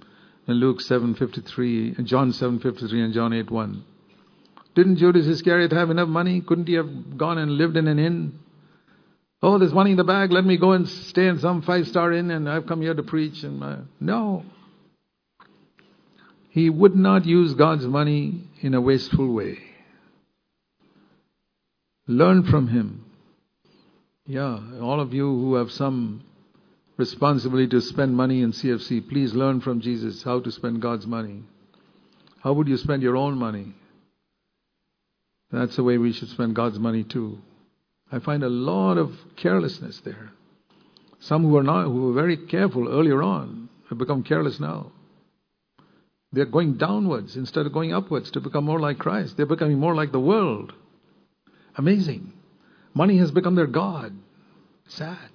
in 0.47 0.55
Luke 0.55 0.79
7:53, 0.79 2.03
John 2.05 2.31
7:53 2.31 3.03
and 3.03 3.13
John 3.13 3.31
8:1? 3.31 3.81
Didn't 4.75 4.97
Judas 4.97 5.25
Iscariot 5.25 5.71
have 5.71 5.89
enough 5.89 6.07
money? 6.07 6.41
Couldn't 6.41 6.67
he 6.67 6.75
have 6.75 7.17
gone 7.17 7.39
and 7.39 7.57
lived 7.57 7.77
in 7.77 7.87
an 7.87 7.97
inn? 7.97 8.39
Oh, 9.41 9.57
there's 9.57 9.73
money 9.73 9.91
in 9.91 9.97
the 9.97 10.03
bag. 10.03 10.31
Let 10.31 10.45
me 10.45 10.57
go 10.57 10.73
and 10.73 10.87
stay 10.87 11.27
in 11.27 11.39
some 11.39 11.63
five 11.63 11.87
star 11.87 12.11
inn 12.13 12.29
and 12.29 12.47
I've 12.47 12.67
come 12.67 12.81
here 12.81 12.93
to 12.93 13.03
preach. 13.03 13.43
And 13.43 13.59
my... 13.59 13.77
No. 13.99 14.43
He 16.57 16.71
would 16.71 16.95
not 16.95 17.27
use 17.27 17.53
God's 17.53 17.85
money 17.85 18.41
in 18.61 18.73
a 18.73 18.81
wasteful 18.81 19.31
way. 19.31 19.59
Learn 22.07 22.41
from 22.45 22.69
him. 22.69 23.05
Yeah, 24.25 24.59
all 24.81 24.99
of 24.99 25.13
you 25.13 25.27
who 25.27 25.53
have 25.53 25.69
some 25.69 26.23
responsibility 26.97 27.67
to 27.67 27.81
spend 27.81 28.15
money 28.15 28.41
in 28.41 28.53
CFC, 28.53 29.07
please 29.07 29.35
learn 29.35 29.61
from 29.61 29.81
Jesus 29.81 30.23
how 30.23 30.39
to 30.39 30.51
spend 30.51 30.81
God's 30.81 31.05
money. 31.05 31.43
How 32.41 32.53
would 32.53 32.67
you 32.67 32.77
spend 32.77 33.03
your 33.03 33.17
own 33.17 33.37
money? 33.37 33.75
That's 35.51 35.75
the 35.75 35.83
way 35.83 35.99
we 35.99 36.11
should 36.11 36.29
spend 36.29 36.55
God's 36.55 36.79
money 36.79 37.03
too. 37.03 37.37
I 38.11 38.17
find 38.17 38.41
a 38.41 38.49
lot 38.49 38.97
of 38.97 39.11
carelessness 39.35 40.01
there. 40.03 40.31
Some 41.19 41.43
who 41.43 41.55
are 41.55 41.61
not, 41.61 41.83
who 41.83 42.07
were 42.07 42.13
very 42.13 42.35
careful 42.35 42.87
earlier 42.87 43.21
on, 43.21 43.69
have 43.89 43.99
become 43.99 44.23
careless 44.23 44.59
now. 44.59 44.91
They're 46.31 46.45
going 46.45 46.77
downwards 46.77 47.35
instead 47.35 47.65
of 47.65 47.73
going 47.73 47.93
upwards 47.93 48.31
to 48.31 48.41
become 48.41 48.65
more 48.65 48.79
like 48.79 48.99
Christ. 48.99 49.37
They're 49.37 49.45
becoming 49.45 49.79
more 49.79 49.95
like 49.95 50.11
the 50.11 50.19
world. 50.19 50.73
Amazing. 51.75 52.33
Money 52.93 53.17
has 53.17 53.31
become 53.31 53.55
their 53.55 53.67
God. 53.67 54.13
Sad. 54.87 55.29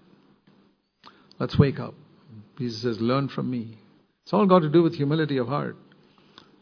Let's 1.39 1.59
wake 1.59 1.81
up. 1.81 1.95
Jesus 2.59 2.83
says, 2.83 3.01
Learn 3.01 3.29
from 3.29 3.51
me. 3.51 3.79
It's 4.25 4.33
all 4.33 4.47
got 4.47 4.61
to 4.61 4.69
do 4.69 4.83
with 4.83 4.95
humility 4.95 5.39
of 5.39 5.49
heart. 5.49 5.77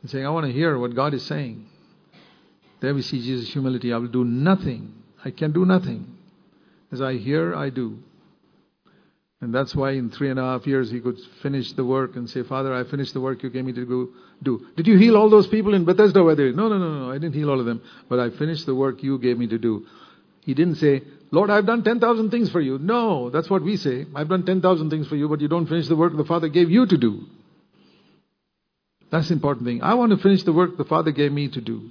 And 0.03 0.11
saying, 0.11 0.25
I 0.25 0.31
want 0.31 0.47
to 0.47 0.53
hear 0.53 0.79
what 0.79 0.95
God 0.95 1.13
is 1.13 1.25
saying. 1.27 1.67
There 2.81 2.95
we 2.95 3.03
see 3.03 3.21
Jesus' 3.21 3.53
humility. 3.53 3.93
I 3.93 3.99
will 3.99 4.09
do 4.09 4.25
nothing 4.25 5.01
I 5.25 5.31
can 5.31 5.53
do 5.53 5.65
nothing. 5.65 6.17
As 6.93 7.01
I 7.01 7.15
hear, 7.15 7.55
I 7.55 7.71
do. 7.71 7.99
And 9.43 9.55
that's 9.55 9.75
why 9.75 9.93
in 9.93 10.11
three 10.11 10.29
and 10.29 10.39
a 10.39 10.43
half 10.43 10.67
years 10.67 10.91
he 10.91 11.01
could 11.01 11.19
finish 11.43 11.73
the 11.73 11.85
work 11.85 12.17
and 12.17 12.29
say, 12.29 12.43
Father, 12.43 12.75
I 12.75 12.85
finished 12.85 13.15
the 13.15 13.21
work 13.21 13.43
you 13.43 13.49
gave 13.49 13.65
me 13.65 13.73
to 13.73 13.87
go 13.87 14.09
do. 14.43 14.67
Did 14.77 14.87
you 14.87 14.99
heal 14.99 15.17
all 15.17 15.31
those 15.31 15.47
people 15.47 15.73
in 15.73 15.87
Bethesda 15.87 16.23
where 16.23 16.35
they 16.35 16.53
No, 16.53 16.69
no, 16.69 16.77
no, 16.77 17.07
no, 17.07 17.11
I 17.11 17.15
didn't 17.15 17.35
heal 17.35 17.51
all 17.51 17.59
of 17.59 17.65
them. 17.65 17.83
But 18.09 18.21
I 18.21 18.29
finished 18.31 18.67
the 18.67 18.75
work 18.75 19.03
you 19.03 19.19
gave 19.19 19.39
me 19.39 19.47
to 19.47 19.59
do. 19.59 19.87
He 20.43 20.53
didn't 20.53 20.75
say, 20.77 21.03
Lord, 21.31 21.49
I've 21.49 21.67
done 21.67 21.83
10,000 21.85 22.31
things 22.31 22.51
for 22.51 22.61
you. 22.61 22.79
No, 22.79 23.31
that's 23.31 23.49
what 23.49 23.63
we 23.63 23.77
say. 23.77 24.07
I've 24.15 24.29
done 24.29 24.45
10,000 24.45 24.91
things 24.91 25.09
for 25.09 25.17
you, 25.17 25.29
but 25.29 25.41
you 25.41 25.49
don't 25.49 25.67
finish 25.67 25.89
the 25.89 25.97
work 25.97 26.15
the 26.17 26.25
Father 26.25 26.49
gave 26.49 26.71
you 26.71 26.87
to 26.87 26.97
do. 26.99 27.25
That's 29.11 29.29
the 29.29 29.35
important 29.35 29.67
thing. 29.67 29.83
I 29.83 29.95
want 29.95 30.13
to 30.13 30.19
finish 30.19 30.43
the 30.43 30.53
work 30.53 30.77
the 30.77 30.85
Father 30.85 31.13
gave 31.13 31.33
me 31.33 31.49
to 31.49 31.61
do. 31.61 31.91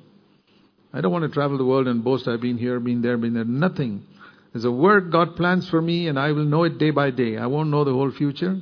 I 0.93 1.01
don't 1.01 1.11
want 1.11 1.23
to 1.23 1.29
travel 1.29 1.57
the 1.57 1.65
world 1.65 1.87
and 1.87 2.03
boast 2.03 2.27
I've 2.27 2.41
been 2.41 2.57
here, 2.57 2.79
been 2.79 3.01
there, 3.01 3.17
been 3.17 3.33
there. 3.33 3.45
Nothing. 3.45 4.05
There's 4.51 4.65
a 4.65 4.71
work 4.71 5.11
God 5.11 5.35
plans 5.35 5.69
for 5.69 5.81
me 5.81 6.07
and 6.07 6.19
I 6.19 6.31
will 6.31 6.45
know 6.45 6.63
it 6.63 6.77
day 6.77 6.89
by 6.89 7.11
day. 7.11 7.37
I 7.37 7.45
won't 7.45 7.69
know 7.69 7.83
the 7.83 7.93
whole 7.93 8.11
future 8.11 8.59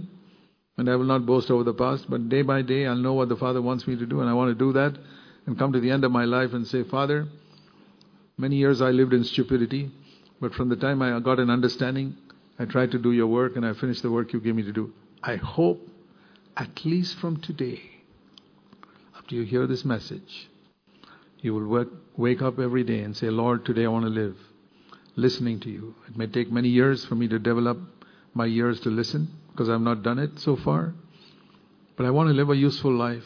and 0.77 0.89
I 0.89 0.95
will 0.95 1.05
not 1.05 1.25
boast 1.25 1.49
over 1.49 1.63
the 1.63 1.73
past, 1.73 2.09
but 2.09 2.29
day 2.29 2.41
by 2.41 2.61
day 2.61 2.85
I'll 2.85 2.95
know 2.95 3.13
what 3.13 3.29
the 3.29 3.37
Father 3.37 3.61
wants 3.61 3.87
me 3.87 3.95
to 3.95 4.05
do 4.05 4.19
and 4.19 4.29
I 4.29 4.33
want 4.33 4.49
to 4.49 4.65
do 4.65 4.73
that 4.73 4.97
and 5.45 5.57
come 5.57 5.71
to 5.73 5.79
the 5.79 5.91
end 5.91 6.03
of 6.03 6.11
my 6.11 6.25
life 6.25 6.53
and 6.53 6.67
say, 6.67 6.83
Father, 6.83 7.27
many 8.37 8.57
years 8.57 8.81
I 8.81 8.89
lived 8.89 9.13
in 9.13 9.23
stupidity, 9.23 9.91
but 10.41 10.53
from 10.53 10.67
the 10.67 10.75
time 10.75 11.01
I 11.01 11.17
got 11.21 11.39
an 11.39 11.49
understanding, 11.49 12.17
I 12.59 12.65
tried 12.65 12.91
to 12.91 12.99
do 12.99 13.13
your 13.13 13.27
work 13.27 13.55
and 13.55 13.65
I 13.65 13.73
finished 13.73 14.01
the 14.01 14.11
work 14.11 14.33
you 14.33 14.41
gave 14.41 14.55
me 14.55 14.63
to 14.63 14.73
do. 14.73 14.91
I 15.23 15.37
hope, 15.37 15.87
at 16.57 16.83
least 16.83 17.17
from 17.17 17.37
today, 17.39 17.81
after 19.17 19.35
you 19.35 19.43
hear 19.43 19.67
this 19.67 19.85
message, 19.85 20.49
you 21.39 21.53
will 21.53 21.85
wake 22.17 22.41
up 22.41 22.59
every 22.59 22.83
day 22.83 22.99
and 22.99 23.15
say, 23.15 23.29
Lord, 23.29 23.63
today 23.63 23.85
I 23.85 23.89
want 23.89 24.05
to 24.05 24.11
live 24.11 24.35
listening 25.17 25.59
to 25.61 25.69
you. 25.69 25.95
It 26.07 26.15
may 26.15 26.27
take 26.27 26.51
many 26.51 26.69
years 26.69 27.03
for 27.03 27.15
me 27.15 27.27
to 27.27 27.39
develop 27.39 27.79
my 28.33 28.45
ears 28.45 28.79
to 28.81 28.89
listen 28.89 29.27
because 29.51 29.67
I've 29.67 29.81
not 29.81 30.03
done 30.03 30.19
it 30.19 30.39
so 30.39 30.55
far. 30.55 30.93
But 31.97 32.05
I 32.05 32.11
want 32.11 32.29
to 32.29 32.33
live 32.33 32.49
a 32.49 32.55
useful 32.55 32.93
life. 32.93 33.25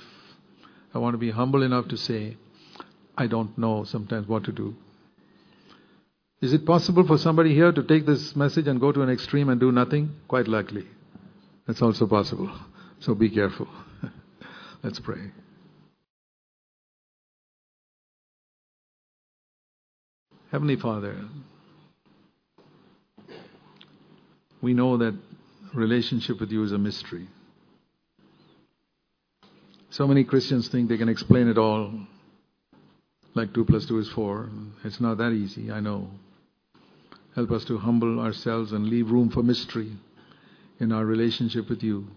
I 0.94 0.98
want 0.98 1.14
to 1.14 1.18
be 1.18 1.32
humble 1.32 1.62
enough 1.62 1.90
to 1.90 1.98
say, 1.98 2.38
I 3.18 3.28
don't 3.28 3.56
know 3.58 3.84
sometimes 3.84 4.28
what 4.28 4.46
to 4.46 4.52
do. 4.52 4.76
Is 6.42 6.54
it 6.54 6.66
possible 6.66 7.06
for 7.06 7.18
somebody 7.18 7.54
here 7.54 7.72
to 7.72 7.84
take 7.84 8.06
this 8.06 8.36
message 8.36 8.68
and 8.68 8.80
go 8.80 8.92
to 8.92 9.02
an 9.02 9.10
extreme 9.10 9.50
and 9.50 9.60
do 9.60 9.72
nothing? 9.72 10.16
Quite 10.28 10.48
likely. 10.48 10.88
That's 11.68 11.82
also 11.82 12.08
possible. 12.08 12.52
So 13.00 13.14
be 13.14 13.30
careful. 13.30 13.68
Let's 14.84 15.00
pray. 15.00 15.32
Heavenly 20.52 20.76
Father, 20.78 21.16
we 24.62 24.74
know 24.74 24.98
that 24.98 25.18
relationship 25.74 26.40
with 26.40 26.52
you 26.52 26.64
is 26.64 26.72
a 26.72 26.78
mystery. 26.78 27.28
So 29.90 30.08
many 30.08 30.24
Christians 30.24 30.68
think 30.70 30.90
they 30.90 30.98
can 30.98 31.10
explain 31.10 31.48
it 31.48 31.58
all 31.58 31.92
like 33.34 33.54
2 33.54 33.66
plus 33.66 33.86
2 33.86 34.00
is 34.00 34.10
4. 34.10 34.50
It's 34.84 35.00
not 35.00 35.18
that 35.18 35.32
easy, 35.32 35.72
I 35.72 35.80
know. 35.80 36.08
Help 37.36 37.52
us 37.52 37.64
to 37.66 37.78
humble 37.78 38.20
ourselves 38.20 38.74
and 38.74 38.88
leave 38.88 39.10
room 39.10 39.30
for 39.30 39.42
mystery 39.42 39.92
in 40.80 40.92
our 40.92 41.06
relationship 41.06 41.70
with 41.70 41.82
you. 41.82 42.08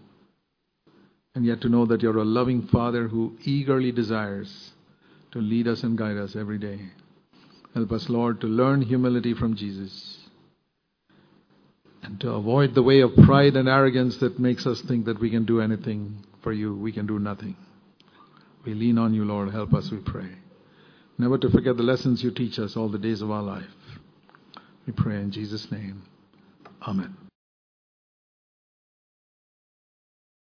And 1.33 1.45
yet 1.45 1.61
to 1.61 1.69
know 1.69 1.85
that 1.85 2.01
you're 2.01 2.17
a 2.17 2.25
loving 2.25 2.67
Father 2.67 3.07
who 3.07 3.37
eagerly 3.43 3.91
desires 3.91 4.71
to 5.31 5.39
lead 5.39 5.67
us 5.67 5.83
and 5.83 5.97
guide 5.97 6.17
us 6.17 6.35
every 6.35 6.57
day. 6.57 6.79
Help 7.73 7.91
us, 7.91 8.09
Lord, 8.09 8.41
to 8.41 8.47
learn 8.47 8.81
humility 8.81 9.33
from 9.33 9.55
Jesus 9.55 10.24
and 12.05 12.19
to 12.21 12.31
avoid 12.31 12.75
the 12.75 12.83
way 12.83 13.01
of 13.01 13.15
pride 13.25 13.55
and 13.55 13.67
arrogance 13.67 14.17
that 14.19 14.39
makes 14.39 14.67
us 14.67 14.81
think 14.87 15.05
that 15.05 15.19
we 15.19 15.31
can 15.31 15.45
do 15.45 15.59
anything 15.59 16.23
for 16.43 16.53
you. 16.53 16.75
We 16.75 16.91
can 16.91 17.07
do 17.07 17.17
nothing. 17.17 17.55
We 18.63 18.73
lean 18.73 18.97
on 18.97 19.13
you, 19.13 19.25
Lord. 19.25 19.51
Help 19.51 19.73
us, 19.73 19.89
we 19.91 19.97
pray. 19.97 20.29
Never 21.17 21.37
to 21.39 21.49
forget 21.49 21.77
the 21.77 21.83
lessons 21.83 22.23
you 22.23 22.31
teach 22.31 22.59
us 22.59 22.77
all 22.77 22.89
the 22.89 22.99
days 22.99 23.21
of 23.21 23.31
our 23.31 23.43
life. 23.43 23.63
We 24.85 24.93
pray 24.93 25.15
in 25.15 25.31
Jesus' 25.31 25.67
name. 25.71 26.03
Amen. 26.87 27.24